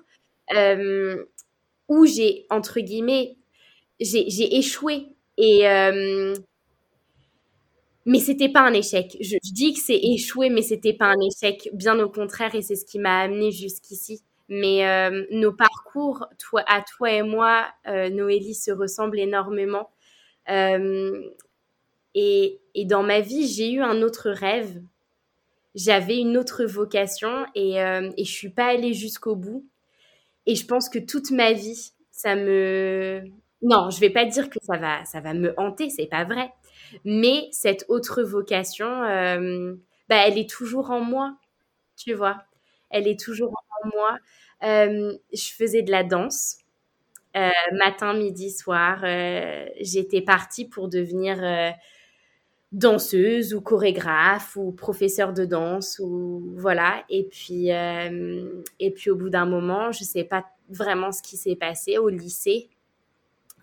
euh, 0.56 1.26
où 1.90 2.06
j'ai, 2.06 2.46
entre 2.50 2.80
guillemets, 2.80 3.36
j'ai 4.00 4.58
échoué. 4.58 5.08
Et, 5.38 5.68
euh, 5.68 6.34
mais 8.06 8.20
c'était 8.20 8.50
pas 8.50 8.62
un 8.62 8.74
échec. 8.74 9.18
Je, 9.20 9.38
dis 9.52 9.74
que 9.74 9.80
c'est 9.80 10.00
échoué, 10.00 10.50
mais 10.50 10.62
c'était 10.62 10.94
pas 10.94 11.08
un 11.08 11.20
échec. 11.20 11.70
Bien 11.74 12.00
au 12.00 12.10
contraire, 12.10 12.56
et 12.56 12.62
c'est 12.62 12.76
ce 12.76 12.86
qui 12.86 13.00
m'a 13.00 13.22
amené 13.22 13.52
jusqu'ici. 13.52 14.22
Mais 14.56 14.88
euh, 14.88 15.26
nos 15.32 15.52
parcours, 15.52 16.28
à 16.68 16.84
toi 16.84 17.12
et 17.12 17.24
moi, 17.24 17.66
euh, 17.88 18.12
Noélie, 18.12 18.54
se 18.54 18.70
ressemblent 18.70 19.18
énormément. 19.18 19.90
Euh, 20.48 21.24
et, 22.14 22.60
et, 22.76 22.86
dans 22.86 23.02
ma 23.02 23.20
vie, 23.20 23.48
j'ai 23.48 23.72
eu 23.72 23.82
un 23.82 24.04
autre 24.04 24.30
rêve. 24.30 24.80
J'avais 25.74 26.20
une 26.20 26.38
autre 26.38 26.66
vocation 26.66 27.48
et, 27.56 27.82
euh, 27.82 28.12
et 28.16 28.26
je 28.26 28.32
suis 28.32 28.52
pas 28.52 28.68
allée 28.68 28.94
jusqu'au 28.94 29.36
bout. 29.36 29.66
Et 30.46 30.54
je 30.54 30.68
pense 30.68 30.88
que 30.88 31.00
toute 31.00 31.32
ma 31.32 31.54
vie, 31.54 31.94
ça 32.12 32.36
me... 32.36 33.24
Non, 33.64 33.90
je 33.90 34.00
vais 34.00 34.12
pas 34.12 34.26
dire 34.26 34.52
que 34.52 34.60
ça 34.62 34.78
va, 34.78 35.04
ça 35.06 35.20
va 35.20 35.34
me 35.34 35.60
hanter, 35.60 35.90
c'est 35.90 36.06
pas 36.06 36.26
vrai. 36.26 36.52
Mais 37.06 37.48
cette 37.52 37.86
autre 37.88 38.22
vocation, 38.22 38.86
bah, 40.10 40.28
elle 40.28 40.38
est 40.38 40.50
toujours 40.50 40.92
en 40.92 41.02
moi, 41.02 41.36
tu 41.98 42.14
vois. 42.14 42.44
Elle 42.92 43.08
est 43.08 43.20
toujours 43.20 43.52
en 43.84 43.88
moi. 43.96 44.20
Euh, 44.64 45.14
je 45.34 45.54
faisais 45.54 45.82
de 45.82 45.92
la 45.92 46.04
danse. 46.04 46.58
Euh, 47.36 47.50
matin, 47.74 48.14
midi, 48.14 48.52
soir, 48.52 49.04
j'étais 49.82 50.22
partie 50.22 50.66
pour 50.66 50.88
devenir 50.88 51.42
danseuse 52.72 53.54
ou 53.54 53.62
chorégraphe 53.62 54.56
ou 54.56 54.72
professeur 54.72 55.34
de 55.34 55.46
danse 55.46 56.00
ou 56.00 56.54
voilà. 56.58 57.04
Et 57.10 57.24
puis, 57.24 57.70
et 57.70 58.92
puis 58.92 59.10
au 59.10 59.16
bout 59.16 59.30
d'un 59.30 59.46
moment, 59.46 59.92
je 59.92 60.04
sais 60.04 60.24
pas 60.24 60.46
vraiment 60.70 61.12
ce 61.12 61.24
qui 61.24 61.38
s'est 61.38 61.56
passé 61.56 61.98
au 61.98 62.10
lycée. 62.10 62.70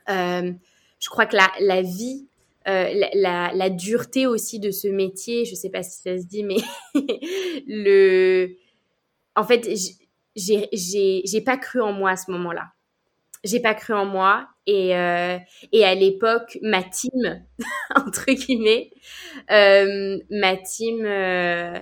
je 0.08 1.08
crois 1.08 1.26
que 1.26 1.36
la, 1.36 1.82
vie 1.82 2.26
la, 2.66 3.70
dureté 3.70 4.26
aussi 4.26 4.58
de 4.58 4.72
ce 4.72 4.88
métier, 4.88 5.44
je 5.44 5.54
sais 5.54 5.70
pas 5.70 5.84
si 5.84 6.00
ça 6.02 6.18
se 6.18 6.26
dit, 6.26 6.42
mais 6.42 6.58
le, 7.66 8.56
en 9.36 9.44
fait, 9.44 9.68
j'ai 10.36 11.40
pas 11.44 11.56
cru 11.56 11.80
en 11.80 11.92
moi 11.92 12.10
à 12.10 12.16
ce 12.16 12.30
moment-là. 12.30 12.72
J'ai 13.42 13.60
pas 13.60 13.74
cru 13.74 13.94
en 13.94 14.04
moi 14.04 14.48
et, 14.66 14.94
euh, 14.94 15.38
et 15.72 15.84
à 15.84 15.94
l'époque, 15.94 16.58
ma 16.62 16.82
team, 16.82 17.42
entre 17.96 18.26
guillemets, 18.26 18.90
euh, 19.50 20.18
ma 20.30 20.56
team, 20.56 21.04
euh, 21.06 21.78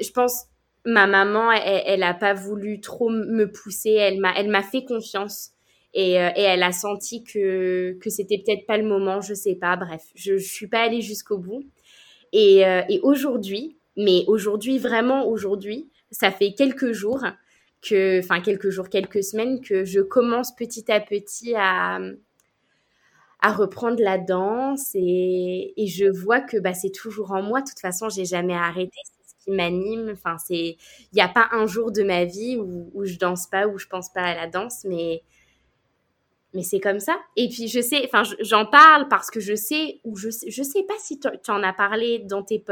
je 0.00 0.10
pense, 0.10 0.44
ma 0.86 1.06
maman, 1.06 1.52
elle, 1.52 1.82
elle 1.84 2.02
a 2.02 2.14
pas 2.14 2.32
voulu 2.32 2.80
trop 2.80 3.10
me 3.10 3.44
pousser, 3.44 3.90
elle 3.90 4.20
m'a, 4.20 4.32
elle 4.36 4.48
m'a 4.48 4.62
fait 4.62 4.84
confiance 4.84 5.50
et, 5.92 6.12
et, 6.12 6.16
elle 6.42 6.62
a 6.62 6.72
senti 6.72 7.24
que 7.24 7.98
que 8.00 8.10
c'était 8.10 8.38
peut-être 8.38 8.64
pas 8.64 8.78
le 8.78 8.84
moment, 8.84 9.20
je 9.20 9.34
sais 9.34 9.56
pas. 9.56 9.76
Bref, 9.76 10.04
je, 10.14 10.38
je 10.38 10.48
suis 10.48 10.68
pas 10.68 10.80
allée 10.80 11.02
jusqu'au 11.02 11.36
bout. 11.36 11.64
Et, 12.32 12.60
et 12.60 13.00
aujourd'hui, 13.02 13.76
mais 13.96 14.24
aujourd'hui 14.28 14.78
vraiment 14.78 15.26
aujourd'hui, 15.26 15.90
ça 16.12 16.30
fait 16.30 16.52
quelques 16.54 16.92
jours 16.92 17.24
que, 17.82 18.20
enfin 18.20 18.40
quelques 18.40 18.70
jours, 18.70 18.88
quelques 18.88 19.24
semaines 19.24 19.60
que 19.60 19.84
je 19.84 20.00
commence 20.00 20.54
petit 20.54 20.90
à 20.92 21.00
petit 21.00 21.54
à, 21.56 21.98
à 23.42 23.52
reprendre 23.52 24.02
la 24.02 24.18
danse 24.18 24.90
et, 24.94 25.72
et 25.76 25.86
je 25.86 26.06
vois 26.06 26.40
que 26.40 26.58
bah, 26.58 26.74
c'est 26.74 26.90
toujours 26.90 27.32
en 27.32 27.42
moi. 27.42 27.62
De 27.62 27.68
toute 27.68 27.80
façon, 27.80 28.08
j'ai 28.08 28.24
jamais 28.26 28.54
arrêté. 28.54 28.96
C'est 29.04 29.30
ce 29.30 29.44
qui 29.44 29.50
m'anime. 29.50 30.10
Enfin, 30.12 30.36
c'est, 30.38 30.76
il 30.76 31.14
n'y 31.14 31.22
a 31.22 31.28
pas 31.28 31.48
un 31.52 31.66
jour 31.66 31.90
de 31.90 32.02
ma 32.02 32.24
vie 32.24 32.56
où, 32.58 32.90
où 32.94 33.04
je 33.06 33.16
danse 33.16 33.46
pas, 33.46 33.66
où 33.66 33.78
je 33.78 33.86
pense 33.86 34.12
pas 34.12 34.22
à 34.22 34.34
la 34.34 34.46
danse, 34.46 34.84
mais 34.84 35.22
mais 36.52 36.62
c'est 36.62 36.80
comme 36.80 36.98
ça. 36.98 37.16
Et 37.36 37.48
puis 37.48 37.68
je 37.68 37.80
sais, 37.80 38.02
enfin 38.04 38.22
j'en 38.40 38.66
parle 38.66 39.08
parce 39.08 39.30
que 39.30 39.40
je 39.40 39.54
sais 39.54 40.00
ou 40.04 40.16
je 40.16 40.30
sais, 40.30 40.50
je 40.50 40.62
sais 40.62 40.82
pas 40.82 40.94
si 40.98 41.20
tu 41.20 41.28
en 41.50 41.62
as 41.62 41.72
parlé 41.72 42.18
dans 42.20 42.42
tes 42.42 42.62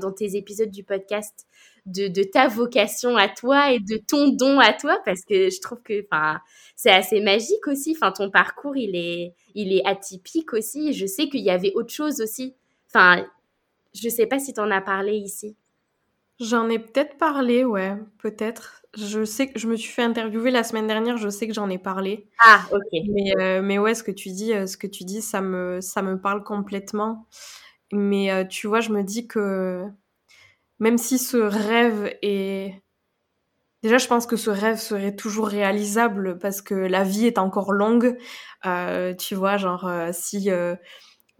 dans 0.00 0.12
tes 0.12 0.36
épisodes 0.36 0.70
du 0.70 0.84
podcast 0.84 1.46
de, 1.86 2.22
ta 2.24 2.48
vocation 2.48 3.16
à 3.16 3.28
toi 3.28 3.72
et 3.72 3.78
de 3.78 3.96
ton 3.96 4.28
don 4.28 4.58
à 4.58 4.72
toi 4.72 4.98
parce 5.04 5.24
que 5.24 5.50
je 5.50 5.60
trouve 5.60 5.80
que 5.82 6.04
enfin 6.04 6.40
c'est 6.74 6.90
assez 6.90 7.20
magique 7.20 7.66
aussi. 7.66 7.96
Enfin 7.96 8.12
ton 8.12 8.30
parcours 8.30 8.76
il 8.76 8.96
est 8.96 9.34
il 9.54 9.72
est 9.72 9.86
atypique 9.86 10.52
aussi. 10.52 10.92
Je 10.92 11.06
sais 11.06 11.28
qu'il 11.28 11.42
y 11.42 11.50
avait 11.50 11.72
autre 11.74 11.92
chose 11.92 12.20
aussi. 12.20 12.54
Enfin 12.88 13.24
je 13.94 14.08
sais 14.08 14.26
pas 14.26 14.38
si 14.38 14.52
tu 14.52 14.60
en 14.60 14.70
as 14.70 14.80
parlé 14.80 15.16
ici. 15.16 15.56
J'en 16.40 16.68
ai 16.68 16.78
peut-être 16.78 17.16
parlé 17.18 17.64
ouais 17.64 17.94
peut-être. 18.18 18.82
Je 18.94 19.24
sais 19.24 19.48
que 19.48 19.58
je 19.58 19.68
me 19.68 19.76
suis 19.76 19.92
fait 19.92 20.02
interviewer 20.02 20.50
la 20.50 20.64
semaine 20.64 20.88
dernière 20.88 21.18
je 21.18 21.28
sais 21.28 21.46
que 21.46 21.54
j'en 21.54 21.70
ai 21.70 21.78
parlé. 21.78 22.26
Ah 22.40 22.62
ok. 22.72 23.00
Mais 23.08 23.40
euh, 23.40 23.62
mais 23.62 23.78
ouais 23.78 23.94
ce 23.94 24.02
que 24.02 24.10
tu 24.10 24.30
dis 24.30 24.52
euh, 24.52 24.66
ce 24.66 24.76
que 24.76 24.88
tu 24.88 25.04
dis 25.04 25.22
ça 25.22 25.40
me 25.40 25.80
ça 25.80 26.02
me 26.02 26.20
parle 26.20 26.42
complètement. 26.42 27.26
Mais 27.92 28.32
euh, 28.32 28.44
tu 28.44 28.66
vois 28.66 28.80
je 28.80 28.90
me 28.90 29.04
dis 29.04 29.28
que 29.28 29.84
même 30.78 30.98
si 30.98 31.18
ce 31.18 31.36
rêve 31.36 32.14
est... 32.22 32.82
Déjà, 33.82 33.98
je 33.98 34.08
pense 34.08 34.26
que 34.26 34.36
ce 34.36 34.50
rêve 34.50 34.78
serait 34.78 35.14
toujours 35.14 35.46
réalisable 35.46 36.38
parce 36.38 36.60
que 36.60 36.74
la 36.74 37.04
vie 37.04 37.26
est 37.26 37.38
encore 37.38 37.72
longue. 37.72 38.16
Euh, 38.64 39.14
tu 39.14 39.34
vois, 39.34 39.58
genre, 39.58 39.86
euh, 39.86 40.10
si 40.12 40.50
euh, 40.50 40.74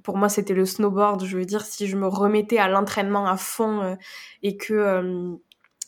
pour 0.05 0.17
moi 0.17 0.29
c'était 0.29 0.55
le 0.55 0.65
snowboard, 0.65 1.25
je 1.25 1.37
veux 1.39 1.45
dire, 1.45 1.65
si 1.65 1.87
je 1.89 1.97
me 1.97 2.07
remettais 2.07 2.59
à 2.59 2.69
l'entraînement 2.69 3.27
à 3.27 3.37
fond 3.37 3.97
et 4.43 4.57
que, 4.57 5.37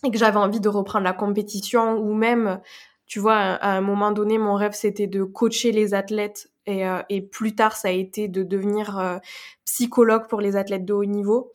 que 0.03 0.19
j'avais 0.19 0.39
envie 0.39 0.61
de 0.61 0.69
reprendre 0.69 1.05
la 1.05 1.13
compétition 1.13 1.99
ou 1.99 2.15
même, 2.15 2.61
tu 3.07 3.21
vois, 3.21 3.37
à 3.37 3.77
un 3.77 3.81
moment 3.81 4.11
donné, 4.11 4.39
mon 4.39 4.55
rêve 4.55 4.73
c'était 4.73 5.07
de 5.07 5.23
coacher 5.23 5.71
les 5.71 5.95
athlètes 5.95 6.51
et, 6.67 6.85
et, 7.09 7.23
plus 7.23 7.55
tard 7.55 7.77
ça 7.77 7.89
a 7.89 7.93
été 7.93 8.27
de 8.27 8.43
devenir 8.43 9.21
psychologue 9.65 10.27
pour 10.29 10.41
les 10.41 10.57
athlètes 10.57 10.85
de 10.85 10.95
haut 10.95 11.05
niveau 11.05 11.53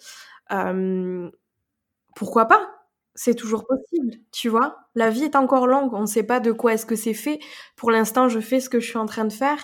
pourquoi 2.16 2.46
pas? 2.46 2.70
C'est 3.16 3.36
toujours 3.36 3.66
possible, 3.68 4.16
tu 4.32 4.50
vois? 4.50 4.78
La 4.96 5.10
vie 5.10 5.24
est 5.24 5.36
encore 5.36 5.68
longue, 5.68 5.94
on 5.94 6.02
ne 6.02 6.06
sait 6.08 6.24
pas 6.24 6.40
de 6.40 6.52
quoi 6.52 6.74
est-ce 6.74 6.86
que 6.86 6.96
c'est 6.96 7.14
fait. 7.14 7.40
Pour 7.76 7.92
l'instant, 7.92 8.28
je 8.28 8.40
fais 8.40 8.60
ce 8.60 8.70
que 8.70 8.80
je 8.80 8.88
suis 8.88 8.98
en 8.98 9.06
train 9.06 9.26
de 9.26 9.34
faire, 9.34 9.64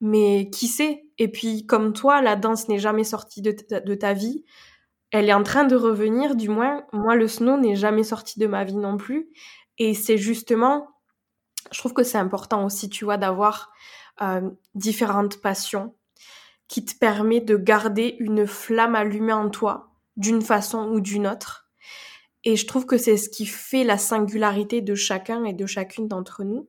mais 0.00 0.48
qui 0.50 0.68
sait? 0.68 1.04
Et 1.18 1.28
puis, 1.28 1.66
comme 1.66 1.92
toi, 1.92 2.22
la 2.22 2.36
danse 2.36 2.68
n'est 2.68 2.78
jamais 2.78 3.04
sortie 3.04 3.42
de 3.42 3.50
ta, 3.94 4.12
vie. 4.12 4.44
Elle 5.10 5.28
est 5.28 5.34
en 5.34 5.42
train 5.42 5.64
de 5.64 5.76
revenir, 5.76 6.36
du 6.36 6.48
moins. 6.48 6.84
Moi, 6.92 7.16
le 7.16 7.26
snow 7.26 7.56
n'est 7.56 7.76
jamais 7.76 8.04
sorti 8.04 8.38
de 8.38 8.46
ma 8.46 8.64
vie 8.64 8.76
non 8.76 8.96
plus. 8.96 9.28
Et 9.78 9.94
c'est 9.94 10.18
justement, 10.18 10.88
je 11.72 11.78
trouve 11.78 11.94
que 11.94 12.04
c'est 12.04 12.18
important 12.18 12.64
aussi, 12.64 12.88
tu 12.88 13.04
vois, 13.04 13.16
d'avoir 13.16 13.72
euh, 14.22 14.50
différentes 14.74 15.40
passions 15.40 15.94
qui 16.68 16.84
te 16.84 16.96
permet 16.96 17.40
de 17.40 17.56
garder 17.56 18.16
une 18.20 18.46
flamme 18.46 18.94
allumée 18.94 19.32
en 19.32 19.50
toi, 19.50 19.90
d'une 20.16 20.42
façon 20.42 20.88
ou 20.88 21.00
d'une 21.00 21.26
autre 21.26 21.63
et 22.44 22.56
je 22.56 22.66
trouve 22.66 22.86
que 22.86 22.98
c'est 22.98 23.16
ce 23.16 23.28
qui 23.28 23.46
fait 23.46 23.84
la 23.84 23.98
singularité 23.98 24.82
de 24.82 24.94
chacun 24.94 25.44
et 25.44 25.52
de 25.52 25.66
chacune 25.66 26.08
d'entre 26.08 26.44
nous, 26.44 26.68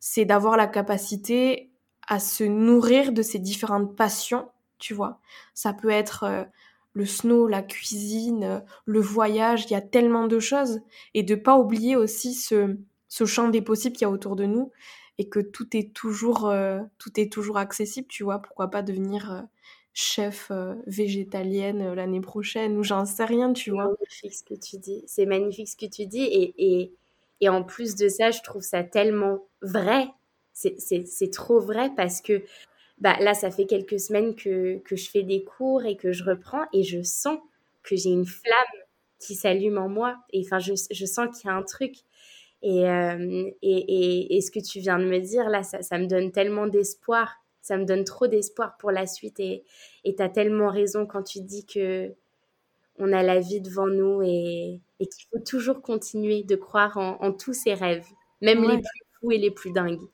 c'est 0.00 0.24
d'avoir 0.24 0.56
la 0.56 0.66
capacité 0.66 1.70
à 2.06 2.20
se 2.20 2.44
nourrir 2.44 3.12
de 3.12 3.22
ces 3.22 3.38
différentes 3.38 3.96
passions, 3.96 4.50
tu 4.78 4.92
vois. 4.92 5.20
Ça 5.54 5.72
peut 5.72 5.88
être 5.88 6.24
euh, 6.24 6.44
le 6.92 7.06
snow, 7.06 7.46
la 7.46 7.62
cuisine, 7.62 8.44
euh, 8.44 8.60
le 8.84 9.00
voyage, 9.00 9.64
il 9.64 9.72
y 9.72 9.76
a 9.76 9.80
tellement 9.80 10.26
de 10.26 10.38
choses. 10.38 10.80
Et 11.14 11.22
de 11.22 11.34
pas 11.34 11.56
oublier 11.56 11.96
aussi 11.96 12.34
ce, 12.34 12.76
ce 13.08 13.24
champ 13.24 13.48
des 13.48 13.62
possibles 13.62 13.96
qu'il 13.96 14.04
y 14.06 14.10
a 14.10 14.12
autour 14.12 14.36
de 14.36 14.44
nous 14.44 14.72
et 15.16 15.30
que 15.30 15.40
tout 15.40 15.74
est 15.74 15.94
toujours, 15.94 16.48
euh, 16.50 16.80
tout 16.98 17.18
est 17.18 17.32
toujours 17.32 17.56
accessible, 17.56 18.08
tu 18.08 18.24
vois. 18.24 18.40
Pourquoi 18.40 18.68
pas 18.68 18.82
devenir 18.82 19.46
chef 19.94 20.48
euh, 20.50 20.74
végétalienne 20.86 21.80
euh, 21.80 21.94
l'année 21.94 22.20
prochaine 22.20 22.76
ou 22.76 22.82
j'en 22.82 23.04
sais 23.06 23.24
rien, 23.24 23.52
tu 23.52 23.70
vois. 23.70 23.94
C'est 24.10 24.26
magnifique 24.26 24.34
ce 24.34 24.42
que 24.42 24.54
tu 24.54 24.78
dis. 24.78 25.04
C'est 25.06 25.26
magnifique 25.26 25.68
ce 25.68 25.76
que 25.76 25.86
tu 25.86 26.06
dis. 26.06 26.24
Et, 26.24 26.54
et, 26.58 26.92
et, 27.40 27.48
en 27.48 27.62
plus 27.62 27.94
de 27.94 28.08
ça, 28.08 28.32
je 28.32 28.42
trouve 28.42 28.62
ça 28.62 28.82
tellement 28.82 29.46
vrai. 29.62 30.08
C'est 30.52 31.30
trop 31.32 31.60
vrai 31.60 31.90
parce 31.96 32.20
que 32.20 32.42
bah, 32.98 33.16
là, 33.20 33.34
ça 33.34 33.50
fait 33.50 33.66
quelques 33.66 34.00
semaines 34.00 34.34
que, 34.34 34.78
que 34.78 34.96
je 34.96 35.10
fais 35.10 35.22
des 35.22 35.44
cours 35.44 35.84
et 35.84 35.96
que 35.96 36.12
je 36.12 36.24
reprends 36.24 36.64
et 36.72 36.82
je 36.82 37.02
sens 37.02 37.38
que 37.82 37.96
j'ai 37.96 38.10
une 38.10 38.26
flamme 38.26 38.82
qui 39.20 39.34
s'allume 39.34 39.78
en 39.78 39.88
moi. 39.88 40.16
Et 40.32 40.42
enfin, 40.44 40.58
je, 40.58 40.74
je 40.90 41.06
sens 41.06 41.28
qu'il 41.36 41.48
y 41.48 41.52
a 41.52 41.56
un 41.56 41.62
truc. 41.62 41.96
Et, 42.62 42.88
euh, 42.88 43.50
et, 43.62 43.76
et, 43.76 44.36
et, 44.36 44.40
ce 44.40 44.50
que 44.50 44.60
tu 44.60 44.80
viens 44.80 44.98
de 44.98 45.04
me 45.04 45.18
dire, 45.20 45.50
là, 45.50 45.62
ça, 45.62 45.82
ça 45.82 45.98
me 45.98 46.06
donne 46.06 46.32
tellement 46.32 46.66
d'espoir 46.66 47.43
ça 47.64 47.78
me 47.78 47.86
donne 47.86 48.04
trop 48.04 48.26
d'espoir 48.26 48.76
pour 48.76 48.90
la 48.90 49.06
suite 49.06 49.40
et 49.40 49.64
tu 50.04 50.22
as 50.22 50.28
tellement 50.28 50.68
raison 50.68 51.06
quand 51.06 51.22
tu 51.22 51.40
dis 51.40 51.64
que 51.64 52.14
on 52.98 53.12
a 53.12 53.22
la 53.22 53.40
vie 53.40 53.60
devant 53.60 53.86
nous 53.86 54.22
et, 54.22 54.80
et 55.00 55.06
qu'il 55.06 55.26
faut 55.32 55.42
toujours 55.42 55.80
continuer 55.80 56.42
de 56.44 56.56
croire 56.56 56.96
en, 56.98 57.32
tous 57.32 57.54
ses 57.54 57.72
rêves, 57.74 58.06
même 58.42 58.62
les 58.62 58.76
plus 58.76 59.02
fous 59.20 59.32
et 59.32 59.38
les 59.38 59.50
plus 59.50 59.72
dingues. 59.72 60.06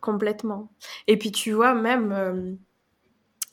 Complètement. 0.00 0.70
Et 1.06 1.16
puis 1.16 1.32
tu 1.32 1.52
vois, 1.52 1.74
même, 1.74 2.12
euh, 2.12 2.52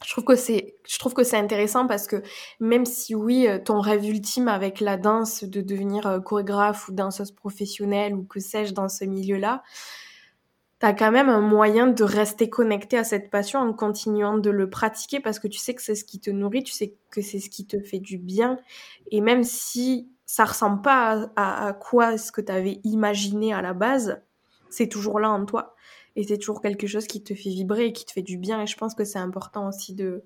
je 0.05 0.11
trouve 0.11 0.25
que 0.25 0.35
c'est, 0.35 0.75
je 0.87 0.99
trouve 0.99 1.13
que 1.13 1.23
c'est 1.23 1.37
intéressant 1.37 1.87
parce 1.87 2.07
que 2.07 2.21
même 2.59 2.85
si 2.85 3.15
oui, 3.15 3.47
euh, 3.47 3.57
ton 3.57 3.79
rêve 3.79 4.05
ultime 4.05 4.49
avec 4.49 4.81
la 4.81 4.97
danse 4.97 5.45
de 5.45 5.61
devenir 5.61 6.05
euh, 6.05 6.19
chorégraphe 6.19 6.89
ou 6.89 6.91
danseuse 6.91 7.31
professionnelle 7.31 8.13
ou 8.13 8.23
que 8.25 8.41
sais-je 8.41 8.73
dans 8.73 8.89
ce 8.89 9.05
milieu-là, 9.05 9.63
t'as 10.79 10.93
quand 10.93 11.11
même 11.11 11.29
un 11.29 11.41
moyen 11.41 11.87
de 11.87 12.03
rester 12.03 12.49
connecté 12.49 12.97
à 12.97 13.03
cette 13.03 13.29
passion 13.29 13.59
en 13.59 13.73
continuant 13.73 14.37
de 14.37 14.49
le 14.49 14.69
pratiquer 14.69 15.19
parce 15.19 15.39
que 15.39 15.47
tu 15.47 15.57
sais 15.57 15.73
que 15.73 15.81
c'est 15.81 15.95
ce 15.95 16.03
qui 16.03 16.19
te 16.19 16.29
nourrit, 16.29 16.63
tu 16.63 16.73
sais 16.73 16.95
que 17.11 17.21
c'est 17.21 17.39
ce 17.39 17.49
qui 17.49 17.65
te 17.65 17.79
fait 17.79 17.99
du 17.99 18.17
bien. 18.17 18.59
Et 19.11 19.21
même 19.21 19.43
si 19.43 20.09
ça 20.25 20.43
ressemble 20.45 20.81
pas 20.81 21.31
à, 21.35 21.73
quoi 21.73 22.13
est-ce 22.13 22.31
que 22.31 22.41
tu 22.41 22.51
avais 22.51 22.79
imaginé 22.83 23.53
à 23.53 23.61
la 23.61 23.73
base, 23.73 24.21
c'est 24.69 24.87
toujours 24.87 25.19
là 25.19 25.29
en 25.29 25.45
toi. 25.45 25.75
Et 26.17 26.23
c'est 26.23 26.37
toujours 26.37 26.61
quelque 26.61 26.87
chose 26.87 27.07
qui 27.07 27.23
te 27.23 27.33
fait 27.33 27.49
vibrer 27.49 27.87
et 27.87 27.93
qui 27.93 28.05
te 28.05 28.11
fait 28.11 28.21
du 28.21 28.37
bien. 28.37 28.61
Et 28.61 28.67
je 28.67 28.77
pense 28.77 28.95
que 28.95 29.03
c'est 29.03 29.19
important 29.19 29.67
aussi 29.67 29.93
de, 29.93 30.23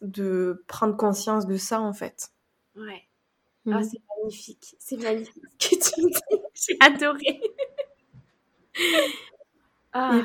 de 0.00 0.64
prendre 0.68 0.96
conscience 0.96 1.46
de 1.46 1.56
ça, 1.56 1.80
en 1.80 1.92
fait. 1.92 2.30
Ouais. 2.76 3.02
Mmh. 3.64 3.82
c'est 3.82 4.02
magnifique. 4.16 4.76
C'est 4.78 4.96
magnifique 5.02 5.42
ce 5.58 5.68
que 5.68 5.74
tu 5.74 6.00
dis. 6.06 6.38
J'ai 6.54 6.76
adoré. 6.80 7.40
Ah. 9.98 10.20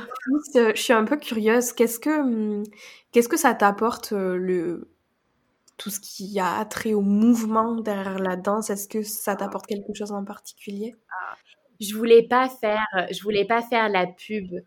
Euh, 0.56 0.74
je 0.76 0.82
suis 0.82 0.94
un 0.94 1.06
peu 1.06 1.18
curieuse. 1.18 1.72
Qu'est-ce 1.72 2.00
que, 2.00 2.10
hum, 2.22 2.64
qu'est-ce 3.12 3.30
que 3.30 3.38
ça 3.38 3.54
t'apporte 3.54 4.12
euh, 4.12 4.36
le 4.36 4.90
tout 5.78 5.90
ce 5.90 6.00
qui 6.00 6.40
a 6.40 6.64
trait 6.66 6.94
au 6.94 7.02
mouvement 7.02 7.76
derrière 7.80 8.20
la 8.20 8.36
danse? 8.36 8.70
Est-ce 8.70 8.88
que 8.88 9.02
ça 9.02 9.36
t'apporte 9.36 9.66
quelque 9.68 9.94
chose 9.96 10.12
en 10.12 10.26
particulier? 10.26 10.96
Ah. 11.10 11.36
Je 11.80 11.96
voulais 11.96 12.24
pas 12.24 12.50
faire, 12.50 12.86
je 13.12 13.24
voulais 13.24 13.46
pas 13.46 13.62
faire 13.62 13.90
la 13.90 14.08
pub 14.08 14.62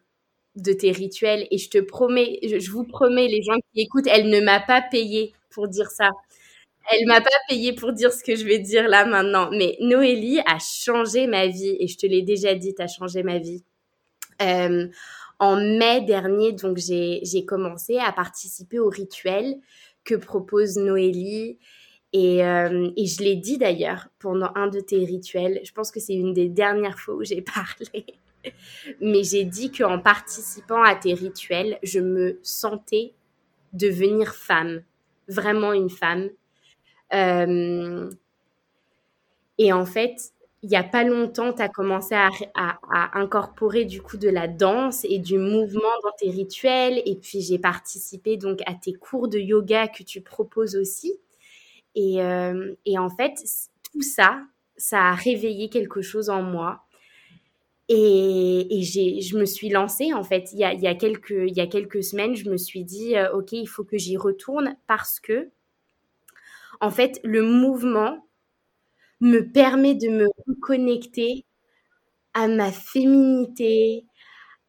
de 0.56 0.72
tes 0.72 0.92
rituels 0.92 1.46
et 1.50 1.58
je 1.58 1.68
te 1.70 1.78
promets, 1.78 2.38
je, 2.42 2.70
vous 2.70 2.84
promets, 2.84 3.28
les 3.28 3.42
gens 3.42 3.58
qui 3.72 3.82
écoutent, 3.82 4.06
elle 4.06 4.28
ne 4.30 4.40
m'a 4.40 4.60
pas 4.60 4.82
payé 4.82 5.32
pour 5.50 5.68
dire 5.68 5.90
ça. 5.90 6.10
Elle 6.90 7.06
m'a 7.06 7.20
pas 7.20 7.30
payé 7.48 7.74
pour 7.74 7.92
dire 7.92 8.12
ce 8.12 8.24
que 8.24 8.36
je 8.36 8.44
vais 8.44 8.58
dire 8.58 8.88
là 8.88 9.04
maintenant. 9.06 9.50
Mais 9.52 9.76
Noélie 9.80 10.40
a 10.46 10.58
changé 10.58 11.26
ma 11.26 11.46
vie 11.46 11.76
et 11.80 11.88
je 11.88 11.96
te 11.98 12.06
l'ai 12.06 12.22
déjà 12.22 12.54
dit, 12.54 12.74
tu 12.74 12.82
as 12.82 12.88
changé 12.88 13.22
ma 13.22 13.38
vie. 13.38 13.64
Euh, 14.42 14.88
en 15.38 15.56
mai 15.56 16.00
dernier, 16.02 16.52
donc 16.52 16.76
j'ai 16.78 17.44
commencé 17.46 17.98
à 17.98 18.12
participer 18.12 18.78
au 18.78 18.88
rituel 18.88 19.56
que 20.04 20.14
propose 20.14 20.76
Noélie. 20.76 21.58
Et, 22.12 22.44
euh, 22.44 22.90
et 22.96 23.06
je 23.06 23.22
l'ai 23.22 23.34
dit 23.34 23.58
d'ailleurs 23.58 24.08
pendant 24.20 24.52
un 24.54 24.68
de 24.68 24.78
tes 24.78 25.04
rituels. 25.04 25.60
Je 25.64 25.72
pense 25.72 25.90
que 25.90 25.98
c'est 25.98 26.14
une 26.14 26.32
des 26.32 26.48
dernières 26.48 26.98
fois 26.98 27.16
où 27.16 27.24
j'ai 27.24 27.42
parlé. 27.54 28.06
Mais 29.00 29.24
j'ai 29.24 29.44
dit 29.44 29.72
qu'en 29.72 29.98
participant 29.98 30.82
à 30.82 30.94
tes 30.94 31.14
rituels, 31.14 31.78
je 31.82 31.98
me 31.98 32.38
sentais 32.42 33.14
devenir 33.72 34.34
femme, 34.34 34.82
vraiment 35.28 35.72
une 35.72 35.90
femme. 35.90 36.30
Euh, 37.12 38.10
et 39.58 39.72
en 39.72 39.86
fait, 39.86 40.33
il 40.64 40.68
n'y 40.68 40.76
a 40.76 40.82
pas 40.82 41.04
longtemps, 41.04 41.52
tu 41.52 41.60
as 41.60 41.68
commencé 41.68 42.14
à, 42.14 42.30
incorporer 43.12 43.84
du 43.84 44.00
coup 44.00 44.16
de 44.16 44.30
la 44.30 44.48
danse 44.48 45.04
et 45.04 45.18
du 45.18 45.36
mouvement 45.36 45.92
dans 46.02 46.12
tes 46.18 46.30
rituels. 46.30 47.02
Et 47.04 47.16
puis 47.16 47.42
j'ai 47.42 47.58
participé 47.58 48.38
donc 48.38 48.60
à 48.64 48.72
tes 48.72 48.94
cours 48.94 49.28
de 49.28 49.38
yoga 49.38 49.88
que 49.88 50.02
tu 50.02 50.22
proposes 50.22 50.74
aussi. 50.74 51.20
Et, 51.94 52.22
euh, 52.22 52.74
en 52.96 53.10
fait, 53.10 53.44
tout 53.92 54.00
ça, 54.00 54.40
ça 54.78 55.10
a 55.10 55.14
réveillé 55.14 55.68
quelque 55.68 56.00
chose 56.00 56.30
en 56.30 56.40
moi. 56.40 56.86
Et, 57.90 58.80
je 58.80 59.36
me 59.36 59.44
suis 59.44 59.68
lancée, 59.68 60.14
en 60.14 60.24
fait, 60.24 60.50
il 60.54 60.60
y, 60.60 60.64
a, 60.64 60.94
quelques, 60.94 61.44
il 61.46 61.54
y 61.54 61.60
a 61.60 61.66
quelques 61.66 62.02
semaines, 62.02 62.36
je 62.36 62.48
me 62.48 62.56
suis 62.56 62.84
dit, 62.84 63.16
euh, 63.16 63.30
OK, 63.34 63.52
il 63.52 63.66
faut 63.66 63.84
que 63.84 63.98
j'y 63.98 64.16
retourne 64.16 64.78
parce 64.86 65.20
que, 65.20 65.50
en 66.80 66.90
fait, 66.90 67.20
le 67.22 67.42
mouvement, 67.42 68.26
me 69.20 69.40
permet 69.40 69.94
de 69.94 70.08
me 70.08 70.26
reconnecter 70.46 71.44
à 72.34 72.48
ma 72.48 72.72
féminité, 72.72 74.06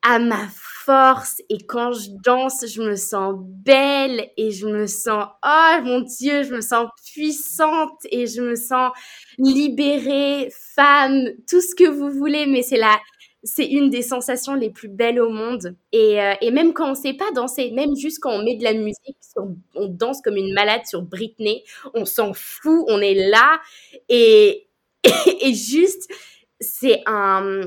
à 0.04 0.20
ma 0.20 0.48
force. 0.54 1.42
Et 1.50 1.60
quand 1.66 1.94
je 1.94 2.10
danse, 2.24 2.66
je 2.68 2.82
me 2.82 2.96
sens 2.96 3.36
belle 3.40 4.30
et 4.38 4.52
je 4.52 4.68
me 4.68 4.88
sens, 4.88 5.28
oh 5.46 5.78
mon 5.84 6.02
Dieu, 6.02 6.44
je 6.44 6.54
me 6.56 6.62
sens 6.62 6.90
puissante 7.14 8.00
et 8.12 8.28
je 8.28 8.42
me 8.42 8.56
sens 8.56 8.92
libérée, 9.40 10.50
femme, 10.76 11.26
tout 11.50 11.62
ce 11.62 11.76
que 11.76 11.90
vous 11.90 12.12
voulez. 12.12 12.46
Mais 12.46 12.62
c'est 12.64 12.78
la, 12.78 13.00
c'est 13.46 13.68
une 13.68 13.92
des 13.92 14.02
sensations 14.02 14.56
les 14.56 14.72
plus 14.72 14.88
belles 14.88 15.22
au 15.22 15.30
monde. 15.30 15.76
Et, 15.92 16.20
euh, 16.20 16.34
même 16.52 16.74
quand 16.74 16.92
on 16.92 16.96
sait 16.96 17.14
pas 17.14 17.32
danser, 17.34 17.72
même 17.72 17.96
juste 17.96 18.20
quand 18.20 18.32
on 18.32 18.44
met 18.44 18.56
de 18.56 18.64
la 18.64 18.74
musique, 18.74 19.18
on 19.76 19.86
danse 19.86 20.22
comme 20.22 20.36
une 20.36 20.54
malade 20.54 20.82
sur 20.86 21.04
Britney, 21.04 21.64
on 21.94 22.06
s'en 22.06 22.34
fout, 22.34 22.84
on 22.88 23.00
est 23.00 23.14
là. 23.14 23.62
Et, 24.10 24.68
juste, 25.54 26.12
c'est 26.60 27.04
un... 27.06 27.62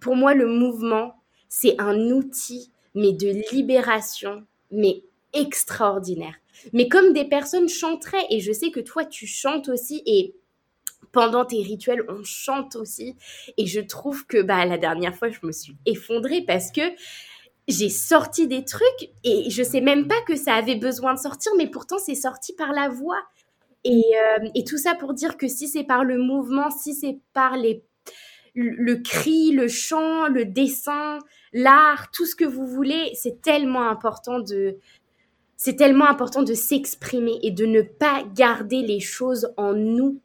Pour 0.00 0.16
moi, 0.16 0.34
le 0.34 0.46
mouvement, 0.46 1.14
c'est 1.48 1.80
un 1.80 2.10
outil, 2.10 2.70
mais 2.94 3.12
de 3.12 3.42
libération, 3.52 4.44
mais 4.70 5.02
extraordinaire. 5.32 6.34
Mais 6.72 6.88
comme 6.88 7.12
des 7.12 7.24
personnes 7.24 7.68
chanteraient, 7.68 8.26
et 8.30 8.40
je 8.40 8.52
sais 8.52 8.70
que 8.70 8.80
toi, 8.80 9.04
tu 9.04 9.26
chantes 9.26 9.68
aussi, 9.68 10.02
et 10.04 10.34
pendant 11.14 11.46
tes 11.46 11.62
rituels, 11.62 12.04
on 12.08 12.22
chante 12.24 12.76
aussi. 12.76 13.16
Et 13.56 13.66
je 13.66 13.80
trouve 13.80 14.26
que 14.26 14.42
bah, 14.42 14.66
la 14.66 14.76
dernière 14.76 15.16
fois, 15.16 15.30
je 15.30 15.38
me 15.42 15.52
suis 15.52 15.76
effondrée 15.86 16.42
parce 16.42 16.70
que 16.70 16.82
j'ai 17.68 17.88
sorti 17.88 18.46
des 18.46 18.64
trucs 18.64 19.10
et 19.22 19.48
je 19.48 19.62
sais 19.62 19.80
même 19.80 20.06
pas 20.06 20.20
que 20.26 20.36
ça 20.36 20.54
avait 20.54 20.76
besoin 20.76 21.14
de 21.14 21.18
sortir, 21.18 21.52
mais 21.56 21.68
pourtant 21.68 21.96
c'est 21.98 22.14
sorti 22.14 22.52
par 22.52 22.72
la 22.72 22.90
voix. 22.90 23.22
Et, 23.84 24.02
euh, 24.16 24.48
et, 24.54 24.64
tout 24.64 24.78
ça 24.78 24.94
pour 24.94 25.14
dire 25.14 25.36
que 25.36 25.46
si 25.46 25.68
c'est 25.68 25.84
par 25.84 26.04
le 26.04 26.18
mouvement, 26.18 26.70
si 26.70 26.94
c'est 26.94 27.18
par 27.34 27.56
les, 27.56 27.82
le 28.54 28.96
cri, 28.96 29.52
le 29.52 29.68
chant, 29.68 30.28
le 30.28 30.46
dessin, 30.46 31.18
l'art, 31.52 32.10
tout 32.10 32.24
ce 32.24 32.34
que 32.34 32.46
vous 32.46 32.66
voulez, 32.66 33.12
c'est 33.14 33.42
tellement 33.42 33.88
important 33.88 34.40
de, 34.40 34.78
c'est 35.56 35.76
tellement 35.76 36.06
important 36.06 36.42
de 36.42 36.54
s'exprimer 36.54 37.38
et 37.42 37.50
de 37.50 37.66
ne 37.66 37.82
pas 37.82 38.24
garder 38.34 38.82
les 38.82 39.00
choses 39.00 39.52
en 39.56 39.74
nous 39.74 40.20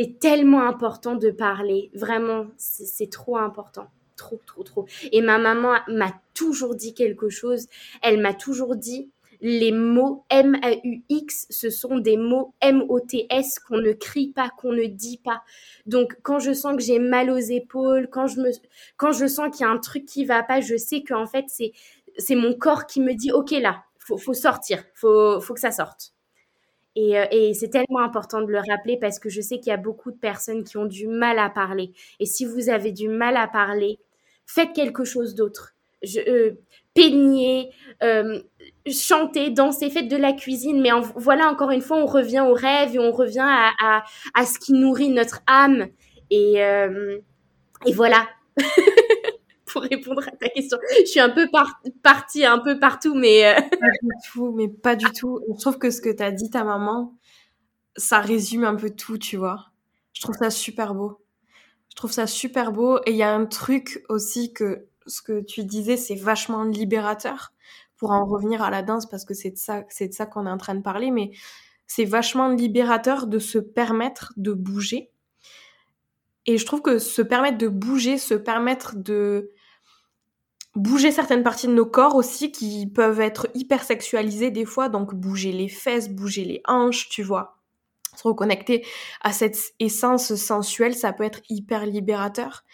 c'est 0.00 0.18
tellement 0.18 0.66
important 0.66 1.14
de 1.14 1.30
parler. 1.30 1.90
Vraiment, 1.92 2.46
c'est 2.56 3.10
trop 3.10 3.36
important. 3.36 3.88
Trop, 4.16 4.40
trop, 4.46 4.62
trop. 4.62 4.86
Et 5.12 5.20
ma 5.20 5.36
maman 5.36 5.74
m'a 5.88 6.12
toujours 6.32 6.74
dit 6.74 6.94
quelque 6.94 7.28
chose. 7.28 7.66
Elle 8.02 8.18
m'a 8.18 8.32
toujours 8.32 8.76
dit, 8.76 9.10
les 9.42 9.72
mots 9.72 10.24
M-A-U-X, 10.30 11.46
ce 11.50 11.68
sont 11.68 11.98
des 11.98 12.16
mots 12.16 12.54
M-O-T-S 12.62 13.58
qu'on 13.58 13.76
ne 13.76 13.92
crie 13.92 14.28
pas, 14.28 14.48
qu'on 14.48 14.72
ne 14.72 14.86
dit 14.86 15.20
pas. 15.22 15.42
Donc, 15.84 16.16
quand 16.22 16.38
je 16.38 16.54
sens 16.54 16.76
que 16.76 16.82
j'ai 16.82 16.98
mal 16.98 17.30
aux 17.30 17.36
épaules, 17.36 18.08
quand 18.10 18.26
je 18.26 18.40
me, 18.40 18.50
quand 18.96 19.12
je 19.12 19.26
sens 19.26 19.54
qu'il 19.54 19.66
y 19.66 19.68
a 19.68 19.72
un 19.72 19.78
truc 19.78 20.06
qui 20.06 20.24
va 20.24 20.42
pas, 20.42 20.62
je 20.62 20.78
sais 20.78 21.02
qu'en 21.02 21.26
fait, 21.26 21.44
c'est, 21.48 21.72
c'est 22.16 22.36
mon 22.36 22.54
corps 22.54 22.86
qui 22.86 23.00
me 23.00 23.12
dit, 23.12 23.32
OK, 23.32 23.50
là, 23.50 23.84
faut, 23.98 24.16
faut 24.16 24.34
sortir, 24.34 24.82
faut, 24.94 25.42
faut 25.42 25.52
que 25.52 25.60
ça 25.60 25.72
sorte. 25.72 26.14
Euh, 26.98 27.26
et, 27.30 27.54
c'est 27.54 27.68
tellement 27.68 28.00
important 28.00 28.40
de 28.40 28.50
le 28.50 28.58
rappeler 28.58 28.98
parce 28.98 29.18
que 29.18 29.28
je 29.28 29.40
sais 29.40 29.58
qu'il 29.58 29.68
y 29.68 29.74
a 29.74 29.76
beaucoup 29.76 30.10
de 30.10 30.16
personnes 30.18 30.64
qui 30.64 30.76
ont 30.76 30.86
du 30.86 31.06
mal 31.06 31.38
à 31.38 31.48
parler. 31.48 31.92
Et 32.18 32.26
si 32.26 32.44
vous 32.44 32.68
avez 32.68 32.92
du 32.92 33.08
mal 33.08 33.36
à 33.36 33.46
parler, 33.46 33.98
faites 34.46 34.72
quelque 34.72 35.04
chose 35.04 35.34
d'autre. 35.34 35.74
Euh, 36.16 36.52
peignez, 36.94 37.70
euh, 38.02 38.40
chantez, 38.90 39.50
dansez, 39.50 39.90
faites 39.90 40.08
de 40.08 40.16
la 40.16 40.32
cuisine. 40.32 40.80
Mais 40.80 40.90
voilà, 41.14 41.48
encore 41.48 41.70
une 41.70 41.82
fois, 41.82 41.98
on 41.98 42.06
revient 42.06 42.44
au 42.46 42.54
rêve 42.54 42.94
et 42.94 42.98
on 42.98 43.12
revient 43.12 43.46
à, 43.46 44.02
à, 44.34 44.46
ce 44.46 44.58
qui 44.58 44.72
nourrit 44.72 45.10
notre 45.10 45.42
âme. 45.46 45.88
Et, 46.30 46.56
et 47.86 47.92
voilà. 47.92 48.28
pour 49.72 49.82
répondre 49.82 50.22
à 50.26 50.30
ta 50.32 50.48
question. 50.48 50.78
Je 51.00 51.06
suis 51.06 51.20
un 51.20 51.30
peu 51.30 51.48
partie 52.02 52.44
un 52.44 52.58
peu 52.58 52.78
partout, 52.78 53.14
mais... 53.14 53.46
Euh, 53.46 53.54
pas 53.70 53.86
du 54.02 54.30
tout, 54.32 54.52
mais 54.52 54.68
pas 54.68 54.96
du 54.96 55.06
tout. 55.12 55.40
Je 55.48 55.60
trouve 55.60 55.78
que 55.78 55.90
ce 55.90 56.00
que 56.00 56.10
tu 56.10 56.22
as 56.22 56.30
dit 56.30 56.50
ta 56.50 56.64
maman, 56.64 57.14
ça 57.96 58.20
résume 58.20 58.64
un 58.64 58.74
peu 58.74 58.90
tout, 58.90 59.18
tu 59.18 59.36
vois. 59.36 59.70
Je 60.12 60.22
trouve 60.22 60.36
ça 60.36 60.50
super 60.50 60.94
beau. 60.94 61.20
Je 61.90 61.96
trouve 61.96 62.12
ça 62.12 62.26
super 62.26 62.72
beau. 62.72 62.98
Et 63.06 63.12
il 63.12 63.16
y 63.16 63.22
a 63.22 63.32
un 63.32 63.46
truc 63.46 64.04
aussi 64.08 64.52
que 64.52 64.86
ce 65.06 65.22
que 65.22 65.40
tu 65.40 65.64
disais, 65.64 65.96
c'est 65.96 66.14
vachement 66.14 66.64
libérateur 66.64 67.52
pour 67.96 68.12
en 68.12 68.24
revenir 68.24 68.62
à 68.62 68.70
la 68.70 68.82
danse 68.82 69.06
parce 69.08 69.24
que 69.24 69.34
c'est 69.34 69.56
ça, 69.58 69.84
c'est 69.90 70.08
de 70.08 70.14
ça 70.14 70.26
qu'on 70.26 70.46
est 70.46 70.50
en 70.50 70.56
train 70.56 70.74
de 70.74 70.82
parler, 70.82 71.10
mais 71.10 71.32
c'est 71.86 72.04
vachement 72.04 72.48
libérateur 72.48 73.26
de 73.26 73.38
se 73.38 73.58
permettre 73.58 74.32
de 74.36 74.52
bouger. 74.52 75.10
Et 76.46 76.56
je 76.56 76.64
trouve 76.64 76.82
que 76.82 76.98
se 76.98 77.20
permettre 77.20 77.58
de 77.58 77.68
bouger, 77.68 78.16
se 78.16 78.34
permettre 78.34 78.96
de 78.96 79.50
bouger 80.76 81.10
certaines 81.10 81.42
parties 81.42 81.66
de 81.66 81.72
nos 81.72 81.86
corps 81.86 82.14
aussi 82.14 82.52
qui 82.52 82.86
peuvent 82.86 83.20
être 83.20 83.48
hyper 83.54 83.82
sexualisées 83.82 84.50
des 84.50 84.64
fois, 84.64 84.88
donc 84.88 85.14
bouger 85.14 85.52
les 85.52 85.68
fesses, 85.68 86.08
bouger 86.08 86.44
les 86.44 86.62
hanches, 86.66 87.08
tu 87.08 87.22
vois. 87.22 87.56
Se 88.16 88.26
reconnecter 88.26 88.84
à 89.20 89.32
cette 89.32 89.56
essence 89.78 90.34
sensuelle, 90.34 90.94
ça 90.94 91.12
peut 91.12 91.22
être 91.22 91.40
hyper 91.48 91.86
libérateur. 91.86 92.64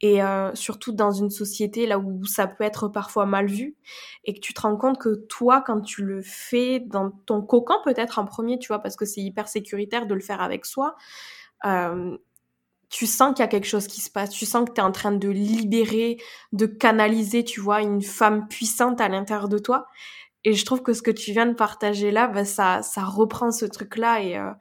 Et 0.00 0.22
euh, 0.22 0.54
surtout 0.54 0.92
dans 0.92 1.10
une 1.10 1.30
société 1.30 1.86
là 1.86 1.98
où 1.98 2.24
ça 2.24 2.46
peut 2.46 2.64
être 2.64 2.88
parfois 2.88 3.26
mal 3.26 3.46
vu 3.46 3.76
et 4.24 4.34
que 4.34 4.40
tu 4.40 4.54
te 4.54 4.60
rends 4.60 4.76
compte 4.76 4.98
que 4.98 5.14
toi, 5.26 5.62
quand 5.66 5.80
tu 5.80 6.04
le 6.04 6.22
fais 6.22 6.80
dans 6.80 7.10
ton 7.10 7.42
cocon 7.42 7.74
peut-être 7.84 8.18
en 8.18 8.24
premier, 8.24 8.58
tu 8.58 8.68
vois, 8.68 8.78
parce 8.78 8.96
que 8.96 9.04
c'est 9.04 9.20
hyper 9.20 9.48
sécuritaire 9.48 10.06
de 10.06 10.14
le 10.14 10.20
faire 10.20 10.40
avec 10.40 10.64
soi, 10.64 10.94
euh, 11.64 12.16
tu 12.94 13.06
sens 13.06 13.34
qu'il 13.34 13.42
y 13.42 13.42
a 13.42 13.48
quelque 13.48 13.66
chose 13.66 13.88
qui 13.88 14.00
se 14.00 14.08
passe, 14.08 14.30
tu 14.30 14.46
sens 14.46 14.68
que 14.68 14.72
tu 14.72 14.80
es 14.80 14.84
en 14.84 14.92
train 14.92 15.10
de 15.10 15.28
libérer, 15.28 16.16
de 16.52 16.64
canaliser, 16.64 17.42
tu 17.42 17.60
vois, 17.60 17.82
une 17.82 18.02
femme 18.02 18.46
puissante 18.46 19.00
à 19.00 19.08
l'intérieur 19.08 19.48
de 19.48 19.58
toi. 19.58 19.88
Et 20.44 20.52
je 20.52 20.64
trouve 20.64 20.80
que 20.80 20.92
ce 20.92 21.02
que 21.02 21.10
tu 21.10 21.32
viens 21.32 21.46
de 21.46 21.54
partager 21.54 22.12
là, 22.12 22.28
bah, 22.28 22.44
ça, 22.44 22.82
ça 22.82 23.02
reprend 23.02 23.50
ce 23.50 23.64
truc-là. 23.64 24.22
Et, 24.22 24.38
euh, 24.38 24.52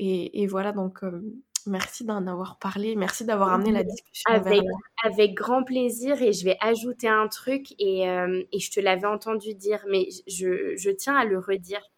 et, 0.00 0.42
et, 0.42 0.48
voilà, 0.48 0.72
donc 0.72 1.04
euh, 1.04 1.22
merci 1.66 2.04
d'en 2.04 2.26
avoir 2.26 2.58
parlé, 2.58 2.96
merci 2.96 3.24
d'avoir 3.24 3.52
amené 3.52 3.70
la 3.70 3.84
discussion. 3.84 4.28
Avec, 4.28 4.64
avec 5.04 5.34
grand 5.34 5.62
plaisir, 5.62 6.20
et 6.20 6.32
je 6.32 6.44
vais 6.44 6.56
ajouter 6.60 7.06
un 7.06 7.28
truc, 7.28 7.74
et, 7.78 8.10
euh, 8.10 8.42
et 8.50 8.58
je 8.58 8.72
te 8.72 8.80
l'avais 8.80 9.06
entendu 9.06 9.54
dire, 9.54 9.84
mais 9.88 10.08
je, 10.26 10.74
je, 10.76 10.90
tiens 10.90 11.14
à 11.14 11.24
le 11.24 11.38
redire. 11.38 11.92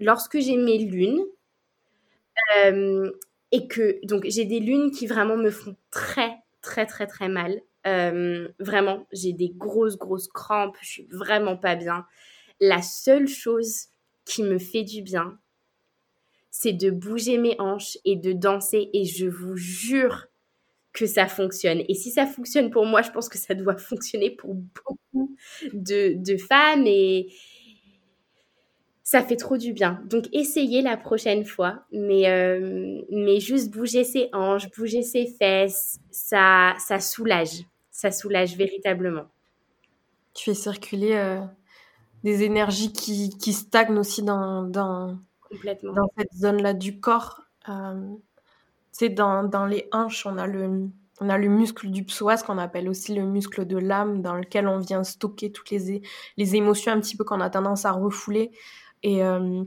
lorsque 0.00 0.38
j'ai 0.38 0.56
mes 0.56 0.78
lunes, 0.78 1.22
et 3.54 3.68
que 3.68 4.04
donc 4.04 4.24
j'ai 4.26 4.44
des 4.44 4.58
lunes 4.58 4.90
qui 4.90 5.06
vraiment 5.06 5.36
me 5.36 5.50
font 5.50 5.76
très 5.92 6.38
très 6.60 6.86
très 6.86 7.06
très 7.06 7.28
mal. 7.28 7.60
Euh, 7.86 8.48
vraiment, 8.58 9.06
j'ai 9.12 9.32
des 9.32 9.50
grosses 9.50 9.96
grosses 9.96 10.26
crampes, 10.26 10.76
je 10.80 10.88
suis 10.88 11.08
vraiment 11.12 11.56
pas 11.56 11.76
bien. 11.76 12.04
La 12.60 12.82
seule 12.82 13.28
chose 13.28 13.86
qui 14.24 14.42
me 14.42 14.58
fait 14.58 14.82
du 14.82 15.02
bien, 15.02 15.38
c'est 16.50 16.72
de 16.72 16.90
bouger 16.90 17.38
mes 17.38 17.54
hanches 17.60 17.96
et 18.04 18.16
de 18.16 18.32
danser 18.32 18.90
et 18.92 19.04
je 19.04 19.26
vous 19.26 19.54
jure 19.54 20.26
que 20.92 21.06
ça 21.06 21.28
fonctionne. 21.28 21.84
Et 21.88 21.94
si 21.94 22.10
ça 22.10 22.26
fonctionne 22.26 22.70
pour 22.70 22.86
moi, 22.86 23.02
je 23.02 23.12
pense 23.12 23.28
que 23.28 23.38
ça 23.38 23.54
doit 23.54 23.76
fonctionner 23.76 24.30
pour 24.32 24.54
beaucoup 24.54 25.36
de, 25.72 26.16
de 26.16 26.36
femmes 26.38 26.86
et, 26.88 27.32
ça 29.04 29.22
fait 29.22 29.36
trop 29.36 29.58
du 29.58 29.74
bien. 29.74 30.00
Donc 30.06 30.24
essayez 30.32 30.80
la 30.80 30.96
prochaine 30.96 31.44
fois, 31.44 31.84
mais, 31.92 32.28
euh, 32.28 33.02
mais 33.10 33.38
juste 33.38 33.70
bouger 33.70 34.02
ses 34.02 34.30
hanches, 34.32 34.70
bouger 34.70 35.02
ses 35.02 35.26
fesses, 35.26 36.00
ça, 36.10 36.74
ça 36.78 36.98
soulage. 36.98 37.64
ça 37.90 38.10
soulage 38.10 38.56
véritablement. 38.56 39.26
Tu 40.32 40.44
fais 40.44 40.54
circuler 40.54 41.12
euh, 41.12 41.40
des 42.24 42.42
énergies 42.42 42.92
qui, 42.92 43.36
qui, 43.38 43.52
stagnent 43.52 43.98
aussi 43.98 44.22
dans, 44.22 44.62
dans, 44.62 45.18
Complètement. 45.50 45.92
dans 45.92 46.08
cette 46.18 46.32
zone-là 46.34 46.72
du 46.72 46.98
corps. 46.98 47.42
Euh, 47.68 48.08
c'est 48.90 49.10
dans, 49.10 49.44
dans 49.44 49.66
les 49.66 49.86
hanches, 49.92 50.24
on 50.24 50.38
a 50.38 50.46
le, 50.46 50.88
on 51.20 51.28
a 51.28 51.36
le 51.36 51.48
muscle 51.48 51.90
du 51.90 52.04
psoas 52.04 52.42
qu'on 52.42 52.58
appelle 52.58 52.88
aussi 52.88 53.14
le 53.14 53.22
muscle 53.22 53.66
de 53.66 53.76
l'âme 53.76 54.22
dans 54.22 54.34
lequel 54.34 54.66
on 54.66 54.78
vient 54.78 55.04
stocker 55.04 55.52
toutes 55.52 55.70
les, 55.70 56.00
les 56.38 56.56
émotions 56.56 56.92
un 56.92 57.00
petit 57.00 57.16
peu 57.16 57.24
qu'on 57.24 57.40
a 57.40 57.50
tendance 57.50 57.84
à 57.84 57.92
refouler. 57.92 58.50
Et, 59.04 59.22
euh, 59.22 59.62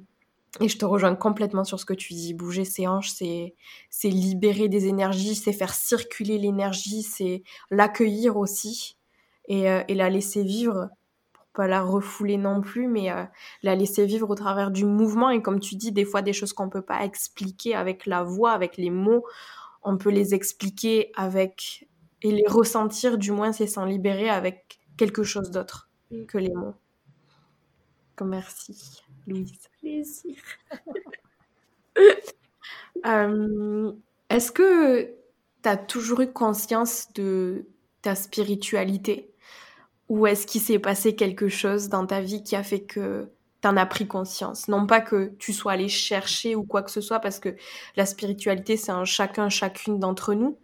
et 0.59 0.67
je 0.67 0.77
te 0.77 0.85
rejoins 0.85 1.15
complètement 1.15 1.63
sur 1.63 1.79
ce 1.79 1.85
que 1.85 1.93
tu 1.93 2.13
dis. 2.13 2.33
Bouger 2.33 2.65
ses 2.65 2.87
hanches, 2.87 3.11
c'est, 3.11 3.55
c'est 3.89 4.09
libérer 4.09 4.67
des 4.67 4.87
énergies, 4.87 5.35
c'est 5.35 5.53
faire 5.53 5.73
circuler 5.73 6.39
l'énergie, 6.39 7.03
c'est 7.03 7.43
l'accueillir 7.69 8.35
aussi 8.35 8.97
et, 9.47 9.69
euh, 9.69 9.83
et, 9.87 9.93
la 9.93 10.09
laisser 10.09 10.43
vivre 10.43 10.89
pour 11.33 11.45
pas 11.53 11.67
la 11.67 11.83
refouler 11.83 12.37
non 12.37 12.61
plus, 12.61 12.87
mais 12.87 13.11
euh, 13.11 13.23
la 13.61 13.75
laisser 13.75 14.05
vivre 14.07 14.29
au 14.29 14.35
travers 14.35 14.71
du 14.71 14.85
mouvement. 14.85 15.29
Et 15.29 15.41
comme 15.43 15.59
tu 15.59 15.75
dis, 15.75 15.91
des 15.91 16.05
fois 16.05 16.23
des 16.23 16.33
choses 16.33 16.53
qu'on 16.53 16.69
peut 16.69 16.81
pas 16.81 17.05
expliquer 17.05 17.75
avec 17.75 18.07
la 18.07 18.23
voix, 18.23 18.51
avec 18.51 18.77
les 18.77 18.89
mots, 18.89 19.23
on 19.83 19.97
peut 19.97 20.09
les 20.09 20.33
expliquer 20.33 21.11
avec 21.15 21.87
et 22.23 22.31
les 22.31 22.47
ressentir, 22.47 23.19
du 23.19 23.31
moins 23.31 23.51
c'est 23.51 23.67
s'en 23.67 23.85
libérer 23.85 24.29
avec 24.29 24.79
quelque 24.97 25.21
chose 25.21 25.51
d'autre 25.51 25.91
mm. 26.09 26.25
que 26.25 26.39
les 26.39 26.53
mots. 26.53 26.73
Merci, 28.25 29.03
Louise. 29.27 29.69
Plaisir. 29.81 30.35
euh, 33.05 33.91
Est-ce 34.29 34.51
que 34.51 35.13
tu 35.63 35.69
as 35.69 35.77
toujours 35.77 36.21
eu 36.21 36.31
conscience 36.31 37.11
de 37.13 37.67
ta 38.01 38.15
spiritualité? 38.15 39.31
Ou 40.09 40.27
est-ce 40.27 40.47
qu'il 40.47 40.61
s'est 40.61 40.79
passé 40.79 41.15
quelque 41.15 41.49
chose 41.49 41.89
dans 41.89 42.05
ta 42.07 42.21
vie 42.21 42.43
qui 42.43 42.55
a 42.55 42.63
fait 42.63 42.81
que 42.81 43.29
t'en 43.61 43.75
as 43.77 43.85
pris 43.85 44.07
conscience? 44.07 44.67
Non 44.69 44.87
pas 44.87 45.01
que 45.01 45.33
tu 45.39 45.53
sois 45.53 45.73
allé 45.73 45.89
chercher 45.89 46.55
ou 46.55 46.63
quoi 46.63 46.83
que 46.83 46.91
ce 46.91 47.01
soit, 47.01 47.19
parce 47.19 47.39
que 47.39 47.55
la 47.97 48.05
spiritualité, 48.05 48.77
c'est 48.77 48.91
un 48.91 49.05
chacun, 49.05 49.49
chacune 49.49 49.99
d'entre 49.99 50.33
nous. 50.33 50.57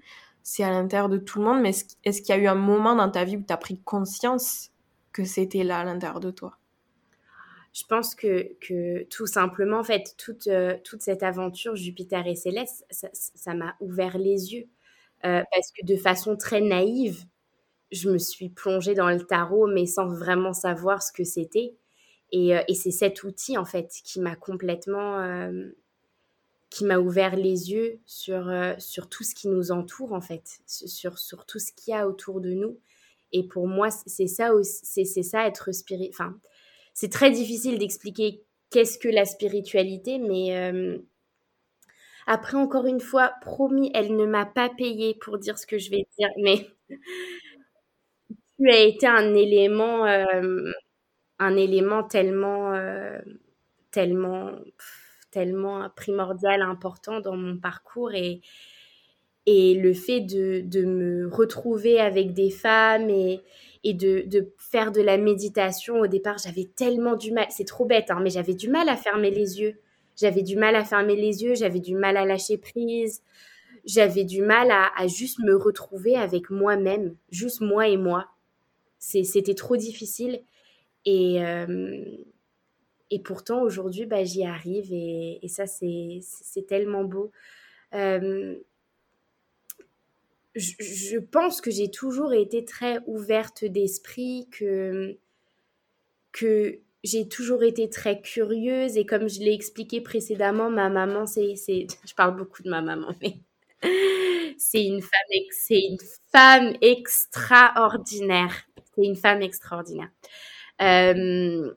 C'est 0.44 0.64
à 0.64 0.72
l'intérieur 0.72 1.10
de 1.10 1.18
tout 1.18 1.40
le 1.40 1.46
monde. 1.46 1.62
Mais 1.62 1.72
est-ce 2.06 2.22
qu'il 2.22 2.36
y 2.36 2.38
a 2.38 2.42
eu 2.42 2.48
un 2.48 2.56
moment 2.56 2.96
dans 2.96 3.10
ta 3.12 3.26
vie 3.26 3.38
où 3.38 3.44
tu 3.44 3.54
as 3.54 3.58
pris 3.58 3.80
conscience 3.82 4.72
que 5.14 5.26
c'était 5.26 5.64
là 5.64 5.80
à 5.80 5.84
l'intérieur 5.86 6.20
de 6.22 6.32
toi? 6.32 6.58
Je 7.74 7.84
pense 7.90 8.14
que, 8.14 9.04
tout 9.06 9.26
simplement, 9.26 9.80
en 9.80 9.84
fait, 9.84 10.16
toute, 10.18 10.48
euh, 10.48 10.78
toute 10.84 11.02
cette 11.02 11.24
aventure 11.24 11.76
Jupiter 11.76 12.26
et 12.28 12.36
Céleste, 12.36 12.86
ça 12.92 13.54
m'a 13.56 13.76
ouvert 13.80 14.18
les 14.18 14.54
yeux. 14.54 14.68
Euh, 15.26 15.42
parce 15.52 15.72
que 15.72 15.86
de 15.86 15.96
façon 15.96 16.36
très 16.36 16.62
naïve, 16.62 17.24
je 17.92 18.10
me 18.10 18.18
suis 18.20 18.50
plongée 18.50 18.94
dans 18.94 19.10
le 19.10 19.22
tarot, 19.26 19.68
mais 19.68 19.86
sans 19.88 20.08
vraiment 20.08 20.54
savoir 20.54 21.02
ce 21.02 21.12
que 21.12 21.24
c'était. 21.24 21.76
Et, 22.32 22.56
euh, 22.56 22.62
c'est 22.74 22.92
cet 22.92 23.24
outil, 23.24 23.58
en 23.58 23.66
fait, 23.66 23.90
qui 24.04 24.20
m'a 24.22 24.36
complètement. 24.36 25.50
qui 26.70 26.86
m'a 26.86 26.98
ouvert 26.98 27.36
les 27.36 27.72
yeux 27.72 28.00
sur, 28.06 28.44
tout 29.10 29.24
ce 29.24 29.36
qui 29.36 29.48
nous 29.48 29.72
entoure, 29.72 30.14
en 30.14 30.22
fait, 30.22 30.60
sur, 30.68 31.16
tout 31.48 31.60
ce 31.60 31.72
qu'il 31.74 31.94
y 31.94 31.98
a 31.98 32.08
autour 32.08 32.40
de 32.42 32.52
nous. 32.54 32.80
Et 33.32 33.48
pour 33.48 33.68
moi, 33.68 33.90
c'est 33.92 34.28
ça, 34.28 34.52
c'est 34.64 35.06
ça 35.06 35.48
être 35.48 35.72
spirit. 35.72 36.10
Enfin, 36.12 36.36
c'est 36.94 37.12
très 37.12 37.32
difficile 37.32 37.78
d'expliquer 37.80 38.44
qu'est-ce 38.72 38.98
que 39.00 39.10
la 39.10 39.26
spiritualité, 39.26 40.20
mais 40.20 40.58
euh, 40.58 40.98
après, 42.28 42.58
encore 42.58 42.86
une 42.86 43.00
fois, 43.02 43.34
promis, 43.42 43.92
elle 43.94 44.16
ne 44.16 44.26
m'a 44.26 44.46
pas 44.46 44.70
payé 44.70 45.16
pour 45.22 45.38
dire 45.38 45.58
ce 45.58 45.66
que 45.68 45.78
je 45.78 45.90
vais 45.90 46.06
dire, 46.18 46.30
mais 46.42 46.68
tu 48.60 48.70
as 48.70 48.80
été 48.82 49.08
un 49.08 49.34
élément, 49.36 50.06
euh, 50.06 50.72
un 51.40 51.56
élément 51.58 52.04
tellement, 52.04 52.74
euh, 52.74 53.20
tellement, 53.92 54.52
tellement 55.32 55.90
primordial, 55.96 56.62
important 56.62 57.20
dans 57.20 57.36
mon 57.38 57.58
parcours 57.58 58.14
et, 58.14 58.42
et 59.46 59.76
le 59.76 59.94
fait 59.94 60.22
de, 60.22 60.62
de 60.62 60.86
me 60.86 61.28
retrouver 61.28 62.00
avec 62.00 62.34
des 62.34 62.50
femmes 62.50 63.10
et, 63.10 63.42
et 63.84 63.94
de, 63.94 64.24
de, 64.28 64.54
faire 64.58 64.92
de 64.92 65.02
la 65.02 65.18
méditation. 65.18 66.00
Au 66.00 66.08
départ, 66.08 66.38
j'avais 66.38 66.70
tellement 66.76 67.16
du 67.16 67.32
mal, 67.32 67.48
c'est 67.50 67.66
trop 67.66 67.86
bête, 67.86 68.12
hein, 68.12 68.20
mais 68.22 68.30
j'avais 68.30 68.54
du 68.54 68.70
mal 68.70 68.90
à 68.90 68.96
fermer 68.96 69.32
les 69.32 69.60
yeux. 69.60 69.80
J'avais 70.16 70.44
du 70.44 70.56
mal 70.56 70.76
à 70.76 70.86
fermer 70.86 71.16
les 71.16 71.44
yeux, 71.44 71.56
j'avais 71.56 71.80
du 71.80 71.96
mal 71.96 72.18
à 72.18 72.26
lâcher 72.26 72.58
prise, 72.58 73.24
j'avais 73.84 74.24
du 74.24 74.42
mal 74.44 74.70
à, 74.70 74.92
à, 74.96 75.08
juste 75.08 75.40
me 75.40 75.56
retrouver 75.56 76.16
avec 76.16 76.50
moi-même, 76.52 77.16
juste 77.32 77.62
moi 77.62 77.88
et 77.88 77.98
moi. 77.98 78.28
C'était 79.00 79.56
trop 79.56 79.76
difficile. 79.76 80.42
Et, 81.06 81.44
euh, 81.44 82.06
et 83.10 83.20
pourtant, 83.20 83.64
aujourd'hui, 83.64 84.06
bah, 84.06 84.24
j'y 84.24 84.46
arrive 84.46 84.94
et, 84.94 85.40
et 85.44 85.48
ça, 85.48 85.66
c'est 85.68 86.22
tellement 86.68 87.04
beau. 87.04 87.32
Euh, 87.94 88.56
je, 90.56 91.18
pense 91.18 91.62
que 91.62 91.72
j'ai 91.72 91.90
toujours 91.90 92.34
été 92.34 92.66
très 92.66 93.00
ouverte 93.08 93.66
d'esprit, 93.66 94.48
que, 94.52 95.18
que 96.32 96.80
j'ai 97.04 97.28
toujours 97.28 97.64
été 97.64 97.90
très 97.90 98.22
curieuse 98.22 98.98
et 98.98 99.06
comme 99.06 99.28
je 99.28 99.40
l'ai 99.40 99.54
expliqué 99.54 100.02
précédemment, 100.02 100.70
ma 100.70 100.90
maman, 100.90 101.26
c'est, 101.26 101.56
je 101.68 102.14
parle 102.16 102.36
beaucoup 102.36 102.64
de 102.64 102.70
ma 102.70 102.82
maman, 102.82 103.10
mais 103.22 103.38
c'est 104.58 104.86
une 104.86 105.02
femme, 105.02 105.42
c'est 105.52 105.80
une 105.80 105.98
femme 106.32 106.74
extraordinaire. 106.82 108.54
C'est 108.96 109.06
une 109.06 109.16
femme 109.16 109.42
extraordinaire. 109.42 110.10
Euh, 110.82 111.74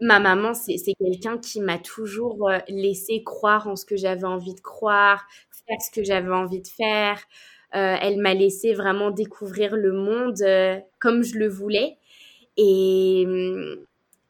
ma 0.00 0.20
maman, 0.20 0.54
c'est, 0.54 0.76
quelqu'un 0.98 1.38
qui 1.38 1.60
m'a 1.60 1.78
toujours 1.78 2.48
euh, 2.48 2.58
laissé 2.68 3.22
croire 3.22 3.68
en 3.68 3.76
ce 3.76 3.84
que 3.84 3.96
j'avais 3.96 4.24
envie 4.24 4.54
de 4.54 4.60
croire, 4.60 5.26
faire 5.66 5.80
ce 5.80 5.90
que 5.90 6.04
j'avais 6.04 6.32
envie 6.32 6.60
de 6.62 6.68
faire. 6.68 7.22
Euh, 7.74 7.96
elle 8.00 8.18
m'a 8.18 8.34
laissé 8.34 8.72
vraiment 8.72 9.10
découvrir 9.10 9.76
le 9.76 9.92
monde 9.92 10.40
euh, 10.42 10.78
comme 11.00 11.22
je 11.22 11.36
le 11.36 11.48
voulais. 11.48 11.96
Et, 12.56 13.26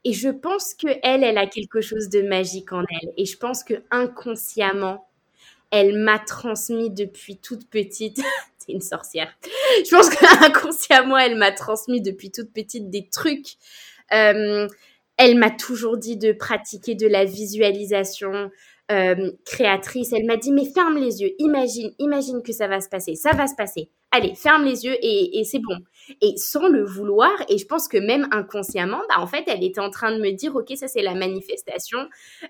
et 0.05 0.13
je 0.13 0.29
pense 0.29 0.75
que 0.75 0.89
elle, 1.03 1.25
a 1.25 1.47
quelque 1.47 1.81
chose 1.81 2.09
de 2.09 2.23
magique 2.23 2.73
en 2.73 2.81
elle. 2.81 3.11
Et 3.17 3.25
je 3.25 3.37
pense 3.37 3.65
que 3.65 3.75
inconsciemment, 3.91 5.07
elle 5.71 5.99
m'a 5.99 6.19
transmis 6.19 6.91
depuis 6.91 7.39
toute 7.39 7.69
petite. 7.69 8.21
C'est 8.59 8.73
une 8.73 8.81
sorcière. 8.81 9.31
Je 9.85 9.91
pense 9.91 10.09
qu'inconsciemment, 10.09 11.19
elle 11.19 11.37
m'a 11.37 11.53
transmis 11.53 12.01
depuis 12.01 12.31
toute 12.31 12.53
petite 12.53 12.89
des 12.91 13.09
trucs. 13.09 13.57
Euh, 14.13 14.69
elle 15.17 15.39
m'a 15.39 15.51
toujours 15.51 15.97
dit 15.97 16.17
de 16.17 16.33
pratiquer 16.33 16.95
de 16.95 17.07
la 17.07 17.25
visualisation, 17.25 18.51
euh, 18.93 19.31
créatrice, 19.47 20.13
elle 20.13 20.27
m'a 20.27 20.37
dit 20.37 20.53
mais 20.53 20.67
ferme 20.67 20.99
les 20.99 21.23
yeux, 21.23 21.31
imagine, 21.39 21.91
imagine 21.99 22.43
que 22.43 22.53
ça 22.53 22.69
va 22.69 22.81
se 22.81 22.89
passer, 22.89 23.15
ça 23.15 23.31
va 23.33 23.47
se 23.47 23.55
passer. 23.55 23.89
Allez, 24.11 24.35
ferme 24.35 24.65
les 24.65 24.85
yeux 24.85 24.95
et, 25.01 25.43
c'est 25.45 25.59
bon. 25.59 25.77
Et 26.21 26.37
sans 26.37 26.69
le 26.69 26.85
vouloir, 26.85 27.33
et 27.49 27.59
je 27.59 27.67
pense 27.67 27.89
que 27.89 27.97
même 27.97 28.29
inconsciemment, 28.31 29.01
bah 29.09 29.17
en 29.19 29.27
fait, 29.27 29.45
elle 29.49 29.65
était 29.65 29.81
en 29.81 29.91
train 29.91 30.13
de 30.15 30.21
me 30.21 30.31
dire 30.31 30.55
ok, 30.55 30.73
ça 30.77 30.87
c'est 30.87 31.03
la 31.03 31.15
manifestation. 31.15 31.99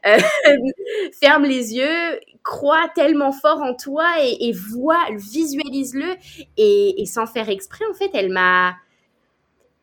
Euh, 0.07 0.19
ferme 1.21 1.45
les 1.45 1.75
yeux, 1.75 2.21
crois 2.43 2.89
tellement 2.95 3.33
fort 3.33 3.63
en 3.63 3.75
toi 3.75 4.05
et, 4.21 4.49
et 4.49 4.53
vois, 4.53 5.07
visualise-le 5.13 6.17
et, 6.57 7.01
et 7.01 7.07
sans 7.07 7.27
faire 7.27 7.49
exprès, 7.49 7.85
en 7.91 7.95
fait, 7.95 8.11
elle 8.13 8.31
m'a 8.31 8.75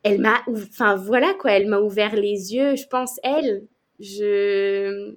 elle 0.04 0.20
m'a 0.20 0.42
enfin 0.48 0.96
voilà 0.96 1.32
quoi 1.34 1.52
elle 1.52 1.68
m'a 1.68 1.78
ouvert 1.78 2.16
les 2.16 2.54
yeux 2.54 2.74
je 2.74 2.86
pense 2.88 3.20
elle 3.22 3.66
je 4.00 5.14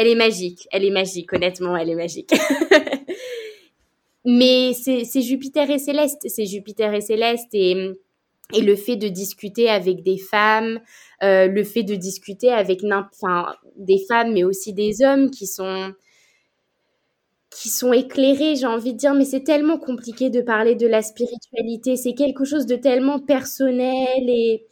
elle 0.00 0.06
est 0.06 0.14
magique. 0.14 0.66
Elle 0.72 0.84
est 0.84 0.90
magique, 0.90 1.32
honnêtement, 1.32 1.76
elle 1.76 1.90
est 1.90 1.94
magique. 1.94 2.32
Mais 4.24 4.72
c'est 4.72 5.20
Jupiter 5.20 5.68
et 5.70 5.78
Céleste. 5.78 6.22
C'est 6.26 6.46
Jupiter 6.46 6.94
et 6.94 7.02
Céleste 7.02 7.48
et, 7.52 7.92
le 8.52 8.74
fait 8.76 8.96
de 8.96 9.08
discuter 9.08 9.68
avec 9.68 10.02
des 10.02 10.18
femmes, 10.18 10.80
euh, 11.22 11.46
le 11.46 11.62
fait 11.62 11.84
de 11.84 11.94
discuter 11.94 12.50
avec 12.50 12.80
des 13.76 13.98
femmes, 14.08 14.32
mais 14.32 14.42
aussi 14.42 14.72
des 14.72 15.02
hommes 15.04 15.30
qui 15.30 15.46
sont 15.46 15.92
qui 17.50 17.68
sont 17.68 17.92
éclairés, 17.92 18.56
j'ai 18.56 18.66
envie 18.66 18.92
de 18.92 18.98
dire, 18.98 19.14
mais 19.14 19.24
c'est 19.24 19.42
tellement 19.42 19.78
compliqué 19.78 20.30
de 20.30 20.40
parler 20.40 20.76
de 20.76 20.86
la 20.86 21.02
spiritualité. 21.02 21.96
C'est 21.96 22.14
quelque 22.14 22.44
chose 22.44 22.64
de 22.66 22.76
tellement 22.76 23.18
personnel 23.20 24.28
et 24.28 24.66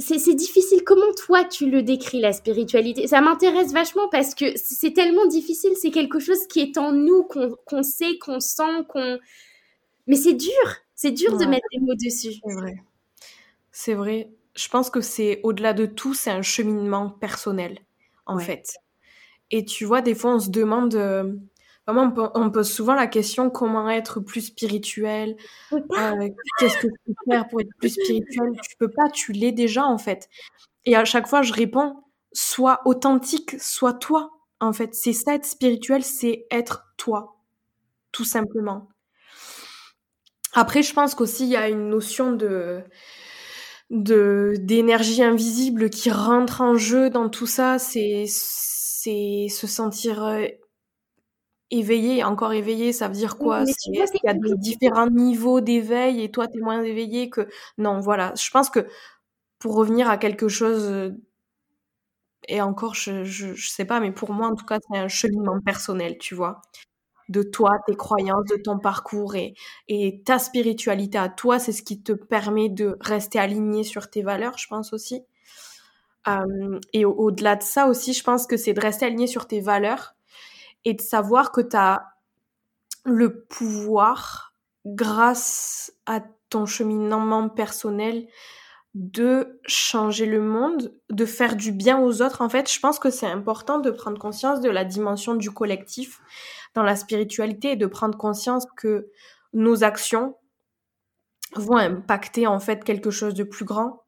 c'est 0.00 0.34
difficile. 0.34 0.82
Comment 0.84 1.12
toi 1.16 1.44
tu 1.44 1.70
le 1.70 1.82
décris 1.82 2.20
la 2.20 2.32
spiritualité? 2.32 3.06
Ça 3.06 3.20
m'intéresse 3.20 3.72
vachement 3.72 4.08
parce 4.10 4.34
que 4.34 4.46
c'est 4.56 4.92
tellement 4.92 5.26
difficile. 5.26 5.72
C'est 5.80 5.90
quelque 5.90 6.18
chose 6.18 6.46
qui 6.48 6.60
est 6.60 6.78
en 6.78 6.92
nous, 6.92 7.22
qu'on 7.24 7.82
sait, 7.82 8.18
qu'on 8.18 8.40
sent, 8.40 8.84
qu'on. 8.88 9.18
Mais 10.06 10.16
c'est 10.16 10.34
dur. 10.34 10.50
C'est 10.94 11.12
dur 11.12 11.36
de 11.36 11.44
mettre 11.44 11.66
des 11.72 11.80
mots 11.80 11.94
dessus. 11.94 12.32
C'est 12.44 12.54
vrai. 12.54 12.74
C'est 13.72 13.94
vrai. 13.94 14.30
Je 14.54 14.68
pense 14.68 14.90
que 14.90 15.00
c'est 15.00 15.40
au-delà 15.44 15.72
de 15.72 15.86
tout, 15.86 16.12
c'est 16.12 16.30
un 16.30 16.42
cheminement 16.42 17.08
personnel, 17.08 17.78
en 18.26 18.38
fait. 18.38 18.74
Et 19.50 19.64
tu 19.64 19.84
vois, 19.84 20.02
des 20.02 20.14
fois, 20.14 20.34
on 20.34 20.40
se 20.40 20.50
demande. 20.50 21.40
Comment 21.86 22.12
on, 22.34 22.50
pose 22.50 22.70
souvent 22.70 22.94
la 22.94 23.06
question 23.06 23.50
comment 23.50 23.88
être 23.90 24.20
plus 24.20 24.42
spirituel? 24.42 25.36
Euh, 25.72 26.28
Qu'est-ce 26.58 26.76
que 26.78 26.86
tu 26.86 26.92
peux 27.06 27.30
faire 27.30 27.48
pour 27.48 27.60
être 27.60 27.74
plus 27.78 27.90
spirituel? 27.90 28.52
Tu 28.62 28.76
peux 28.76 28.90
pas, 28.90 29.08
tu 29.10 29.32
l'es 29.32 29.52
déjà 29.52 29.84
en 29.84 29.98
fait. 29.98 30.28
Et 30.84 30.94
à 30.94 31.04
chaque 31.04 31.26
fois, 31.26 31.42
je 31.42 31.52
réponds 31.52 31.96
sois 32.32 32.80
authentique, 32.84 33.60
sois 33.60 33.94
toi. 33.94 34.30
En 34.60 34.72
fait, 34.72 34.94
c'est 34.94 35.12
ça 35.12 35.34
être 35.34 35.46
spirituel, 35.46 36.04
c'est 36.04 36.46
être 36.50 36.86
toi, 36.96 37.36
tout 38.12 38.24
simplement. 38.24 38.88
Après, 40.52 40.82
je 40.82 40.92
pense 40.92 41.14
qu'aussi 41.14 41.44
il 41.44 41.50
y 41.50 41.56
a 41.56 41.68
une 41.68 41.88
notion 41.88 42.32
de 42.32 42.82
de 43.90 44.54
d'énergie 44.58 45.22
invisible 45.22 45.90
qui 45.90 46.10
rentre 46.10 46.60
en 46.60 46.76
jeu 46.76 47.10
dans 47.10 47.28
tout 47.28 47.46
ça. 47.46 47.78
C'est 47.78 48.24
c'est 48.28 49.46
se 49.48 49.66
sentir 49.66 50.24
euh, 50.24 50.46
éveillé, 51.70 52.24
encore 52.24 52.52
éveillé, 52.52 52.92
ça 52.92 53.08
veut 53.08 53.14
dire 53.14 53.38
quoi? 53.38 53.64
Il 53.86 53.94
y 53.94 54.28
a 54.28 54.34
des 54.34 54.56
différents 54.56 55.08
niveaux 55.08 55.60
d'éveil 55.60 56.22
et 56.22 56.30
toi, 56.30 56.46
tu 56.48 56.58
es 56.58 56.60
moins 56.60 56.82
éveillé 56.82 57.30
que... 57.30 57.48
Non, 57.78 58.00
voilà. 58.00 58.32
Je 58.36 58.50
pense 58.50 58.70
que 58.70 58.86
pour 59.58 59.74
revenir 59.74 60.10
à 60.10 60.18
quelque 60.18 60.48
chose... 60.48 60.84
Euh, 60.90 61.10
et 62.48 62.60
encore, 62.62 62.94
je, 62.94 63.24
je, 63.24 63.54
sais 63.68 63.84
pas, 63.84 64.00
mais 64.00 64.12
pour 64.12 64.32
moi, 64.32 64.48
en 64.48 64.54
tout 64.56 64.64
cas, 64.64 64.78
c'est 64.90 64.98
un 64.98 65.08
cheminement 65.08 65.60
personnel, 65.60 66.18
tu 66.18 66.34
vois. 66.34 66.62
De 67.28 67.42
toi, 67.42 67.78
tes 67.86 67.94
croyances, 67.94 68.46
de 68.46 68.56
ton 68.56 68.78
parcours 68.78 69.36
et, 69.36 69.54
et 69.88 70.22
ta 70.24 70.38
spiritualité 70.38 71.18
à 71.18 71.28
toi, 71.28 71.58
c'est 71.58 71.72
ce 71.72 71.82
qui 71.82 72.02
te 72.02 72.12
permet 72.12 72.68
de 72.68 72.96
rester 73.00 73.38
aligné 73.38 73.84
sur 73.84 74.10
tes 74.10 74.22
valeurs, 74.22 74.58
je 74.58 74.66
pense 74.66 74.92
aussi. 74.92 75.22
Euh, 76.28 76.80
et 76.92 77.04
au-delà 77.04 77.56
de 77.56 77.62
ça 77.62 77.86
aussi, 77.86 78.14
je 78.14 78.24
pense 78.24 78.46
que 78.46 78.56
c'est 78.56 78.72
de 78.72 78.80
rester 78.80 79.06
aligné 79.06 79.26
sur 79.26 79.46
tes 79.46 79.60
valeurs 79.60 80.16
et 80.84 80.94
de 80.94 81.00
savoir 81.00 81.52
que 81.52 81.60
tu 81.60 81.76
as 81.76 82.06
le 83.04 83.44
pouvoir, 83.44 84.54
grâce 84.86 85.92
à 86.06 86.20
ton 86.48 86.66
cheminement 86.66 87.48
personnel, 87.48 88.26
de 88.94 89.60
changer 89.66 90.26
le 90.26 90.40
monde, 90.40 90.92
de 91.10 91.24
faire 91.24 91.54
du 91.54 91.70
bien 91.70 92.00
aux 92.00 92.22
autres. 92.22 92.42
En 92.42 92.48
fait, 92.48 92.70
je 92.72 92.80
pense 92.80 92.98
que 92.98 93.10
c'est 93.10 93.26
important 93.26 93.78
de 93.78 93.90
prendre 93.90 94.18
conscience 94.18 94.60
de 94.60 94.68
la 94.68 94.84
dimension 94.84 95.34
du 95.36 95.50
collectif 95.50 96.20
dans 96.74 96.82
la 96.82 96.96
spiritualité 96.96 97.72
et 97.72 97.76
de 97.76 97.86
prendre 97.86 98.18
conscience 98.18 98.66
que 98.76 99.08
nos 99.52 99.84
actions 99.84 100.36
vont 101.54 101.76
impacter 101.76 102.46
en 102.46 102.60
fait 102.60 102.82
quelque 102.84 103.10
chose 103.10 103.34
de 103.34 103.44
plus 103.44 103.64
grand. 103.64 104.04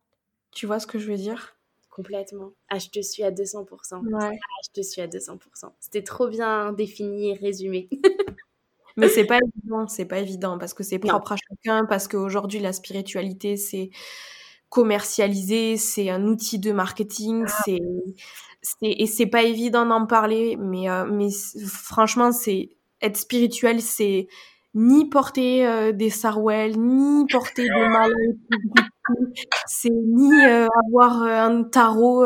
Tu 0.52 0.66
vois 0.66 0.80
ce 0.80 0.86
que 0.86 0.98
je 0.98 1.10
veux 1.10 1.16
dire? 1.16 1.51
Complètement. 1.93 2.53
Ah, 2.70 2.78
je 2.78 2.88
te 2.88 3.03
suis 3.03 3.22
à 3.22 3.30
200%. 3.30 4.03
Ah, 4.18 4.30
je 4.64 4.70
te 4.72 4.82
suis 4.82 5.03
à 5.03 5.07
200%. 5.07 5.38
C'était 5.78 6.03
trop 6.03 6.26
bien 6.26 6.72
défini 6.72 7.30
et 7.30 7.34
résumé. 7.34 7.90
Mais 8.97 9.09
c'est 9.09 9.24
pas 9.26 9.38
évident, 9.38 9.86
c'est 9.88 10.07
pas 10.07 10.18
évident 10.18 10.59
parce 10.59 10.74
que 10.74 10.82
c'est 10.82 10.99
propre 10.99 11.32
à 11.32 11.36
chacun, 11.36 11.86
parce 11.86 12.09
qu'aujourd'hui 12.09 12.61
la 12.61 12.72
spiritualité 12.72 13.57
c'est 13.57 13.90
commercialisé, 14.68 15.78
c'est 15.78 16.11
un 16.11 16.26
outil 16.26 16.59
de 16.59 16.72
marketing, 16.72 17.45
ah. 17.47 17.62
c'est 17.64 17.78
et 18.82 19.07
c'est 19.07 19.26
pas 19.26 19.43
évident 19.43 19.86
d'en 19.86 20.07
parler, 20.07 20.57
mais 20.59 20.90
euh, 20.90 21.07
mais 21.07 21.28
franchement 21.66 22.32
c'est 22.32 22.70
être 23.01 23.16
spirituel, 23.16 23.80
c'est 23.80 24.28
ni 24.74 25.08
porter 25.08 25.66
euh, 25.66 25.92
des 25.92 26.10
sarouels, 26.10 26.78
ni 26.78 27.26
porter 27.26 27.64
des 27.64 27.88
malins, 27.88 28.14
c'est 29.66 29.90
ni 29.90 30.32
euh, 30.44 30.66
avoir 30.86 31.22
euh, 31.22 31.58
un 31.58 31.62
tarot, 31.64 32.24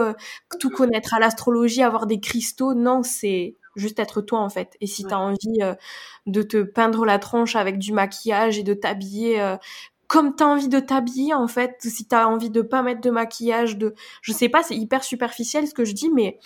tout 0.61 0.71
connaître 0.71 1.15
à 1.15 1.19
l'astrologie, 1.19 1.83
avoir 1.83 2.07
des 2.07 2.21
cristaux. 2.21 2.75
Non, 2.75 3.03
c'est 3.03 3.57
juste 3.75 3.99
être 3.99 4.21
toi 4.21 4.41
en 4.41 4.49
fait. 4.49 4.77
Et 4.81 4.87
si 4.87 5.05
tu 5.05 5.13
as 5.13 5.19
envie 5.19 5.59
de 6.27 6.43
te 6.43 6.63
peindre 6.63 7.05
la 7.05 7.19
tronche 7.19 7.57
avec 7.57 7.79
du 7.79 7.93
maquillage 7.93 8.59
et 8.59 8.63
de 8.63 8.75
t'habiller 8.75 9.57
comme 10.07 10.37
tu 10.37 10.45
as 10.45 10.47
envie 10.47 10.69
de 10.69 10.79
t'habiller 10.79 11.35
en 11.35 11.49
fait, 11.49 11.77
si 11.81 12.07
tu 12.07 12.15
as 12.15 12.29
envie 12.29 12.51
de 12.51 12.63
pas 12.63 12.83
mettre 12.83 13.01
de 13.01 13.11
maquillage, 13.11 13.77
de 13.77 13.95
je 14.23 14.33
sais 14.33 14.49
pas, 14.49 14.63
c'est 14.63 14.77
hyper 14.77 15.03
superficiel 15.03 15.67
ce 15.67 15.75
que 15.75 15.85
je 15.85 15.93
dis 15.93 16.11
mais 16.11 16.39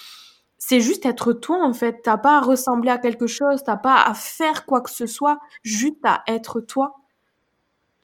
c'est 0.63 0.81
juste 0.83 1.07
être 1.07 1.33
toi 1.33 1.65
en 1.65 1.73
fait. 1.73 2.03
T'as 2.03 2.19
pas 2.19 2.37
à 2.37 2.41
ressembler 2.43 2.91
à 2.91 2.99
quelque 2.99 3.27
chose, 3.27 3.65
t'as 3.65 3.79
pas 3.79 4.03
à 4.03 4.13
faire 4.15 4.67
quoi 4.67 4.83
que 4.83 4.91
ce 4.91 5.07
soit, 5.07 5.41
juste 5.63 5.97
à 6.05 6.23
être 6.29 6.61
toi. 6.61 7.01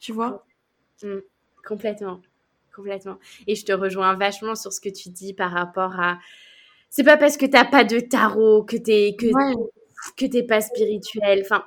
Tu 0.01 0.11
vois? 0.13 0.45
Mmh. 1.03 1.19
Complètement, 1.69 2.21
complètement. 2.75 3.19
Et 3.47 3.55
je 3.57 3.65
te 3.67 3.73
rejoins 3.73 4.15
vachement 4.15 4.55
sur 4.55 4.73
ce 4.73 4.81
que 4.81 4.89
tu 4.89 5.11
dis 5.11 5.35
par 5.35 5.53
rapport 5.53 6.01
à. 6.01 6.19
C'est 6.89 7.05
pas 7.05 7.19
parce 7.19 7.37
que 7.37 7.45
t'as 7.45 7.67
pas 7.67 7.85
de 7.85 8.01
tarot 8.01 8.65
que 8.65 8.77
t'es 8.77 9.15
que 9.19 9.27
que 10.17 10.25
t'es 10.25 10.43
pas 10.43 10.63
spirituel. 10.63 11.43
Enfin, 11.45 11.63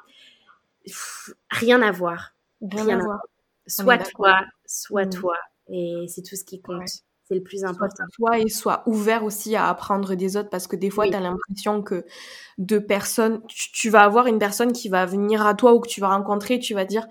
rien 1.51 1.83
à 1.83 1.91
voir. 1.91 2.33
Rien, 2.61 2.99
à 2.99 3.03
voir. 3.03 3.19
Soit 3.67 3.99
toi, 3.99 4.41
soit 4.65 5.05
mmh. 5.05 5.09
toi, 5.11 5.37
et 5.69 6.05
c'est 6.07 6.23
tout 6.23 6.35
ce 6.35 6.43
qui 6.43 6.59
compte. 6.59 7.03
C'est 7.29 7.35
le 7.35 7.43
plus 7.43 7.63
important. 7.63 8.03
Soit 8.11 8.39
et 8.39 8.49
soit 8.49 8.81
ouvert 8.87 9.23
aussi 9.23 9.55
à 9.55 9.69
apprendre 9.69 10.15
des 10.15 10.35
autres 10.35 10.49
parce 10.49 10.65
que 10.65 10.75
des 10.75 10.89
fois, 10.89 11.07
tu 11.07 11.13
as 11.13 11.19
l'impression 11.19 11.83
que 11.83 12.05
deux 12.57 12.83
personnes, 12.83 13.41
tu, 13.47 13.89
vas 13.89 14.01
avoir 14.01 14.25
une 14.25 14.39
personne 14.39 14.73
qui 14.73 14.89
va 14.89 15.05
venir 15.05 15.45
à 15.45 15.53
toi 15.53 15.73
ou 15.75 15.79
que 15.79 15.87
tu 15.87 16.01
vas 16.01 16.09
rencontrer, 16.09 16.57
tu 16.57 16.73
vas 16.73 16.85
dire 16.85 17.07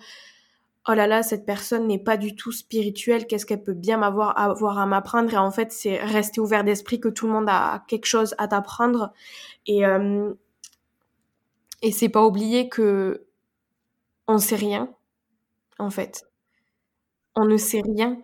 oh 0.89 0.95
là 0.95 1.07
là, 1.07 1.23
cette 1.23 1.47
personne 1.47 1.87
n'est 1.87 1.99
pas 1.99 2.17
du 2.17 2.35
tout 2.35 2.51
spirituelle, 2.51 3.27
qu'est-ce 3.27 3.47
qu'elle 3.47 3.63
peut 3.63 3.75
bien 3.75 3.99
m'avoir 3.99 4.39
avoir 4.39 4.79
à 4.79 4.87
m'apprendre? 4.87 5.33
Et 5.33 5.37
en 5.37 5.51
fait, 5.51 5.71
c'est 5.71 5.99
rester 5.99 6.41
ouvert 6.41 6.65
d'esprit 6.65 6.99
que 6.99 7.09
tout 7.09 7.27
le 7.27 7.33
monde 7.35 7.49
a 7.49 7.85
quelque 7.87 8.07
chose 8.07 8.35
à 8.39 8.49
t'apprendre. 8.49 9.13
Et, 9.67 9.87
euh, 9.87 10.33
et 11.83 11.93
c'est 11.93 12.09
pas 12.09 12.25
oublier 12.25 12.69
que 12.69 13.25
on 14.27 14.39
sait 14.39 14.57
rien, 14.57 14.91
en 15.79 15.91
fait. 15.91 16.27
On 17.37 17.45
ne 17.45 17.57
sait 17.57 17.83
rien 17.83 18.19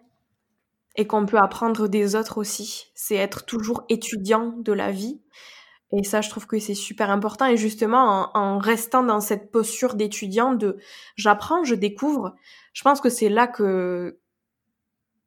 et 0.97 1.07
qu'on 1.07 1.27
peut 1.27 1.39
apprendre 1.39 1.89
des 1.89 2.15
autres 2.15 2.39
aussi. 2.39 2.87
C'est 2.95 3.17
être 3.17 3.45
toujours 3.45 3.85
étudiant 3.89 4.55
de 4.59 4.73
la 4.73 4.91
vie. 4.91 5.21
Et 5.93 6.03
ça, 6.03 6.21
je 6.21 6.31
trouve 6.31 6.47
que 6.47 6.59
c'est 6.59 6.75
super 6.75 7.11
important. 7.11 7.47
Et 7.47 7.57
justement, 7.57 8.31
en, 8.37 8.59
restant 8.59 9.03
dans 9.03 9.21
cette 9.21 9.51
posture 9.51 9.95
d'étudiant, 9.95 10.55
de 10.55 10.79
j'apprends, 11.17 11.63
je 11.65 11.75
découvre, 11.75 12.35
je 12.73 12.83
pense 12.83 13.01
que 13.01 13.09
c'est 13.09 13.29
là 13.29 13.47
que, 13.47 14.19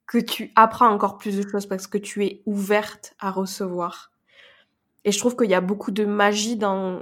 que 0.07 0.17
tu 0.17 0.51
apprends 0.55 0.89
encore 0.89 1.17
plus 1.17 1.37
de 1.37 1.47
choses 1.47 1.65
parce 1.65 1.87
que 1.87 1.97
tu 1.97 2.25
es 2.25 2.41
ouverte 2.45 3.15
à 3.19 3.31
recevoir. 3.31 4.11
Et 5.05 5.11
je 5.11 5.19
trouve 5.19 5.35
qu'il 5.37 5.49
y 5.49 5.53
a 5.53 5.61
beaucoup 5.61 5.91
de 5.91 6.05
magie 6.05 6.57
dans 6.57 7.01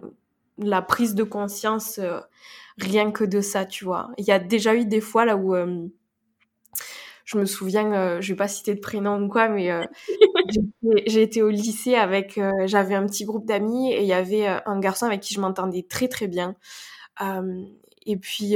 la 0.57 0.81
prise 0.81 1.15
de 1.15 1.23
conscience, 1.23 1.97
euh, 1.97 2.19
rien 2.77 3.11
que 3.11 3.23
de 3.23 3.41
ça, 3.41 3.65
tu 3.65 3.85
vois. 3.85 4.11
Il 4.17 4.25
y 4.25 4.31
a 4.31 4.39
déjà 4.39 4.75
eu 4.75 4.85
des 4.85 5.01
fois 5.01 5.25
là 5.25 5.35
où 5.37 5.55
euh, 5.55 5.87
je 7.25 7.37
me 7.37 7.45
souviens, 7.45 7.91
euh, 7.91 8.21
je 8.21 8.31
vais 8.31 8.37
pas 8.37 8.47
citer 8.47 8.75
de 8.75 8.79
prénom 8.79 9.21
ou 9.21 9.27
quoi, 9.27 9.49
mais 9.49 9.71
euh, 9.71 9.83
j'ai 11.07 11.23
été 11.23 11.41
au 11.41 11.49
lycée 11.49 11.95
avec, 11.95 12.37
euh, 12.37 12.51
j'avais 12.65 12.93
un 12.93 13.05
petit 13.07 13.25
groupe 13.25 13.45
d'amis 13.45 13.91
et 13.91 14.01
il 14.01 14.07
y 14.07 14.13
avait 14.13 14.47
un 14.47 14.79
garçon 14.79 15.07
avec 15.07 15.21
qui 15.21 15.33
je 15.33 15.41
m'entendais 15.41 15.83
très 15.83 16.07
très 16.07 16.27
bien. 16.27 16.55
et 18.05 18.17
puis 18.17 18.55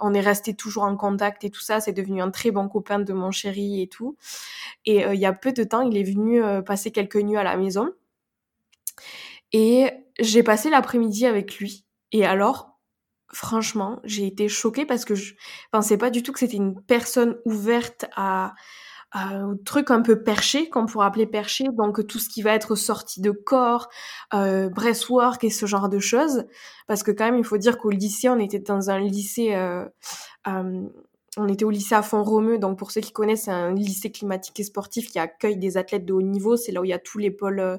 on 0.00 0.14
est 0.14 0.20
resté 0.20 0.54
toujours 0.54 0.84
en 0.84 0.96
contact 0.96 1.44
et 1.44 1.50
tout 1.50 1.62
ça. 1.62 1.80
C'est 1.80 1.92
devenu 1.92 2.20
un 2.20 2.30
très 2.30 2.50
bon 2.50 2.68
copain 2.68 2.98
de 2.98 3.12
mon 3.14 3.30
chéri 3.30 3.80
et 3.82 3.88
tout. 3.88 4.16
Et 4.84 5.04
il 5.12 5.20
y 5.20 5.26
a 5.26 5.32
peu 5.32 5.52
de 5.52 5.64
temps, 5.64 5.80
il 5.82 5.96
est 5.96 6.02
venu 6.02 6.42
passer 6.64 6.90
quelques 6.90 7.16
nuits 7.16 7.38
à 7.38 7.44
la 7.44 7.56
maison. 7.56 7.90
Et 9.52 9.90
j'ai 10.18 10.42
passé 10.42 10.68
l'après-midi 10.68 11.26
avec 11.26 11.56
lui. 11.58 11.86
Et 12.12 12.26
alors, 12.26 12.73
franchement, 13.32 14.00
j'ai 14.04 14.26
été 14.26 14.48
choquée 14.48 14.86
parce 14.86 15.04
que 15.04 15.14
je 15.14 15.34
pensais 15.72 15.96
pas 15.96 16.10
du 16.10 16.22
tout 16.22 16.32
que 16.32 16.38
c'était 16.38 16.56
une 16.56 16.80
personne 16.82 17.36
ouverte 17.44 18.06
à, 18.16 18.54
à 19.12 19.40
truc 19.64 19.90
un 19.90 20.02
peu 20.02 20.22
perché, 20.22 20.68
qu'on 20.68 20.86
pourrait 20.86 21.06
appeler 21.06 21.26
perché, 21.26 21.64
donc 21.72 22.06
tout 22.06 22.18
ce 22.18 22.28
qui 22.28 22.42
va 22.42 22.54
être 22.54 22.74
sorti 22.74 23.20
de 23.20 23.30
corps, 23.30 23.88
euh, 24.34 24.68
breastwork 24.68 25.44
et 25.44 25.50
ce 25.50 25.66
genre 25.66 25.88
de 25.88 25.98
choses. 25.98 26.44
Parce 26.86 27.02
que 27.02 27.10
quand 27.10 27.24
même, 27.24 27.38
il 27.38 27.44
faut 27.44 27.58
dire 27.58 27.78
qu'au 27.78 27.90
lycée, 27.90 28.28
on 28.28 28.38
était 28.38 28.58
dans 28.58 28.90
un 28.90 28.98
lycée, 28.98 29.54
euh, 29.54 29.84
euh, 30.48 30.82
on 31.36 31.48
était 31.48 31.64
au 31.64 31.70
lycée 31.70 31.94
à 31.94 32.02
Font-Romeu, 32.02 32.58
donc 32.58 32.78
pour 32.78 32.90
ceux 32.90 33.00
qui 33.00 33.12
connaissent, 33.12 33.44
c'est 33.44 33.50
un 33.50 33.72
lycée 33.72 34.10
climatique 34.10 34.58
et 34.60 34.64
sportif 34.64 35.10
qui 35.10 35.18
accueille 35.18 35.56
des 35.56 35.76
athlètes 35.76 36.04
de 36.04 36.12
haut 36.12 36.22
niveau. 36.22 36.56
C'est 36.56 36.72
là 36.72 36.80
où 36.80 36.84
il 36.84 36.90
y 36.90 36.94
a 36.94 36.98
tous 36.98 37.18
les 37.18 37.30
pôles, 37.30 37.60
euh, 37.60 37.78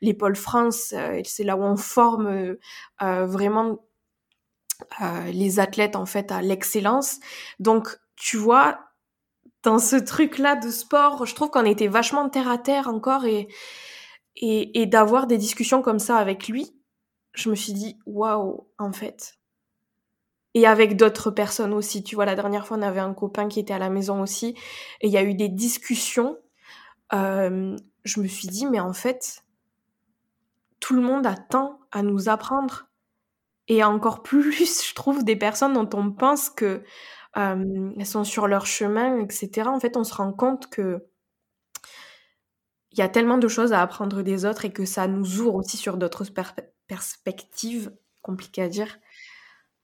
les 0.00 0.14
pôles 0.14 0.36
France, 0.36 0.94
euh, 0.96 1.20
c'est 1.24 1.44
là 1.44 1.56
où 1.56 1.62
on 1.62 1.76
forme 1.76 2.56
euh, 3.02 3.26
vraiment 3.26 3.84
euh, 5.00 5.30
les 5.30 5.60
athlètes 5.60 5.96
en 5.96 6.06
fait 6.06 6.32
à 6.32 6.42
l'excellence. 6.42 7.20
Donc 7.60 7.98
tu 8.16 8.36
vois, 8.36 8.80
dans 9.62 9.78
ce 9.78 9.96
truc-là 9.96 10.56
de 10.56 10.70
sport, 10.70 11.26
je 11.26 11.34
trouve 11.34 11.50
qu'on 11.50 11.64
était 11.64 11.88
vachement 11.88 12.28
terre 12.28 12.48
à 12.48 12.58
terre 12.58 12.88
encore 12.88 13.24
et 13.24 13.48
et, 14.36 14.82
et 14.82 14.86
d'avoir 14.86 15.26
des 15.28 15.38
discussions 15.38 15.80
comme 15.80 16.00
ça 16.00 16.16
avec 16.16 16.48
lui, 16.48 16.76
je 17.34 17.50
me 17.50 17.54
suis 17.54 17.72
dit 17.72 17.98
waouh 18.06 18.66
en 18.78 18.92
fait. 18.92 19.38
Et 20.54 20.66
avec 20.66 20.96
d'autres 20.96 21.30
personnes 21.30 21.72
aussi, 21.72 22.02
tu 22.04 22.14
vois, 22.14 22.24
la 22.24 22.34
dernière 22.36 22.66
fois 22.66 22.76
on 22.76 22.82
avait 22.82 23.00
un 23.00 23.14
copain 23.14 23.48
qui 23.48 23.60
était 23.60 23.74
à 23.74 23.78
la 23.78 23.90
maison 23.90 24.22
aussi 24.22 24.56
et 25.00 25.08
il 25.08 25.10
y 25.10 25.16
a 25.16 25.22
eu 25.22 25.34
des 25.34 25.48
discussions. 25.48 26.38
Euh, 27.12 27.76
je 28.04 28.20
me 28.20 28.26
suis 28.26 28.48
dit 28.48 28.66
mais 28.66 28.80
en 28.80 28.92
fait 28.92 29.44
tout 30.80 30.94
le 30.94 31.00
monde 31.00 31.26
a 31.26 31.34
tant 31.34 31.80
à 31.92 32.02
nous 32.02 32.28
apprendre 32.28 32.88
et 33.68 33.84
encore 33.84 34.22
plus, 34.22 34.52
je 34.88 34.94
trouve, 34.94 35.24
des 35.24 35.36
personnes 35.36 35.74
dont 35.74 35.98
on 35.98 36.10
pense 36.12 36.50
que 36.50 36.82
euh, 37.36 38.04
sont 38.04 38.24
sur 38.24 38.46
leur 38.46 38.66
chemin, 38.66 39.20
etc. 39.20 39.68
En 39.68 39.80
fait, 39.80 39.96
on 39.96 40.04
se 40.04 40.14
rend 40.14 40.32
compte 40.32 40.68
que 40.70 41.04
il 42.92 42.98
y 42.98 43.02
a 43.02 43.08
tellement 43.08 43.38
de 43.38 43.48
choses 43.48 43.72
à 43.72 43.82
apprendre 43.82 44.22
des 44.22 44.44
autres 44.44 44.64
et 44.66 44.72
que 44.72 44.84
ça 44.84 45.08
nous 45.08 45.40
ouvre 45.40 45.56
aussi 45.56 45.76
sur 45.76 45.96
d'autres 45.96 46.24
perspectives, 46.86 47.92
compliquées 48.22 48.62
à 48.62 48.68
dire. 48.68 48.98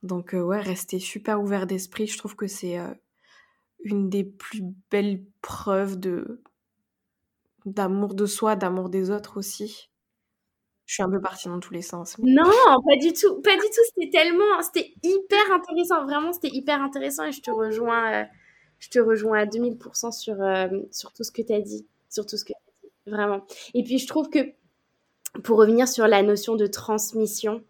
Donc 0.05 0.35
euh, 0.35 0.41
ouais, 0.41 0.61
rester 0.61 1.01
super 1.01 1.43
ouvert 1.43 1.67
d'esprit, 1.67 2.07
je 2.07 2.17
trouve 2.19 2.37
que 2.37 2.47
c'est 2.47 2.79
euh, 2.79 2.95
une 3.81 4.11
des 4.11 4.25
plus 4.25 4.63
belles 4.91 5.25
preuves 5.43 5.99
de 5.99 6.43
d'amour 7.67 8.15
de 8.15 8.27
soi, 8.27 8.57
d'amour 8.57 8.89
des 8.91 9.11
autres 9.11 9.37
aussi. 9.39 9.90
Je 10.91 10.95
suis 10.95 11.05
un 11.05 11.09
peu 11.09 11.21
partie 11.21 11.47
dans 11.47 11.61
tous 11.61 11.73
les 11.73 11.83
sens. 11.83 12.17
Non, 12.19 12.43
pas 12.43 12.97
du 13.01 13.13
tout, 13.13 13.41
pas 13.43 13.55
du 13.55 13.61
tout. 13.61 13.81
C'était 13.95 14.11
tellement, 14.11 14.61
c'était 14.61 14.93
hyper 15.05 15.53
intéressant. 15.53 16.03
Vraiment, 16.03 16.33
c'était 16.33 16.49
hyper 16.49 16.83
intéressant 16.83 17.27
et 17.27 17.31
je 17.31 17.41
te 17.41 17.53
rejoins, 17.53 18.13
euh, 18.13 18.25
je 18.81 18.89
te 18.89 18.99
rejoins 18.99 19.39
à 19.39 19.47
2000% 19.47 20.11
sur 20.11 20.35
sur 20.91 21.13
tout 21.13 21.23
ce 21.23 21.31
que 21.31 21.43
tu 21.43 21.53
as 21.53 21.61
dit, 21.61 21.87
sur 22.09 22.27
tout 22.27 22.37
ce 22.37 22.45
que 22.45 22.55
vraiment. 23.07 23.47
Et 23.75 23.85
puis 23.85 23.99
je 23.99 24.09
trouve 24.09 24.31
que 24.31 24.41
pour 25.45 25.59
revenir 25.59 25.87
sur 25.87 26.09
la 26.09 26.25
notion 26.25 26.57
de 26.57 26.67
transmission, 26.67 27.63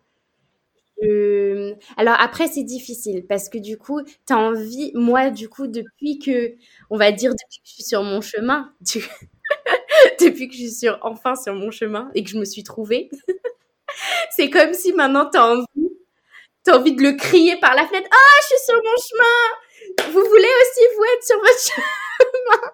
alors 1.97 2.17
après, 2.19 2.49
c'est 2.49 2.63
difficile 2.63 3.27
parce 3.27 3.49
que 3.49 3.59
du 3.59 3.79
coup, 3.79 4.03
tu 4.03 4.33
as 4.33 4.39
envie, 4.39 4.93
moi, 4.95 5.31
du 5.31 5.49
coup, 5.49 5.67
depuis 5.67 6.19
que, 6.19 6.55
on 6.91 6.97
va 6.97 7.13
dire, 7.13 7.33
depuis 7.33 7.61
que 7.61 7.69
je 7.69 7.73
suis 7.73 7.85
sur 7.85 8.03
mon 8.03 8.21
chemin, 8.21 8.73
depuis 10.21 10.49
que 10.49 10.57
je 10.57 10.67
suis 10.67 10.89
enfin 11.03 11.35
sur 11.37 11.55
mon 11.55 11.71
chemin 11.71 12.11
et 12.15 12.23
que 12.23 12.31
je 12.31 12.39
me 12.39 12.45
suis 12.45 12.65
trouvée, 12.65 13.11
c'est 14.37 14.51
comme 14.51 14.75
si 14.75 14.93
maintenant 14.93 15.29
tu 15.31 15.39
as 15.39 15.47
envie, 15.47 15.65
as 16.67 16.77
envie 16.77 16.95
de 16.95 17.03
le 17.03 17.13
crier 17.13 17.57
par 17.57 17.75
la 17.75 17.87
fenêtre. 17.87 18.09
Ah, 18.13 18.41
je 18.43 18.47
suis 18.47 18.65
sur 18.67 18.77
mon 18.77 18.97
chemin! 19.09 20.13
Vous 20.13 20.29
voulez 20.29 20.49
aussi 20.63 20.81
vous 20.97 21.05
être 21.15 21.25
sur 21.25 21.39
votre 21.39 21.61
chemin? 21.75 22.71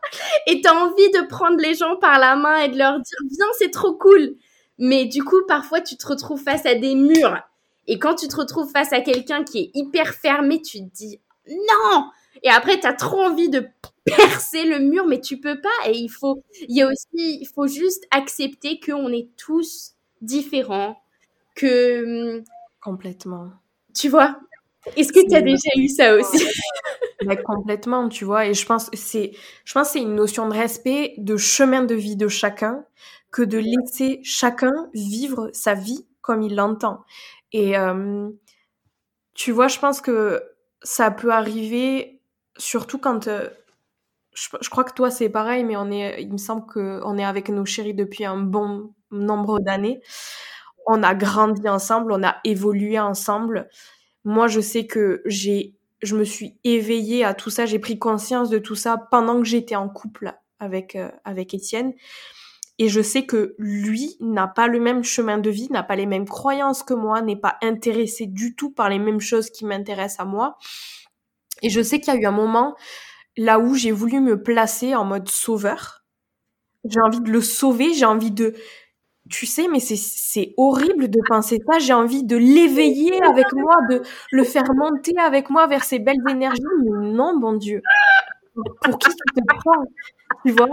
Et 0.46 0.60
tu 0.60 0.68
as 0.68 0.74
envie 0.74 1.10
de 1.10 1.26
prendre 1.26 1.58
les 1.58 1.74
gens 1.74 1.96
par 1.96 2.18
la 2.18 2.36
main 2.36 2.58
et 2.58 2.68
de 2.68 2.78
leur 2.78 2.94
dire, 2.94 3.18
viens, 3.30 3.46
c'est 3.58 3.70
trop 3.70 3.94
cool. 3.94 4.34
Mais 4.78 5.06
du 5.06 5.22
coup, 5.24 5.40
parfois, 5.46 5.80
tu 5.80 5.96
te 5.96 6.06
retrouves 6.06 6.42
face 6.42 6.66
à 6.66 6.74
des 6.74 6.94
murs 6.94 7.40
et 7.86 7.98
quand 7.98 8.14
tu 8.16 8.28
te 8.28 8.36
retrouves 8.36 8.70
face 8.70 8.92
à 8.92 9.00
quelqu'un 9.00 9.44
qui 9.44 9.58
est 9.58 9.70
hyper 9.74 10.14
fermé, 10.14 10.60
tu 10.60 10.78
te 10.78 10.94
dis 10.94 11.20
non 11.48 12.10
Et 12.42 12.50
après, 12.50 12.80
tu 12.80 12.86
as 12.86 12.92
trop 12.94 13.22
envie 13.22 13.48
de 13.48 13.66
percer 14.04 14.64
le 14.64 14.78
mur, 14.78 15.06
mais 15.06 15.20
tu 15.20 15.38
peux 15.40 15.60
pas. 15.60 15.88
Et 15.88 15.96
il 15.96 16.08
faut, 16.08 16.42
il 16.68 16.76
y 16.76 16.82
a 16.82 16.88
aussi, 16.88 17.38
il 17.40 17.48
faut 17.54 17.66
juste 17.66 18.06
accepter 18.10 18.80
qu'on 18.80 19.12
est 19.12 19.28
tous 19.36 19.94
différents, 20.20 20.96
que... 21.54 22.42
Complètement. 22.80 23.50
Tu 23.94 24.08
vois 24.08 24.38
Est-ce 24.96 25.12
que 25.12 25.28
tu 25.28 25.34
as 25.34 25.42
déjà 25.42 25.70
eu 25.76 25.88
ça 25.88 26.14
aussi? 26.16 26.44
Complètement, 27.44 28.08
tu 28.08 28.24
vois. 28.24 28.46
Et 28.46 28.54
je 28.54 28.66
pense 28.66 28.90
c'est, 28.92 29.32
je 29.64 29.72
pense 29.72 29.90
c'est 29.90 30.02
une 30.02 30.14
notion 30.14 30.48
de 30.48 30.54
respect, 30.54 31.14
de 31.18 31.36
chemin 31.36 31.82
de 31.82 31.94
vie 31.94 32.16
de 32.16 32.28
chacun, 32.28 32.84
que 33.32 33.42
de 33.42 33.58
laisser 33.58 34.20
chacun 34.22 34.72
vivre 34.94 35.50
sa 35.52 35.74
vie 35.74 36.06
comme 36.20 36.42
il 36.42 36.54
l'entend. 36.56 37.04
Et 37.52 37.74
tu 39.34 39.52
vois, 39.52 39.68
je 39.68 39.78
pense 39.78 40.00
que 40.00 40.42
ça 40.82 41.10
peut 41.10 41.30
arriver 41.30 42.15
surtout 42.58 42.98
quand 42.98 43.28
je, 44.34 44.70
crois 44.70 44.84
que 44.84 44.92
toi 44.92 45.10
c'est 45.10 45.28
pareil, 45.28 45.64
mais 45.64 45.76
on 45.76 45.90
est, 45.90 46.22
il 46.22 46.32
me 46.32 46.38
semble 46.38 46.66
qu'on 46.66 47.18
est 47.18 47.24
avec 47.24 47.48
nos 47.48 47.64
chéris 47.64 47.94
depuis 47.94 48.24
un 48.24 48.38
bon 48.38 48.94
nombre 49.10 49.60
d'années. 49.60 50.00
On 50.86 51.02
a 51.02 51.14
grandi 51.14 51.68
ensemble, 51.68 52.12
on 52.12 52.22
a 52.22 52.36
évolué 52.44 52.98
ensemble. 52.98 53.68
Moi, 54.24 54.46
je 54.46 54.60
sais 54.60 54.86
que 54.86 55.22
j'ai, 55.26 55.74
je 56.02 56.16
me 56.16 56.24
suis 56.24 56.58
éveillée 56.64 57.24
à 57.24 57.34
tout 57.34 57.50
ça, 57.50 57.66
j'ai 57.66 57.78
pris 57.78 57.98
conscience 57.98 58.50
de 58.50 58.58
tout 58.58 58.76
ça 58.76 58.96
pendant 59.10 59.38
que 59.38 59.44
j'étais 59.46 59.76
en 59.76 59.88
couple 59.88 60.34
avec 60.60 60.96
avec 61.24 61.54
Étienne. 61.54 61.94
Et 62.78 62.88
je 62.88 63.00
sais 63.00 63.24
que 63.24 63.54
lui 63.58 64.16
n'a 64.20 64.46
pas 64.46 64.68
le 64.68 64.80
même 64.80 65.02
chemin 65.02 65.38
de 65.38 65.48
vie, 65.48 65.68
n'a 65.70 65.82
pas 65.82 65.96
les 65.96 66.04
mêmes 66.04 66.28
croyances 66.28 66.82
que 66.82 66.92
moi, 66.92 67.22
n'est 67.22 67.36
pas 67.36 67.56
intéressé 67.62 68.26
du 68.26 68.54
tout 68.54 68.70
par 68.70 68.90
les 68.90 68.98
mêmes 68.98 69.20
choses 69.20 69.48
qui 69.48 69.64
m'intéressent 69.64 70.20
à 70.20 70.24
moi. 70.26 70.58
Et 71.62 71.70
je 71.70 71.80
sais 71.80 72.00
qu'il 72.00 72.12
y 72.12 72.16
a 72.16 72.20
eu 72.20 72.26
un 72.26 72.32
moment 72.32 72.74
là 73.36 73.58
où 73.58 73.74
j'ai 73.74 73.92
voulu 73.92 74.20
me 74.20 74.42
placer 74.42 74.94
en 74.94 75.04
mode 75.04 75.28
sauveur. 75.28 76.04
J'ai 76.88 77.00
envie 77.00 77.20
de 77.20 77.30
le 77.30 77.40
sauver, 77.40 77.92
j'ai 77.92 78.04
envie 78.04 78.30
de... 78.30 78.54
Tu 79.28 79.44
sais, 79.44 79.66
mais 79.66 79.80
c'est 79.80 80.54
horrible 80.56 81.08
de 81.08 81.18
penser 81.26 81.58
ça. 81.68 81.80
J'ai 81.80 81.92
envie 81.92 82.22
de 82.22 82.36
l'éveiller 82.36 83.20
avec 83.24 83.52
moi, 83.52 83.74
de 83.90 84.02
le 84.30 84.44
faire 84.44 84.72
monter 84.72 85.18
avec 85.18 85.50
moi 85.50 85.66
vers 85.66 85.82
ces 85.82 85.98
belles 85.98 86.22
énergies. 86.30 86.62
Non, 86.84 87.36
bon 87.36 87.54
Dieu. 87.54 87.82
Pour 88.54 88.98
qui 88.98 89.08
tu 89.10 89.34
te 89.34 89.40
prends 89.46 89.84
tu 90.44 90.52
vois, 90.52 90.68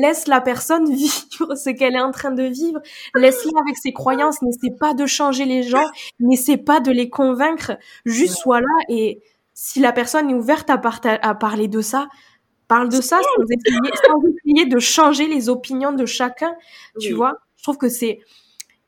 laisse 0.00 0.26
la 0.26 0.40
personne 0.40 0.92
vivre 0.92 1.54
ce 1.54 1.70
qu'elle 1.70 1.94
est 1.94 2.00
en 2.00 2.10
train 2.10 2.30
de 2.30 2.42
vivre, 2.42 2.80
laisse-la 3.14 3.60
avec 3.60 3.76
ses 3.76 3.92
croyances, 3.92 4.42
n'essaie 4.42 4.74
pas 4.78 4.94
de 4.94 5.06
changer 5.06 5.44
les 5.44 5.62
gens, 5.62 5.84
n'essaie 6.20 6.56
pas 6.56 6.80
de 6.80 6.90
les 6.90 7.08
convaincre, 7.08 7.78
juste 8.04 8.36
sois 8.38 8.60
là 8.60 8.84
et 8.88 9.22
si 9.64 9.78
la 9.78 9.92
personne 9.92 10.28
est 10.28 10.34
ouverte 10.34 10.68
à, 10.70 10.80
à 11.22 11.34
parler 11.36 11.68
de 11.68 11.80
ça, 11.80 12.08
parle 12.66 12.88
de 12.88 13.00
ça 13.00 13.20
sans 13.22 13.44
essayer, 13.44 14.66
de 14.66 14.78
changer 14.80 15.28
les 15.28 15.48
opinions 15.48 15.92
de 15.92 16.04
chacun, 16.04 16.52
tu 16.98 17.12
vois. 17.12 17.34
Je 17.56 17.62
trouve 17.62 17.78
que 17.78 17.88
c'est 17.88 18.18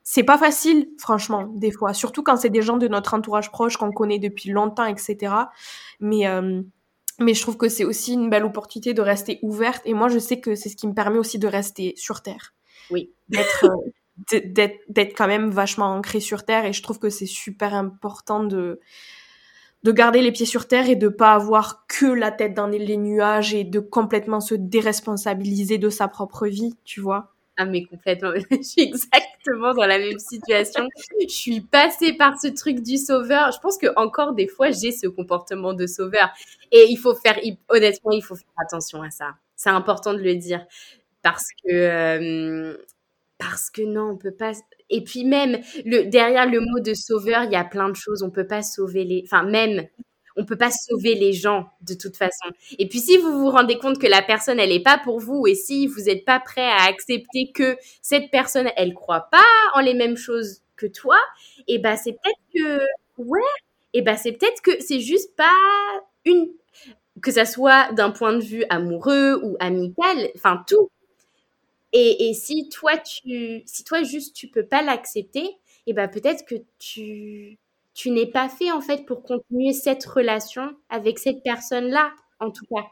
c'est 0.03 0.25
pas 0.25 0.37
facile, 0.37 0.89
franchement, 0.99 1.47
des 1.55 1.71
fois, 1.71 1.95
surtout 1.95 2.25
quand 2.25 2.37
c'est 2.37 2.51
des 2.51 2.61
gens 2.61 2.77
de 2.77 2.89
notre 2.89 3.15
entourage 3.15 3.53
proche 3.53 3.77
qu'on 3.77 3.93
connaît 3.93 4.19
depuis 4.19 4.51
longtemps, 4.51 4.85
etc. 4.85 5.33
Mais 6.01 6.27
euh, 6.27 6.61
mais 7.21 7.35
je 7.35 7.43
trouve 7.43 7.57
que 7.57 7.69
c'est 7.69 7.85
aussi 7.85 8.15
une 8.15 8.29
belle 8.29 8.45
opportunité 8.45 8.95
de 8.95 9.01
rester 9.01 9.39
ouverte. 9.43 9.81
Et 9.85 9.95
moi, 9.95 10.09
je 10.09 10.19
sais 10.19 10.41
que 10.41 10.57
c'est 10.57 10.71
ce 10.71 10.77
qui 10.77 10.89
me 10.89 10.95
permet 10.95 11.19
aussi 11.19 11.39
de 11.39 11.47
rester 11.47 11.95
sur 11.97 12.21
Terre. 12.21 12.53
Oui. 12.91 13.13
D'être, 13.29 13.67
euh, 14.33 14.41
d'être, 14.89 15.17
quand 15.17 15.29
même 15.29 15.51
vachement 15.51 15.95
ancré 15.95 16.19
sur 16.19 16.45
Terre. 16.45 16.65
Et 16.65 16.73
je 16.73 16.83
trouve 16.83 16.99
que 16.99 17.11
c'est 17.11 17.27
super 17.27 17.75
important 17.75 18.43
de, 18.43 18.81
de 19.85 19.93
garder 19.93 20.23
les 20.23 20.33
pieds 20.33 20.47
sur 20.47 20.67
Terre 20.67 20.89
et 20.89 20.97
de 20.97 21.09
pas 21.09 21.33
avoir 21.33 21.87
que 21.87 22.07
la 22.07 22.33
tête 22.33 22.55
dans 22.55 22.67
les 22.67 22.97
nuages 22.97 23.55
et 23.55 23.65
de 23.65 23.81
complètement 23.81 24.41
se 24.41 24.55
déresponsabiliser 24.55 25.79
de 25.79 25.91
sa 25.91 26.09
propre 26.09 26.47
vie, 26.47 26.75
tu 26.85 27.01
vois. 27.01 27.35
Ah 27.57 27.67
mais 27.67 27.85
complètement, 27.85 28.33
je 28.51 28.63
suis 28.63 28.83
exactement 28.83 29.75
dans 29.75 29.87
la 29.87 29.99
même 29.99 30.19
situation. 30.19 30.89
Je 31.21 31.33
suis 31.33 31.61
passée 31.61 32.15
par 32.15 32.41
ce 32.41 32.49
truc 32.49 32.81
du 32.81 32.97
sauveur. 32.97 33.53
Je 33.53 33.59
pense 33.61 33.79
que 33.79 33.87
encore 33.97 34.33
des 34.33 34.49
fois 34.49 34.71
j'ai 34.71 34.91
ce 34.91 35.07
comportement 35.07 35.73
de 35.73 35.87
sauveur 35.87 36.31
et 36.73 36.87
il 36.89 36.97
faut 36.97 37.15
faire 37.15 37.39
honnêtement 37.69 38.11
il 38.11 38.23
faut 38.23 38.35
faire 38.35 38.55
attention 38.57 39.03
à 39.03 39.11
ça. 39.11 39.35
C'est 39.55 39.71
important 39.71 40.15
de 40.15 40.19
le 40.19 40.35
dire 40.35 40.67
parce 41.23 41.47
que 41.63 41.73
euh, 41.73 42.77
parce 43.51 43.71
que 43.71 43.83
non 43.83 44.11
on 44.13 44.17
peut 44.17 44.35
pas. 44.35 44.53
Et 44.91 45.05
puis 45.05 45.25
même 45.25 45.61
derrière 45.85 46.49
le 46.49 46.61
mot 46.61 46.81
de 46.81 46.95
sauveur 46.95 47.45
il 47.45 47.53
y 47.53 47.57
a 47.57 47.65
plein 47.65 47.89
de 47.89 47.97
choses. 47.97 48.23
On 48.23 48.31
peut 48.31 48.47
pas 48.47 48.63
sauver 48.63 49.05
les. 49.05 49.23
Enfin 49.25 49.43
même 49.45 49.87
on 50.37 50.45
peut 50.45 50.57
pas 50.57 50.71
sauver 50.71 51.15
les 51.15 51.33
gens 51.33 51.69
de 51.83 51.95
toute 51.95 52.17
façon. 52.17 52.49
Et 52.79 52.89
puis 52.89 52.99
si 52.99 53.17
vous 53.19 53.39
vous 53.39 53.51
rendez 53.51 53.79
compte 53.79 53.99
que 53.99 54.07
la 54.07 54.23
personne 54.23 54.59
elle 54.59 54.73
est 54.73 54.83
pas 54.83 54.99
pour 54.99 55.21
vous 55.21 55.47
et 55.47 55.55
si 55.55 55.87
vous 55.87 56.03
n'êtes 56.03 56.25
pas 56.25 56.41
prêt 56.41 56.67
à 56.67 56.85
accepter 56.89 57.53
que 57.55 57.77
cette 58.03 58.31
personne 58.31 58.69
elle 58.77 58.95
croit 58.95 59.29
pas 59.31 59.45
en 59.75 59.81
les 59.81 59.95
mêmes 59.95 60.17
choses 60.17 60.63
que 60.77 60.87
toi, 60.87 61.19
et 61.69 61.75
eh 61.75 61.79
ben 61.79 61.97
c'est 61.97 62.13
peut-être 62.13 62.41
que 62.55 62.85
ouais, 63.23 63.41
et 63.93 63.99
eh 63.99 64.03
ben 64.03 64.17
c'est 64.17 64.33
peut-être 64.33 64.61
que 64.61 64.73
c'est 64.81 65.01
juste 65.01 65.37
pas 65.37 65.53
une 66.25 66.49
que 67.23 67.31
ça 67.31 67.45
soit 67.45 67.93
d'un 67.93 68.11
point 68.11 68.33
de 68.33 68.43
vue 68.43 68.65
amoureux 68.71 69.41
ou 69.45 69.57
amical, 69.61 70.31
enfin 70.37 70.65
tout. 70.67 70.91
Et, 71.95 72.29
et 72.29 72.35
si 72.35 72.69
toi 72.69 72.99
tu 72.99 73.63
si 73.65 73.85
toi 73.85 74.03
juste 74.03 74.35
tu 74.35 74.49
peux 74.49 74.67
pas 74.67 74.83
l'accepter, 74.83 75.45
et 75.45 75.57
eh 75.87 75.93
ben 75.93 76.09
peut-être 76.09 76.45
que 76.45 76.57
tu 76.79 77.59
tu 77.95 78.11
n'es 78.11 78.27
pas 78.27 78.49
fait 78.49 78.73
en 78.73 78.81
fait 78.81 79.07
pour 79.07 79.23
continuer 79.23 79.73
cette 79.73 80.05
relation 80.05 80.77
avec 80.91 81.21
cette 81.21 81.43
personne-là, 81.45 82.13
en 82.41 82.51
tout 82.51 82.67
cas. 82.67 82.85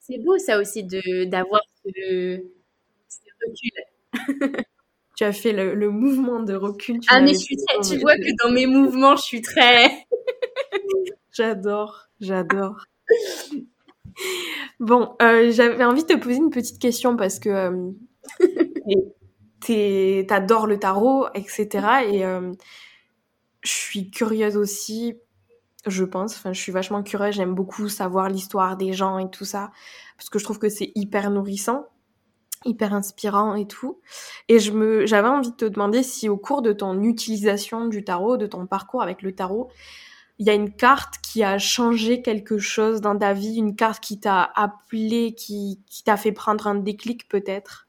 C'est 0.00 0.18
beau 0.18 0.38
ça 0.38 0.58
aussi 0.58 0.84
de 0.84 1.24
d'avoir 1.24 1.60
ce, 1.84 2.40
recul. 3.46 3.70
tu 5.16 5.24
as 5.24 5.32
fait 5.32 5.52
le, 5.52 5.90
mouvement 5.90 6.40
de 6.40 6.54
recul. 6.54 7.00
ah 7.08 7.20
mais 7.20 7.34
tu 7.34 7.98
vois 7.98 8.16
que 8.16 8.44
dans 8.44 8.52
mes 8.52 8.66
mouvements, 8.66 9.16
je 9.16 9.22
suis 9.22 9.42
très. 9.42 10.06
j'adore, 11.32 12.08
j'adore. 12.20 12.86
Bon, 14.80 15.16
euh, 15.22 15.50
j'avais 15.52 15.84
envie 15.84 16.02
de 16.02 16.08
te 16.08 16.18
poser 16.18 16.36
une 16.36 16.50
petite 16.50 16.78
question 16.80 17.16
parce 17.16 17.38
que 17.38 17.48
euh, 17.48 17.90
t'adores 20.28 20.66
le 20.66 20.78
tarot, 20.78 21.26
etc. 21.34 21.68
Et 22.10 22.24
euh, 22.24 22.52
je 23.62 23.70
suis 23.70 24.10
curieuse 24.10 24.56
aussi, 24.56 25.14
je 25.86 26.04
pense. 26.04 26.36
Enfin, 26.36 26.52
je 26.52 26.60
suis 26.60 26.72
vachement 26.72 27.02
curieuse. 27.02 27.34
J'aime 27.34 27.54
beaucoup 27.54 27.88
savoir 27.88 28.28
l'histoire 28.28 28.76
des 28.76 28.92
gens 28.92 29.18
et 29.18 29.30
tout 29.30 29.44
ça, 29.44 29.70
parce 30.16 30.30
que 30.30 30.38
je 30.38 30.44
trouve 30.44 30.58
que 30.58 30.68
c'est 30.68 30.92
hyper 30.94 31.30
nourrissant. 31.30 31.86
hyper 32.66 32.94
inspirant 32.94 33.54
et 33.56 33.66
tout. 33.66 34.00
Et 34.48 34.58
je 34.58 34.72
me, 34.72 35.06
j'avais 35.06 35.28
envie 35.28 35.50
de 35.50 35.56
te 35.56 35.64
demander 35.66 36.02
si 36.02 36.28
au 36.28 36.36
cours 36.38 36.62
de 36.62 36.72
ton 36.72 37.02
utilisation 37.02 37.86
du 37.88 38.04
tarot, 38.04 38.36
de 38.38 38.46
ton 38.46 38.66
parcours 38.66 39.02
avec 39.02 39.22
le 39.22 39.34
tarot, 39.34 39.70
il 40.38 40.46
y 40.46 40.50
a 40.50 40.54
une 40.54 40.74
carte 40.74 41.18
qui 41.22 41.44
a 41.44 41.58
changé 41.58 42.22
quelque 42.22 42.58
chose 42.58 43.00
dans 43.00 43.16
ta 43.16 43.32
vie, 43.32 43.56
une 43.56 43.76
carte 43.76 44.02
qui 44.02 44.18
t'a 44.18 44.50
appelé, 44.54 45.34
qui, 45.34 45.80
qui 45.86 46.02
t'a 46.02 46.16
fait 46.16 46.32
prendre 46.32 46.66
un 46.66 46.74
déclic 46.74 47.28
peut-être? 47.28 47.88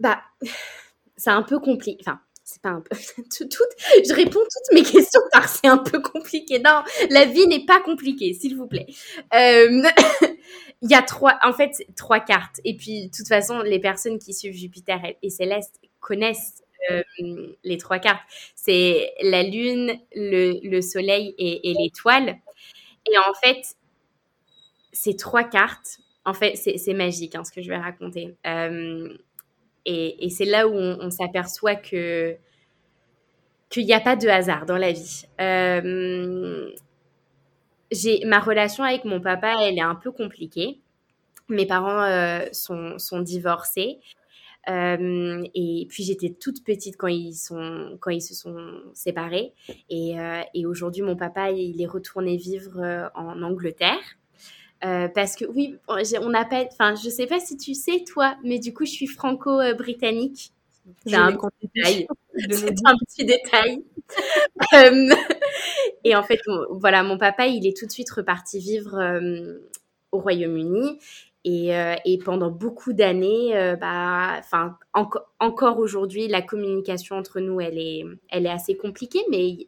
Bah, 0.00 0.20
c'est 1.16 1.30
un 1.30 1.42
peu 1.42 1.60
compliqué. 1.60 1.98
Enfin, 2.00 2.20
c'est 2.44 2.62
pas 2.62 2.70
un 2.70 2.80
peu. 2.80 2.96
je 2.96 4.14
réponds 4.14 4.40
toutes 4.40 4.74
mes 4.74 4.82
questions 4.82 5.20
par 5.32 5.48
c'est 5.48 5.68
un 5.68 5.78
peu 5.78 6.00
compliqué. 6.00 6.58
Non, 6.58 6.82
la 7.10 7.26
vie 7.26 7.46
n'est 7.46 7.64
pas 7.64 7.80
compliquée, 7.80 8.32
s'il 8.32 8.56
vous 8.56 8.66
plaît. 8.66 8.86
Euh, 9.34 9.82
il 10.82 10.90
y 10.90 10.94
a 10.94 11.02
trois, 11.02 11.38
en 11.42 11.52
fait, 11.52 11.72
trois 11.96 12.20
cartes. 12.20 12.60
Et 12.64 12.76
puis, 12.76 13.08
de 13.08 13.16
toute 13.16 13.28
façon, 13.28 13.60
les 13.60 13.78
personnes 13.78 14.18
qui 14.18 14.32
suivent 14.34 14.54
Jupiter 14.54 15.00
et 15.22 15.30
Céleste 15.30 15.80
connaissent 16.00 16.64
euh, 16.90 17.02
les 17.64 17.76
trois 17.76 17.98
cartes. 17.98 18.22
C'est 18.54 19.12
la 19.22 19.42
lune, 19.42 19.98
le, 20.14 20.80
soleil 20.80 21.34
et, 21.38 21.74
l'étoile. 21.78 22.36
Et 23.10 23.18
en 23.18 23.34
fait, 23.42 23.76
ces 24.92 25.16
trois 25.16 25.44
cartes, 25.44 25.98
en 26.24 26.34
fait, 26.34 26.56
c'est 26.56 26.94
magique 26.94 27.34
hein, 27.34 27.44
ce 27.44 27.52
que 27.52 27.62
je 27.62 27.68
vais 27.68 27.78
raconter. 27.78 28.36
Euh, 28.46 29.16
et, 29.84 30.28
c'est 30.30 30.44
là 30.44 30.68
où 30.68 30.74
on, 30.74 31.10
s'aperçoit 31.10 31.76
que 31.76 32.36
qu'il 33.70 33.84
n'y 33.84 33.92
a 33.92 34.00
pas 34.00 34.16
de 34.16 34.28
hasard 34.28 34.64
dans 34.64 34.78
la 34.78 34.92
vie. 34.92 35.24
Euh, 35.40 36.70
ma 38.24 38.40
relation 38.40 38.82
avec 38.84 39.04
mon 39.04 39.20
papa, 39.20 39.56
elle 39.62 39.78
est 39.78 39.82
un 39.82 39.94
peu 39.94 40.10
compliquée. 40.10 40.80
Mes 41.48 41.66
parents 41.66 42.06
sont, 42.52 43.20
divorcés. 43.20 43.98
Euh, 44.68 45.44
et 45.54 45.86
puis 45.88 46.04
j'étais 46.04 46.30
toute 46.30 46.62
petite 46.62 46.96
quand 46.96 47.06
ils, 47.08 47.34
sont, 47.34 47.96
quand 48.00 48.10
ils 48.10 48.20
se 48.22 48.34
sont 48.34 48.82
séparés. 48.94 49.52
Et, 49.88 50.20
euh, 50.20 50.42
et 50.54 50.66
aujourd'hui, 50.66 51.02
mon 51.02 51.16
papa, 51.16 51.50
il 51.50 51.80
est 51.80 51.86
retourné 51.86 52.36
vivre 52.36 52.78
euh, 52.80 53.08
en 53.14 53.42
Angleterre. 53.42 54.18
parce 54.80 55.36
que 55.36 55.46
oui, 55.46 55.76
on 55.88 56.34
appelle, 56.34 56.68
enfin, 56.72 56.94
je 56.94 57.08
sais 57.08 57.26
pas 57.26 57.40
si 57.40 57.56
tu 57.56 57.74
sais 57.74 58.04
toi, 58.04 58.36
mais 58.44 58.58
du 58.58 58.74
coup, 58.74 58.84
je 58.84 58.92
suis 58.92 59.06
franco-britannique. 59.06 60.52
C'est 61.06 61.14
un, 61.16 61.32
petit 61.32 61.68
détail. 61.74 62.06
C'est 62.50 62.86
un 62.86 62.96
petit 63.06 63.24
détail. 63.24 63.84
et 66.04 66.14
en 66.14 66.22
fait, 66.22 66.40
voilà, 66.70 67.02
mon 67.02 67.18
papa, 67.18 67.46
il 67.46 67.66
est 67.66 67.76
tout 67.76 67.86
de 67.86 67.90
suite 67.90 68.10
reparti 68.10 68.58
vivre 68.58 68.98
au 70.12 70.20
Royaume-Uni. 70.20 70.98
Euh, 71.46 71.94
et, 72.04 72.18
pendant 72.18 72.50
beaucoup 72.50 72.92
d'années, 72.92 73.56
euh, 73.56 73.76
bah, 73.76 74.40
encore 75.40 75.78
aujourd'hui, 75.78 76.28
la 76.28 76.42
communication 76.42 77.16
entre 77.16 77.40
nous, 77.40 77.60
elle 77.60 77.78
est, 77.78 78.04
elle 78.28 78.46
est 78.46 78.50
assez 78.50 78.76
compliquée, 78.76 79.22
mais 79.30 79.48
il 79.48 79.66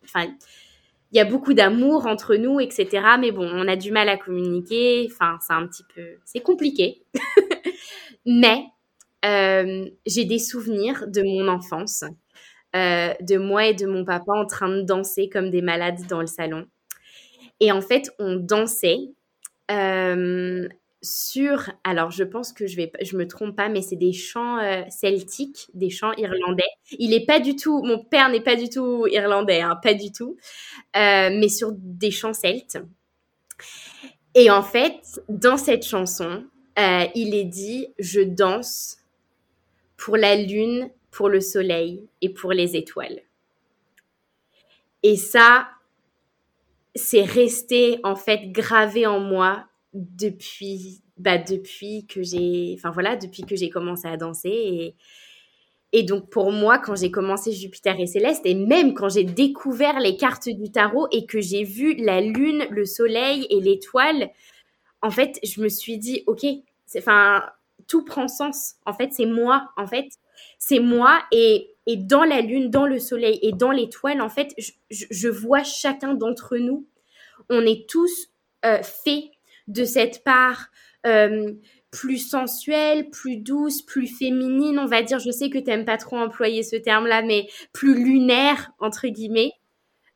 y 1.13 1.21
a 1.21 1.25
beaucoup 1.25 1.55
d'amour 1.55 2.07
entre 2.07 2.37
nous, 2.37 2.61
etc. 2.61 2.89
Mais 3.19 3.31
bon, 3.31 3.49
on 3.49 3.67
a 3.69 3.77
du 3.77 3.93
mal 3.93 4.09
à 4.09 4.17
communiquer. 4.17 5.09
Enfin, 5.11 5.39
c'est 5.41 5.53
un 5.53 5.67
petit 5.67 5.85
peu, 5.95 6.19
c'est 6.25 6.41
compliqué. 6.41 7.03
mais 8.27 8.65
euh, 9.25 9.87
j'ai 10.07 10.25
des 10.25 10.39
souvenirs 10.39 11.07
de 11.07 11.23
mon 11.23 11.49
enfance, 11.49 12.05
de 12.75 13.39
moi 13.39 13.67
et 13.67 13.75
de 13.75 13.87
mon 13.87 14.05
papa 14.05 14.33
en 14.33 14.47
train 14.47 14.69
de 14.69 14.83
danser 14.83 15.29
comme 15.29 15.51
des 15.51 15.63
malades 15.63 16.07
dans 16.09 16.21
le 16.21 16.27
salon. 16.27 16.67
Et 17.61 17.73
en 17.73 17.81
fait, 17.81 18.11
on 18.19 18.37
dansait 18.37 18.99
sur, 21.03 21.71
alors 21.85 22.11
je 22.11 22.25
pense 22.25 22.53
que 22.53 22.67
je 22.67 22.77
vais, 22.77 22.93
je 23.03 23.17
me 23.17 23.27
trompe 23.27 23.57
pas, 23.57 23.69
mais 23.69 23.83
c'est 23.83 23.97
des 23.97 24.13
chants 24.13 24.59
euh, 24.59 24.83
celtiques, 24.91 25.69
des 25.75 25.91
chants 25.91 26.13
irlandais. 26.13 26.63
Il 26.99 27.15
est 27.15 27.25
pas 27.25 27.41
du 27.41 27.57
tout, 27.57 27.83
mon 27.83 28.05
père 28.05 28.29
n'est 28.29 28.43
pas 28.43 28.57
du 28.57 28.69
tout 28.69 29.07
irlandais, 29.07 29.61
hein, 29.61 29.79
pas 29.83 29.95
du 29.95 30.13
tout, 30.13 30.37
euh, 30.97 31.31
mais 31.33 31.49
sur 31.49 31.73
des 31.73 32.11
chants 32.11 32.35
celtes. 32.35 32.79
Et 34.35 34.51
en 34.51 34.63
fait, 34.63 35.23
dans 35.29 35.57
cette 35.57 35.85
chanson, 35.85 36.45
euh, 36.79 37.05
il 37.15 37.35
est 37.35 37.45
dit, 37.45 37.89
je 37.99 38.21
danse 38.21 38.99
pour 39.97 40.17
la 40.17 40.37
lune, 40.37 40.91
pour 41.11 41.29
le 41.29 41.41
soleil 41.41 42.07
et 42.21 42.29
pour 42.29 42.53
les 42.53 42.77
étoiles. 42.77 43.23
Et 45.03 45.17
ça, 45.17 45.69
c'est 46.95 47.23
resté 47.23 48.01
en 48.05 48.17
fait 48.17 48.53
gravé 48.53 49.07
en 49.07 49.21
moi 49.21 49.67
depuis, 49.93 51.03
bah, 51.17 51.39
depuis 51.39 52.07
que 52.07 52.23
j'ai, 52.23 52.75
enfin 52.77 52.91
voilà, 52.91 53.17
depuis 53.17 53.43
que 53.43 53.57
j'ai 53.57 53.71
commencé 53.71 54.07
à 54.07 54.17
danser 54.17 54.49
et, 54.49 54.97
et 55.93 56.05
donc 56.05 56.31
pour 56.31 56.53
moi, 56.53 56.79
quand 56.79 56.95
j'ai 56.95 57.11
commencé 57.11 57.53
Jupiter 57.53 57.99
et 57.99 58.07
Céleste, 58.07 58.43
et 58.45 58.55
même 58.55 58.95
quand 58.95 59.09
j'ai 59.09 59.25
découvert 59.25 59.99
les 59.99 60.17
cartes 60.17 60.49
du 60.49 60.71
tarot 60.71 61.09
et 61.11 61.27
que 61.27 61.41
j'ai 61.41 61.65
vu 61.65 61.95
la 61.95 62.21
lune, 62.21 62.65
le 62.71 62.85
soleil 62.85 63.47
et 63.51 63.61
l'étoile, 63.61 64.31
en 65.03 65.11
fait, 65.11 65.41
je 65.43 65.61
me 65.61 65.69
suis 65.69 65.99
dit, 65.99 66.23
ok, 66.27 66.45
enfin, 66.97 67.43
tout 67.89 68.05
prend 68.05 68.29
sens. 68.29 68.77
En 68.87 68.93
fait, 68.93 69.13
c'est 69.13 69.27
moi. 69.27 69.71
En 69.77 69.87
fait, 69.87 70.09
c'est 70.59 70.79
moi 70.79 71.21
et, 71.33 71.71
et 71.87 71.97
dans 71.97 72.25
la 72.25 72.41
lune, 72.41 72.71
dans 72.71 72.87
le 72.87 72.99
soleil 73.01 73.41
et 73.43 73.53
dans 73.53 73.73
l'étoile, 73.73 74.21
en 74.21 74.29
fait, 74.29 74.55
je, 74.59 74.71
je, 74.91 75.29
vois 75.29 75.65
chacun 75.65 76.15
d'entre 76.15 76.57
nous. 76.57 76.87
On 77.49 77.63
est 77.63 77.89
tous 77.89 78.29
euh, 78.65 78.83
faits 78.83 79.25
de 79.69 79.85
cette 79.85 80.25
part 80.25 80.69
euh, 81.07 81.53
plus 81.91 82.19
sensuelle, 82.19 83.11
plus 83.11 83.37
douce, 83.37 83.83
plus 83.83 84.07
féminine, 84.07 84.79
on 84.79 84.87
va 84.87 85.03
dire. 85.03 85.19
Je 85.19 85.31
sais 85.31 85.51
que 85.51 85.59
tu 85.59 85.65
n'aimes 85.65 85.85
pas 85.85 85.99
trop 85.99 86.17
employer 86.17 86.63
ce 86.63 86.77
terme-là, 86.77 87.23
mais 87.23 87.49
plus 87.73 88.03
lunaire, 88.03 88.71
entre 88.79 89.09
guillemets. 89.09 89.53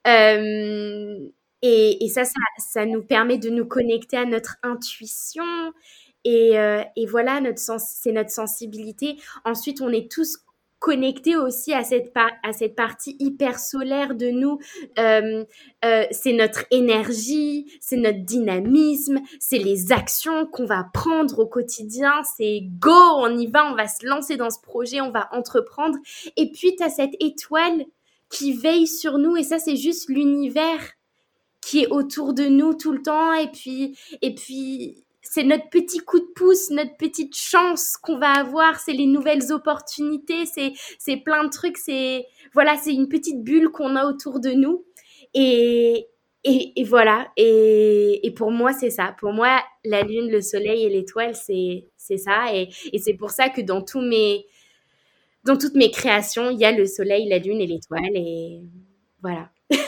Euh, 0.06 1.18
et, 1.62 2.08
ça, 2.08 2.22
ça, 2.58 2.84
nous 2.84 3.02
permet 3.02 3.38
de 3.38 3.48
nous 3.48 3.64
connecter 3.64 4.18
à 4.18 4.26
notre 4.26 4.56
intuition. 4.62 5.72
Et, 6.24 6.58
euh, 6.58 6.82
et 6.96 7.06
voilà, 7.06 7.40
notre 7.40 7.58
c'est 7.58 8.12
notre 8.12 8.30
sensibilité. 8.30 9.16
Ensuite, 9.44 9.80
on 9.80 9.90
est 9.90 10.10
tous 10.10 10.38
connecter 10.84 11.34
aussi 11.34 11.72
à 11.72 11.82
cette, 11.82 12.12
à 12.42 12.52
cette 12.52 12.76
partie 12.76 13.16
hyper 13.18 13.58
solaire 13.58 14.14
de 14.14 14.26
nous. 14.26 14.58
Euh, 14.98 15.42
euh, 15.82 16.04
c'est 16.10 16.34
notre 16.34 16.66
énergie, 16.70 17.72
c'est 17.80 17.96
notre 17.96 18.22
dynamisme, 18.22 19.20
c'est 19.40 19.56
les 19.56 19.92
actions 19.92 20.44
qu'on 20.44 20.66
va 20.66 20.84
prendre 20.92 21.38
au 21.38 21.46
quotidien. 21.46 22.12
C'est 22.36 22.60
go, 22.78 22.92
on 22.92 23.34
y 23.34 23.46
va, 23.46 23.64
on 23.72 23.74
va 23.74 23.88
se 23.88 24.06
lancer 24.06 24.36
dans 24.36 24.50
ce 24.50 24.60
projet, 24.60 25.00
on 25.00 25.10
va 25.10 25.30
entreprendre. 25.32 25.96
Et 26.36 26.52
puis, 26.52 26.76
tu 26.76 26.82
as 26.82 26.90
cette 26.90 27.16
étoile 27.18 27.86
qui 28.28 28.52
veille 28.52 28.86
sur 28.86 29.16
nous 29.16 29.38
et 29.38 29.42
ça, 29.42 29.58
c'est 29.58 29.76
juste 29.76 30.10
l'univers 30.10 30.92
qui 31.62 31.84
est 31.84 31.88
autour 31.88 32.34
de 32.34 32.44
nous 32.44 32.74
tout 32.74 32.92
le 32.92 33.00
temps 33.00 33.32
et 33.32 33.50
puis 33.50 33.96
et 34.20 34.34
puis 34.34 35.03
c'est 35.24 35.42
notre 35.42 35.68
petit 35.70 35.98
coup 35.98 36.20
de 36.20 36.28
pouce, 36.36 36.70
notre 36.70 36.96
petite 36.96 37.36
chance 37.36 37.96
qu'on 37.96 38.18
va 38.18 38.30
avoir, 38.30 38.78
c'est 38.78 38.92
les 38.92 39.06
nouvelles 39.06 39.52
opportunités, 39.52 40.46
c'est 40.46 40.72
c'est 40.98 41.16
plein 41.16 41.44
de 41.44 41.50
trucs, 41.50 41.78
c'est 41.78 42.26
voilà, 42.52 42.76
c'est 42.76 42.92
une 42.92 43.08
petite 43.08 43.42
bulle 43.42 43.70
qu'on 43.70 43.96
a 43.96 44.06
autour 44.06 44.40
de 44.40 44.50
nous 44.50 44.84
et 45.34 46.06
et, 46.46 46.84
voilà 46.84 47.28
et, 47.38 48.20
et 48.26 48.30
pour 48.32 48.50
moi 48.50 48.72
c'est 48.74 48.90
ça. 48.90 49.16
Pour 49.18 49.32
moi 49.32 49.60
la 49.84 50.02
lune, 50.02 50.30
le 50.30 50.42
soleil 50.42 50.84
et 50.84 50.90
l'étoile 50.90 51.34
c'est 51.34 51.88
c'est 51.96 52.18
ça 52.18 52.54
et, 52.54 52.68
et 52.92 52.98
c'est 52.98 53.14
pour 53.14 53.30
ça 53.30 53.48
que 53.48 53.62
dans 53.62 53.80
tous 53.82 54.02
mes 54.02 54.46
dans 55.44 55.56
toutes 55.58 55.74
mes 55.74 55.90
créations, 55.90 56.50
il 56.50 56.58
y 56.58 56.64
a 56.64 56.72
le 56.72 56.86
soleil, 56.86 57.28
la 57.28 57.38
lune 57.38 57.60
et 57.60 57.66
l'étoile 57.66 58.14
et 58.14 58.62
voilà. 59.22 59.50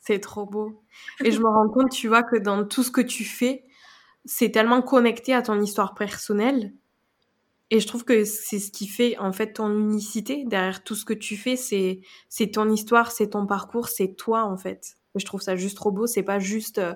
c'est 0.00 0.18
trop 0.18 0.46
beau. 0.46 0.82
Et 1.24 1.30
je 1.30 1.38
me 1.40 1.48
rends 1.48 1.68
compte, 1.68 1.90
tu 1.90 2.08
vois, 2.08 2.22
que 2.22 2.36
dans 2.36 2.64
tout 2.64 2.82
ce 2.82 2.90
que 2.90 3.00
tu 3.00 3.24
fais, 3.24 3.64
c'est 4.24 4.50
tellement 4.50 4.82
connecté 4.82 5.34
à 5.34 5.42
ton 5.42 5.60
histoire 5.60 5.94
personnelle. 5.94 6.72
Et 7.70 7.80
je 7.80 7.86
trouve 7.86 8.04
que 8.04 8.24
c'est 8.24 8.58
ce 8.58 8.70
qui 8.70 8.86
fait 8.86 9.16
en 9.16 9.32
fait 9.32 9.54
ton 9.54 9.70
unicité 9.70 10.44
derrière 10.44 10.84
tout 10.84 10.94
ce 10.94 11.06
que 11.06 11.14
tu 11.14 11.38
fais, 11.38 11.56
c'est 11.56 12.02
c'est 12.28 12.48
ton 12.50 12.68
histoire, 12.68 13.10
c'est 13.10 13.30
ton 13.30 13.46
parcours, 13.46 13.88
c'est 13.88 14.14
toi 14.14 14.44
en 14.44 14.58
fait. 14.58 14.98
Et 15.14 15.20
je 15.20 15.24
trouve 15.24 15.40
ça 15.40 15.56
juste 15.56 15.76
trop 15.76 15.90
beau. 15.90 16.06
C'est 16.06 16.22
pas 16.22 16.38
juste 16.38 16.78
euh, 16.78 16.94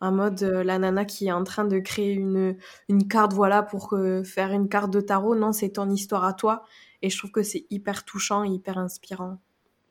un 0.00 0.12
mode 0.12 0.42
euh, 0.42 0.64
la 0.64 0.78
nana 0.78 1.04
qui 1.04 1.26
est 1.26 1.32
en 1.32 1.44
train 1.44 1.66
de 1.66 1.78
créer 1.78 2.12
une 2.12 2.56
une 2.88 3.08
carte 3.08 3.34
voilà 3.34 3.62
pour 3.62 3.92
euh, 3.92 4.24
faire 4.24 4.52
une 4.52 4.70
carte 4.70 4.90
de 4.90 5.02
tarot. 5.02 5.34
Non, 5.34 5.52
c'est 5.52 5.70
ton 5.72 5.90
histoire 5.90 6.24
à 6.24 6.32
toi. 6.32 6.64
Et 7.02 7.10
je 7.10 7.18
trouve 7.18 7.30
que 7.30 7.42
c'est 7.42 7.66
hyper 7.68 8.04
touchant, 8.04 8.42
hyper 8.42 8.78
inspirant. 8.78 9.38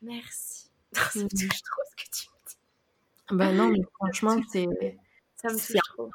Merci. 0.02 0.72
je 0.94 1.20
trouve 1.20 1.86
ce 1.92 2.04
que 2.04 2.10
tu 2.12 2.28
me 2.30 2.50
dis. 2.50 2.58
Ben 3.30 3.56
non, 3.56 3.70
mais 3.70 3.82
franchement, 4.00 4.42
c'est 4.52 4.68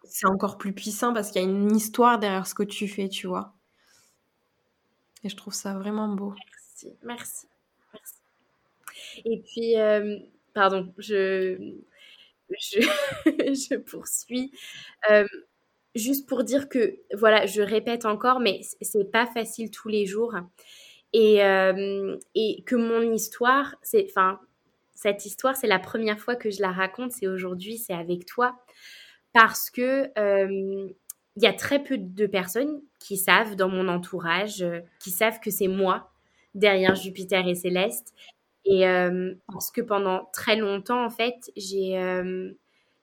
c'est 0.04 0.26
encore 0.26 0.58
plus 0.58 0.72
puissant 0.72 1.12
parce 1.12 1.30
qu'il 1.30 1.42
y 1.42 1.44
a 1.44 1.48
une 1.48 1.74
histoire 1.74 2.18
derrière 2.18 2.46
ce 2.46 2.54
que 2.54 2.62
tu 2.62 2.88
fais, 2.88 3.08
tu 3.08 3.26
vois. 3.26 3.54
Et 5.24 5.28
je 5.28 5.36
trouve 5.36 5.54
ça 5.54 5.74
vraiment 5.74 6.08
beau. 6.08 6.34
Merci, 6.50 6.96
merci, 7.02 7.46
merci. 7.92 8.14
Et 9.24 9.42
puis, 9.42 9.78
euh, 9.78 10.18
pardon, 10.54 10.92
je, 10.98 11.74
je, 12.50 12.80
je 13.26 13.76
poursuis. 13.76 14.52
Euh, 15.10 15.26
juste 15.94 16.28
pour 16.28 16.44
dire 16.44 16.68
que, 16.68 16.98
voilà, 17.14 17.46
je 17.46 17.62
répète 17.62 18.06
encore, 18.06 18.40
mais 18.40 18.60
c'est 18.80 19.10
pas 19.10 19.26
facile 19.26 19.70
tous 19.70 19.88
les 19.88 20.06
jours. 20.06 20.34
Et, 21.12 21.44
euh, 21.44 22.16
et 22.34 22.62
que 22.64 22.76
mon 22.76 23.02
histoire, 23.02 23.74
c'est, 23.82 24.06
enfin, 24.08 24.40
cette 24.94 25.26
histoire, 25.26 25.56
c'est 25.56 25.66
la 25.66 25.78
première 25.78 26.20
fois 26.20 26.36
que 26.36 26.50
je 26.50 26.60
la 26.60 26.70
raconte, 26.70 27.12
c'est 27.12 27.26
aujourd'hui, 27.26 27.78
c'est 27.78 27.94
avec 27.94 28.26
toi. 28.26 28.56
Parce 29.32 29.70
que 29.70 30.10
euh, 30.18 30.88
il 31.36 31.42
y 31.42 31.46
a 31.46 31.52
très 31.52 31.82
peu 31.82 31.98
de 31.98 32.26
personnes 32.26 32.80
qui 32.98 33.16
savent 33.16 33.56
dans 33.56 33.68
mon 33.68 33.88
entourage, 33.88 34.62
euh, 34.62 34.80
qui 34.98 35.10
savent 35.10 35.40
que 35.40 35.50
c'est 35.50 35.68
moi 35.68 36.10
derrière 36.54 36.96
Jupiter 36.96 37.46
et 37.46 37.54
Céleste. 37.54 38.12
Et 38.66 38.82
parce 39.50 39.70
que 39.70 39.80
pendant 39.80 40.28
très 40.34 40.54
longtemps, 40.54 41.02
en 41.02 41.08
fait, 41.08 41.50
j'ai, 41.56 41.94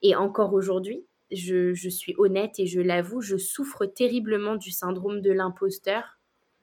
et 0.02 0.14
encore 0.14 0.54
aujourd'hui, 0.54 1.04
je, 1.30 1.74
je, 1.74 1.88
suis 1.88 2.14
honnête 2.16 2.58
et 2.58 2.66
je 2.66 2.80
l'avoue, 2.80 3.20
je 3.20 3.36
souffre 3.36 3.84
terriblement 3.86 4.56
du 4.56 4.70
syndrome 4.70 5.20
de 5.20 5.32
l'imposteur, 5.32 6.18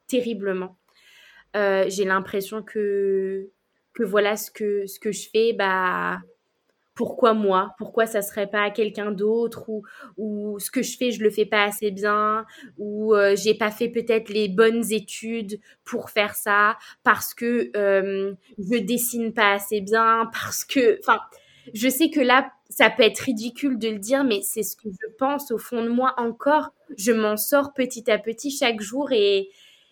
terriblement. 0.07 0.77
Euh, 1.55 1.85
j'ai 1.87 2.05
l'impression 2.05 2.63
que, 2.63 3.49
que 3.93 4.03
voilà 4.03 4.35
ce 4.35 4.51
que, 4.51 4.85
ce 4.87 4.99
que 4.99 5.11
je 5.11 5.29
fais, 5.29 5.53
bah, 5.53 6.19
pourquoi 6.95 7.33
moi? 7.33 7.75
Pourquoi 7.77 8.05
ça 8.07 8.21
serait 8.21 8.47
pas 8.47 8.71
quelqu'un 8.71 9.11
d'autre? 9.11 9.69
Ou, 9.69 9.83
ou 10.17 10.59
ce 10.59 10.71
que 10.71 10.81
je 10.81 10.97
fais, 10.97 11.11
je 11.11 11.21
le 11.21 11.29
fais 11.29 11.45
pas 11.45 11.63
assez 11.63 11.91
bien? 11.91 12.45
Ou 12.77 13.13
euh, 13.15 13.35
j'ai 13.35 13.53
pas 13.53 13.71
fait 13.71 13.89
peut-être 13.89 14.29
les 14.29 14.47
bonnes 14.47 14.91
études 14.91 15.59
pour 15.83 16.09
faire 16.09 16.35
ça 16.35 16.77
parce 17.03 17.33
que 17.33 17.69
euh, 17.75 18.33
je 18.57 18.77
dessine 18.79 19.33
pas 19.33 19.53
assez 19.53 19.81
bien 19.81 20.29
parce 20.31 20.63
que 20.63 20.99
enfin 20.99 21.19
je 21.73 21.89
sais 21.89 22.09
que 22.09 22.19
là 22.19 22.51
ça 22.69 22.89
peut 22.89 23.03
être 23.03 23.19
ridicule 23.19 23.77
de 23.77 23.89
le 23.89 23.99
dire 23.99 24.23
mais 24.23 24.41
c'est 24.41 24.63
ce 24.63 24.75
que 24.75 24.89
je 24.89 25.07
pense 25.17 25.51
au 25.51 25.57
fond 25.57 25.83
de 25.83 25.89
moi 25.89 26.13
encore. 26.17 26.71
Je 26.97 27.11
m'en 27.11 27.37
sors 27.37 27.73
petit 27.73 28.09
à 28.09 28.17
petit 28.17 28.51
chaque 28.51 28.81
jour 28.81 29.11
et 29.11 29.49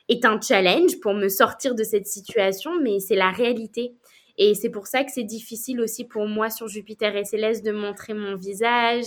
est 0.10 0.26
un 0.26 0.39
challenge 0.39 0.99
pour 0.99 1.14
me 1.14 1.30
sortir 1.30 1.76
de 1.76 1.84
cette 1.84 2.08
situation, 2.08 2.72
mais 2.82 2.99
c'est 2.99 3.16
la 3.16 3.32
réalité. 3.32 3.93
Et 4.38 4.55
c'est 4.55 4.69
pour 4.69 4.88
ça 4.88 5.03
que 5.03 5.11
c'est 5.11 5.23
difficile 5.23 5.79
aussi 5.79 6.05
pour 6.05 6.27
moi 6.27 6.49
sur 6.49 6.67
Jupiter 6.67 7.15
et 7.15 7.25
Céleste 7.25 7.63
de 7.63 7.71
montrer 7.71 8.13
mon 8.13 8.36
visage, 8.36 9.05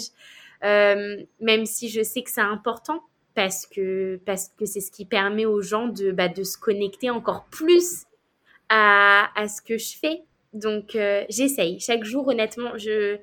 euh, 0.65 1.17
même 1.41 1.67
si 1.67 1.89
je 1.89 2.03
sais 2.03 2.23
que 2.23 2.31
c'est 2.31 2.41
important 2.41 3.03
parce 3.35 3.67
que 3.67 4.21
parce 4.25 4.51
que 4.57 4.65
c'est 4.65 4.81
ce 4.81 4.91
qui 4.91 5.05
permet 5.05 5.45
aux 5.45 5.61
gens 5.61 5.89
de 5.89 6.11
bah, 6.13 6.29
de 6.29 6.43
se 6.43 6.57
connecter 6.57 7.11
encore 7.11 7.47
plus 7.51 8.05
à, 8.69 9.31
à 9.39 9.49
ce 9.49 9.61
que 9.61 9.79
je 9.79 9.97
fais. 9.99 10.23
Donc 10.53 10.95
euh, 10.95 11.25
j'essaye 11.29 11.81
chaque 11.81 12.05
jour 12.05 12.29
honnêtement, 12.29 12.79
je 12.79 13.19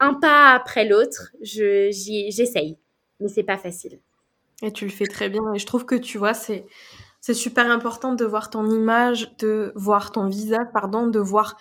un 0.00 0.14
pas 0.14 0.50
après 0.52 0.84
l'autre, 0.84 1.32
je 1.42 1.90
j'essaye, 1.90 2.78
mais 3.20 3.28
c'est 3.28 3.42
pas 3.42 3.58
facile. 3.58 4.00
Et 4.62 4.72
tu 4.72 4.84
le 4.84 4.90
fais 4.90 5.06
très 5.06 5.28
bien. 5.28 5.42
Et 5.54 5.58
je 5.58 5.66
trouve 5.66 5.84
que 5.84 5.94
tu 5.94 6.18
vois, 6.18 6.34
c'est 6.34 6.64
c'est 7.22 7.34
super 7.34 7.70
important 7.70 8.14
de 8.14 8.24
voir 8.24 8.50
ton 8.50 8.68
image, 8.68 9.34
de 9.38 9.72
voir 9.76 10.10
ton 10.10 10.26
visage, 10.26 10.66
pardon, 10.74 11.06
de 11.06 11.20
voir 11.20 11.56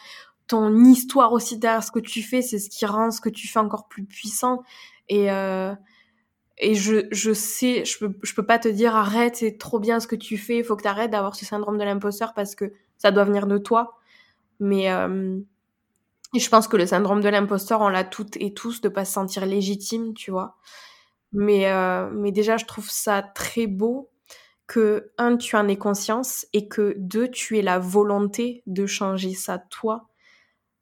ton 0.48 0.76
histoire 0.76 1.32
aussi 1.34 1.58
derrière 1.60 1.84
ce 1.84 1.92
que 1.92 2.00
tu 2.00 2.24
fais. 2.24 2.42
C'est 2.42 2.60
ce 2.60 2.70
qui 2.70 2.86
rend 2.88 3.12
ce 3.12 3.22
que 3.22 3.30
tu 3.30 3.48
fais 3.48 3.60
encore 3.60 3.88
plus 3.88 4.04
puissant. 4.04 4.64
Et 5.08 5.32
euh, 5.32 5.74
et 6.58 6.76
je, 6.76 7.08
je 7.12 7.32
sais, 7.34 7.86
je 7.86 7.98
peux, 8.00 8.16
je 8.22 8.34
peux 8.36 8.46
pas 8.46 8.60
te 8.60 8.68
dire 8.68 8.96
arrête, 8.96 9.38
c'est 9.38 9.58
trop 9.58 9.80
bien 9.80 10.00
ce 10.00 10.08
que 10.08 10.16
tu 10.16 10.38
fais, 10.38 10.58
il 10.58 10.64
faut 10.64 10.76
que 10.76 10.84
tu 10.84 10.88
arrêtes 10.88 11.12
d'avoir 11.12 11.36
ce 11.36 11.46
syndrome 11.46 11.78
de 11.78 11.84
l'imposteur 11.84 12.34
parce 12.36 12.54
que 12.56 12.74
ça 12.98 13.12
doit 13.12 13.24
venir 13.24 13.48
de 13.48 13.58
toi. 13.58 13.98
Mais 14.60 14.92
euh, 14.92 15.40
je 16.36 16.50
pense 16.50 16.68
que 16.68 16.78
le 16.78 16.86
syndrome 16.86 17.22
de 17.22 17.30
l'imposteur, 17.30 17.82
on 17.82 17.90
l'a 17.90 18.04
toutes 18.04 18.38
et 18.38 18.54
tous 18.54 18.82
de 18.82 18.90
pas 18.90 19.06
se 19.06 19.14
sentir 19.14 19.46
légitime, 19.48 20.14
tu 20.14 20.32
vois. 20.32 20.58
Mais, 21.34 21.72
euh, 21.72 22.10
mais 22.14 22.32
déjà, 22.32 22.58
je 22.58 22.66
trouve 22.66 22.90
ça 22.90 23.24
très 23.24 23.66
beau 23.66 24.11
que, 24.72 25.12
un, 25.18 25.36
tu 25.36 25.58
en 25.58 25.68
aies 25.68 25.78
conscience 25.78 26.48
et 26.54 26.70
que, 26.70 26.96
deux, 26.98 27.30
tu 27.30 27.60
aies 27.60 27.62
la 27.62 27.78
volonté 27.78 28.64
de 28.68 28.86
changer 28.86 29.34
ça 29.34 29.58
toi 29.58 30.08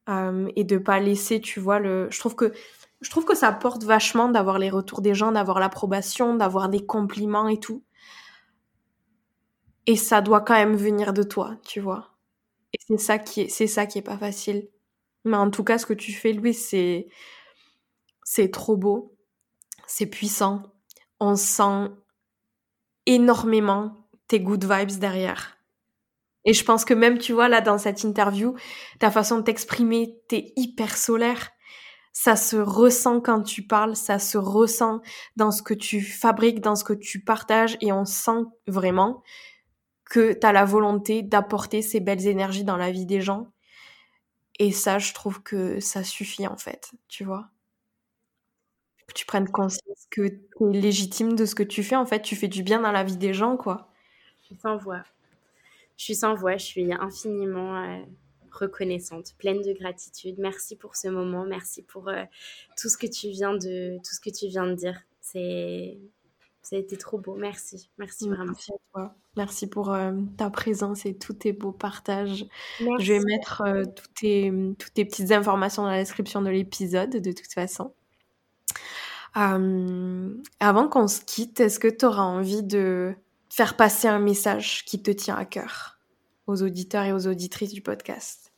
euh, 0.10 0.48
et 0.56 0.64
de 0.64 0.78
pas 0.78 1.00
laisser, 1.00 1.42
tu 1.42 1.60
vois, 1.60 1.80
le... 1.80 2.08
Je 2.12 2.20
trouve 2.20 2.36
que, 2.36 2.54
je 3.02 3.10
trouve 3.10 3.26
que 3.26 3.34
ça 3.34 3.52
porte 3.52 3.84
vachement 3.84 4.30
d'avoir 4.30 4.60
les 4.60 4.70
retours 4.70 5.02
des 5.02 5.16
gens, 5.16 5.32
d'avoir 5.32 5.60
l'approbation, 5.60 6.36
d'avoir 6.36 6.70
des 6.70 6.86
compliments 6.86 7.48
et 7.48 7.60
tout. 7.60 7.84
Et 9.88 9.96
ça 9.96 10.22
doit 10.22 10.42
quand 10.42 10.54
même 10.54 10.76
venir 10.76 11.12
de 11.12 11.24
toi, 11.24 11.58
tu 11.66 11.80
vois. 11.80 12.12
Et 12.74 12.78
c'est 12.88 13.00
ça 13.00 13.18
qui 13.18 13.42
est, 13.42 13.50
c'est 13.50 13.66
ça 13.66 13.88
qui 13.88 13.98
est 13.98 14.04
pas 14.04 14.20
facile. 14.20 14.70
Mais 15.26 15.38
en 15.38 15.50
tout 15.50 15.64
cas, 15.64 15.80
ce 15.80 15.88
que 15.88 15.94
tu 15.94 16.14
fais, 16.14 16.34
Louis, 16.34 16.54
c'est, 16.54 17.08
c'est 18.24 18.52
trop 18.52 18.78
beau 18.78 19.16
c'est 19.90 20.06
puissant. 20.06 20.64
On 21.20 21.36
sent 21.36 21.90
énormément 23.10 24.08
tes 24.28 24.40
good 24.40 24.64
vibes 24.64 25.00
derrière. 25.00 25.58
Et 26.46 26.54
je 26.54 26.64
pense 26.64 26.86
que 26.86 26.94
même, 26.94 27.18
tu 27.18 27.34
vois, 27.34 27.50
là, 27.50 27.60
dans 27.60 27.78
cette 27.78 28.04
interview, 28.04 28.56
ta 29.00 29.12
façon 29.12 29.38
de 29.38 29.42
t'exprimer, 29.42 30.16
t'es 30.30 30.54
hyper 30.56 30.96
solaire. 30.96 31.50
Ça 32.14 32.36
se 32.36 32.56
ressent 32.56 33.20
quand 33.20 33.42
tu 33.42 33.64
parles, 33.64 33.96
ça 33.96 34.20
se 34.20 34.38
ressent 34.38 35.02
dans 35.36 35.52
ce 35.52 35.62
que 35.62 35.74
tu 35.74 36.02
fabriques, 36.02 36.62
dans 36.62 36.76
ce 36.76 36.84
que 36.84 36.94
tu 36.94 37.24
partages, 37.24 37.78
et 37.82 37.92
on 37.92 38.06
sent 38.06 38.46
vraiment 38.68 39.24
que 40.06 40.34
tu 40.34 40.46
as 40.46 40.52
la 40.52 40.66
volonté 40.66 41.22
d'apporter 41.24 41.82
ces 41.82 42.00
belles 42.00 42.28
énergies 42.28 42.64
dans 42.64 42.78
la 42.78 42.92
vie 42.92 43.06
des 43.06 43.22
gens. 43.22 43.48
Et 44.60 44.72
ça, 44.72 45.00
je 45.00 45.14
trouve 45.14 45.42
que 45.42 45.80
ça 45.80 46.04
suffit, 46.04 46.48
en 46.48 46.58
fait, 46.58 46.92
tu 47.08 47.24
vois 47.24 47.50
que 49.10 49.14
tu 49.14 49.26
prennes 49.26 49.50
conscience 49.50 50.08
que 50.10 50.28
tu 50.28 50.70
es 50.70 50.80
légitime 50.80 51.36
de 51.36 51.46
ce 51.46 51.56
que 51.56 51.64
tu 51.64 51.84
fais. 51.84 51.96
En 51.96 52.06
fait, 52.06 52.22
tu 52.22 52.36
fais 52.36 52.48
du 52.48 52.64
bien 52.64 52.82
dans 52.82 52.92
la 52.92 53.04
vie 53.04 53.18
des 53.18 53.34
gens, 53.34 53.58
quoi. 53.58 53.90
Je 54.42 54.48
suis 54.48 54.56
sans 54.56 54.78
voix. 54.78 55.04
Je 55.98 56.04
suis 56.04 56.16
sans 56.16 56.36
voix. 56.36 56.58
Je 56.58 56.66
suis 56.66 56.94
infiniment 56.94 57.82
euh, 57.84 58.00
reconnaissante, 58.52 59.36
pleine 59.38 59.62
de 59.62 59.74
gratitude. 59.74 60.36
Merci 60.40 60.76
pour 60.76 60.96
ce 60.96 61.08
moment. 61.08 61.46
Merci 61.46 61.84
pour 61.84 62.10
euh, 62.10 62.24
tout 62.80 62.90
ce 62.90 62.98
que 62.98 63.08
tu 63.08 63.30
viens 63.30 63.54
de 63.54 63.98
tout 63.98 64.14
ce 64.14 64.20
que 64.20 64.30
tu 64.30 64.48
viens 64.48 64.68
de 64.68 64.76
dire. 64.76 65.00
C'est 65.22 65.98
ça 66.62 66.76
a 66.76 66.80
été 66.80 66.98
trop 66.98 67.18
beau. 67.18 67.36
Merci. 67.36 67.90
Merci 67.98 68.28
vraiment. 68.28 68.46
Merci 68.46 68.72
à 68.74 68.78
toi. 68.94 69.16
Merci 69.36 69.68
pour 69.68 69.92
euh, 69.92 70.14
ta 70.38 70.50
présence 70.50 71.06
et 71.06 71.18
tous 71.18 71.34
tes 71.34 71.54
beaux 71.54 71.72
partages. 71.72 72.46
Je 72.80 73.14
vais 73.14 73.20
mettre 73.20 73.64
toutes, 73.96 74.14
tes, 74.14 74.52
toutes 74.78 74.94
tes 74.94 75.06
petites 75.06 75.32
informations 75.32 75.84
dans 75.84 75.90
la 75.90 76.00
description 76.00 76.42
de 76.42 76.50
l'épisode, 76.50 77.10
de 77.10 77.32
toute 77.32 77.52
façon. 77.52 77.94
Euh, 79.38 80.34
avant 80.60 80.88
qu'on 80.88 81.08
se 81.08 81.22
quitte, 81.22 81.60
est-ce 81.60 81.80
que 81.80 81.88
tu 81.88 82.06
auras 82.06 82.24
envie 82.24 82.64
de 82.64 83.14
faire 83.50 83.76
passer 83.76 84.08
un 84.08 84.20
message 84.20 84.86
qui 84.86 85.02
te 85.02 85.12
tient 85.12 85.36
à 85.36 85.46
cœur 85.46 86.00
aux 86.48 86.64
auditeurs 86.64 87.04
et 87.04 87.14
aux 87.14 87.28
auditrices 87.28 87.74
du 87.74 87.82
podcast? 87.82 88.52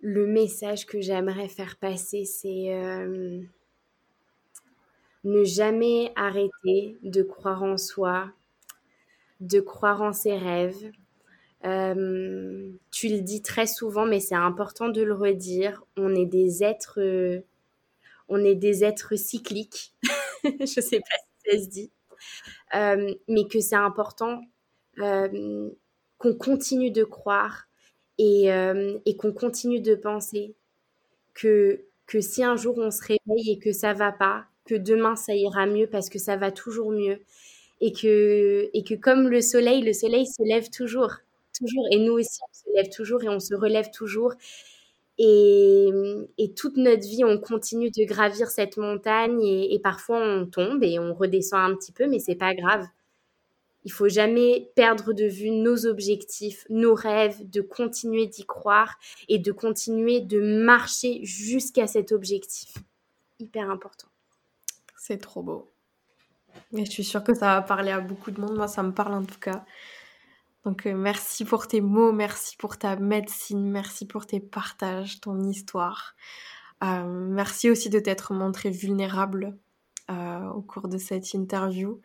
Le 0.00 0.26
message 0.26 0.86
que 0.86 1.00
j'aimerais 1.00 1.48
faire 1.48 1.76
passer, 1.76 2.24
c'est 2.24 2.74
euh, 2.74 3.42
ne 5.24 5.44
jamais 5.44 6.12
arrêter 6.16 6.98
de 7.02 7.22
croire 7.22 7.62
en 7.62 7.78
soi, 7.78 8.30
de 9.40 9.60
croire 9.60 10.02
en 10.02 10.12
ses 10.12 10.36
rêves. 10.36 10.92
Euh, 11.64 12.70
tu 12.90 13.08
le 13.08 13.20
dis 13.20 13.40
très 13.40 13.66
souvent, 13.66 14.04
mais 14.04 14.20
c'est 14.20 14.34
important 14.34 14.88
de 14.88 15.02
le 15.02 15.14
redire. 15.14 15.82
On 15.96 16.14
est 16.14 16.26
des 16.26 16.62
êtres 16.62 17.00
on 18.28 18.44
est 18.44 18.54
des 18.54 18.84
êtres 18.84 19.16
cycliques. 19.16 19.92
je 20.44 20.80
sais 20.80 21.00
pas 21.00 21.16
si 21.44 21.58
ça 21.58 21.64
se 21.64 21.68
dit. 21.68 21.90
Euh, 22.74 23.14
mais 23.28 23.46
que 23.46 23.60
c'est 23.60 23.76
important 23.76 24.40
euh, 24.98 25.70
qu'on 26.18 26.34
continue 26.34 26.90
de 26.90 27.04
croire 27.04 27.66
et, 28.18 28.52
euh, 28.52 28.98
et 29.06 29.16
qu'on 29.16 29.32
continue 29.32 29.80
de 29.80 29.94
penser 29.94 30.54
que, 31.34 31.84
que 32.06 32.20
si 32.20 32.44
un 32.44 32.56
jour 32.56 32.78
on 32.78 32.90
se 32.90 33.02
réveille 33.02 33.50
et 33.52 33.58
que 33.58 33.72
ça 33.72 33.92
va 33.92 34.12
pas, 34.12 34.46
que 34.64 34.74
demain 34.74 35.16
ça 35.16 35.34
ira 35.34 35.66
mieux 35.66 35.86
parce 35.88 36.08
que 36.08 36.18
ça 36.18 36.36
va 36.36 36.50
toujours 36.52 36.90
mieux 36.92 37.20
et 37.80 37.92
que, 37.92 38.70
et 38.72 38.84
que 38.84 38.94
comme 38.94 39.28
le 39.28 39.40
soleil, 39.40 39.82
le 39.82 39.92
soleil 39.92 40.26
se 40.26 40.42
lève 40.42 40.70
toujours, 40.70 41.12
toujours 41.58 41.86
et 41.90 41.98
nous 41.98 42.14
aussi 42.14 42.40
on 42.42 42.54
se 42.54 42.76
lève 42.76 42.90
toujours 42.94 43.22
et 43.24 43.28
on 43.28 43.40
se 43.40 43.54
relève 43.54 43.90
toujours 43.90 44.34
et, 45.18 46.52
toute 46.56 46.76
notre 46.76 47.02
vie, 47.02 47.24
on 47.24 47.38
continue 47.38 47.90
de 47.90 48.04
gravir 48.04 48.48
cette 48.48 48.76
montagne 48.76 49.42
et, 49.42 49.78
parfois 49.82 50.20
on 50.20 50.46
tombe 50.46 50.82
et 50.82 50.98
on 50.98 51.14
redescend 51.14 51.72
un 51.72 51.74
petit 51.76 51.92
peu, 51.92 52.06
mais 52.06 52.18
c'est 52.18 52.34
pas 52.34 52.54
grave. 52.54 52.86
Il 53.84 53.92
faut 53.92 54.08
jamais 54.08 54.70
perdre 54.76 55.12
de 55.12 55.26
vue 55.26 55.50
nos 55.50 55.86
objectifs, 55.86 56.64
nos 56.70 56.94
rêves, 56.94 57.48
de 57.50 57.60
continuer 57.60 58.26
d'y 58.26 58.46
croire 58.46 58.98
et 59.28 59.38
de 59.38 59.52
continuer 59.52 60.20
de 60.20 60.40
marcher 60.40 61.20
jusqu'à 61.22 61.86
cet 61.86 62.10
objectif. 62.10 62.74
Hyper 63.38 63.70
important. 63.70 64.08
C'est 64.96 65.18
trop 65.18 65.42
beau. 65.42 65.70
Et 66.72 66.86
je 66.86 66.90
suis 66.90 67.04
sûre 67.04 67.22
que 67.22 67.34
ça 67.34 67.56
va 67.56 67.62
parler 67.62 67.90
à 67.90 68.00
beaucoup 68.00 68.30
de 68.30 68.40
monde. 68.40 68.56
Moi, 68.56 68.68
ça 68.68 68.82
me 68.82 68.92
parle 68.92 69.12
en 69.12 69.24
tout 69.24 69.38
cas. 69.38 69.66
Donc 70.64 70.86
euh, 70.86 70.94
merci 70.94 71.44
pour 71.44 71.66
tes 71.66 71.80
mots, 71.80 72.12
merci 72.12 72.56
pour 72.56 72.78
ta 72.78 72.96
médecine, 72.96 73.70
merci 73.70 74.06
pour 74.06 74.26
tes 74.26 74.40
partages, 74.40 75.20
ton 75.20 75.42
histoire. 75.42 76.14
merci 76.82 77.70
aussi 77.70 77.90
de 77.90 77.98
t'être 77.98 78.32
montré 78.32 78.70
vulnérable 78.70 79.56
au 80.08 80.62
cours 80.62 80.88
de 80.88 80.98
cette 80.98 81.32
interview. 81.32 82.00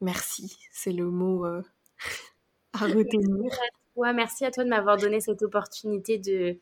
merci, 0.00 0.56
c'est 0.72 0.92
le 0.92 1.10
mot 1.10 1.44
à 2.72 2.78
retenir. 2.78 3.52
merci 3.96 4.44
à 4.44 4.50
toi 4.50 4.64
de 4.64 4.68
m'avoir 4.68 4.96
donné 4.96 5.20
cette 5.20 5.42
opportunité 5.42 6.18
de, 6.18 6.58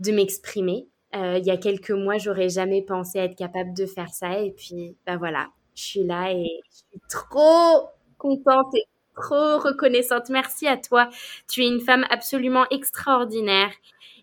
de 0.00 0.12
m'exprimer. 0.12 0.88
il 1.12 1.44
y 1.44 1.50
a 1.50 1.56
quelques 1.56 1.92
mois, 1.92 2.18
j'aurais 2.18 2.48
jamais 2.48 2.82
pensé 2.82 3.18
être 3.18 3.36
capable 3.36 3.74
de 3.74 3.86
faire 3.86 4.12
ça. 4.12 4.40
Et 4.40 4.52
puis, 4.52 4.96
ben 5.06 5.16
voilà, 5.18 5.48
je 5.74 5.82
suis 5.82 6.04
là 6.04 6.32
et 6.32 6.62
je 6.70 6.76
suis 6.76 7.00
trop 7.08 7.90
contente 8.18 8.74
et 8.74 8.86
trop 9.16 9.58
reconnaissante. 9.58 10.28
Merci 10.30 10.68
à 10.68 10.76
toi. 10.76 11.08
Tu 11.48 11.62
es 11.62 11.68
une 11.68 11.80
femme 11.80 12.04
absolument 12.10 12.66
extraordinaire. 12.70 13.72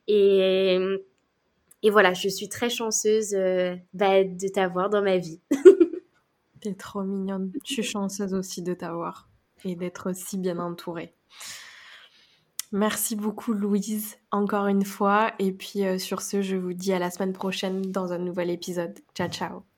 Et, 0.07 0.77
et 1.83 1.89
voilà, 1.89 2.13
je 2.13 2.29
suis 2.29 2.47
très 2.47 2.69
chanceuse 2.69 3.33
euh, 3.33 3.75
bah, 3.93 4.23
de 4.23 4.47
t'avoir 4.47 4.89
dans 4.89 5.01
ma 5.01 5.17
vie. 5.17 5.41
T'es 6.61 6.73
trop 6.73 7.03
mignonne. 7.03 7.51
Je 7.65 7.73
suis 7.73 7.83
chanceuse 7.83 8.33
aussi 8.33 8.61
de 8.61 8.73
t'avoir 8.73 9.29
et 9.65 9.75
d'être 9.75 10.15
si 10.15 10.37
bien 10.37 10.59
entourée. 10.59 11.13
Merci 12.71 13.15
beaucoup 13.15 13.53
Louise, 13.53 14.17
encore 14.31 14.67
une 14.67 14.85
fois. 14.85 15.33
Et 15.39 15.51
puis 15.51 15.85
euh, 15.85 15.97
sur 15.97 16.21
ce, 16.21 16.41
je 16.41 16.55
vous 16.55 16.73
dis 16.73 16.93
à 16.93 16.99
la 16.99 17.11
semaine 17.11 17.33
prochaine 17.33 17.81
dans 17.81 18.13
un 18.13 18.17
nouvel 18.17 18.49
épisode. 18.49 18.97
Ciao 19.13 19.29
ciao 19.29 19.72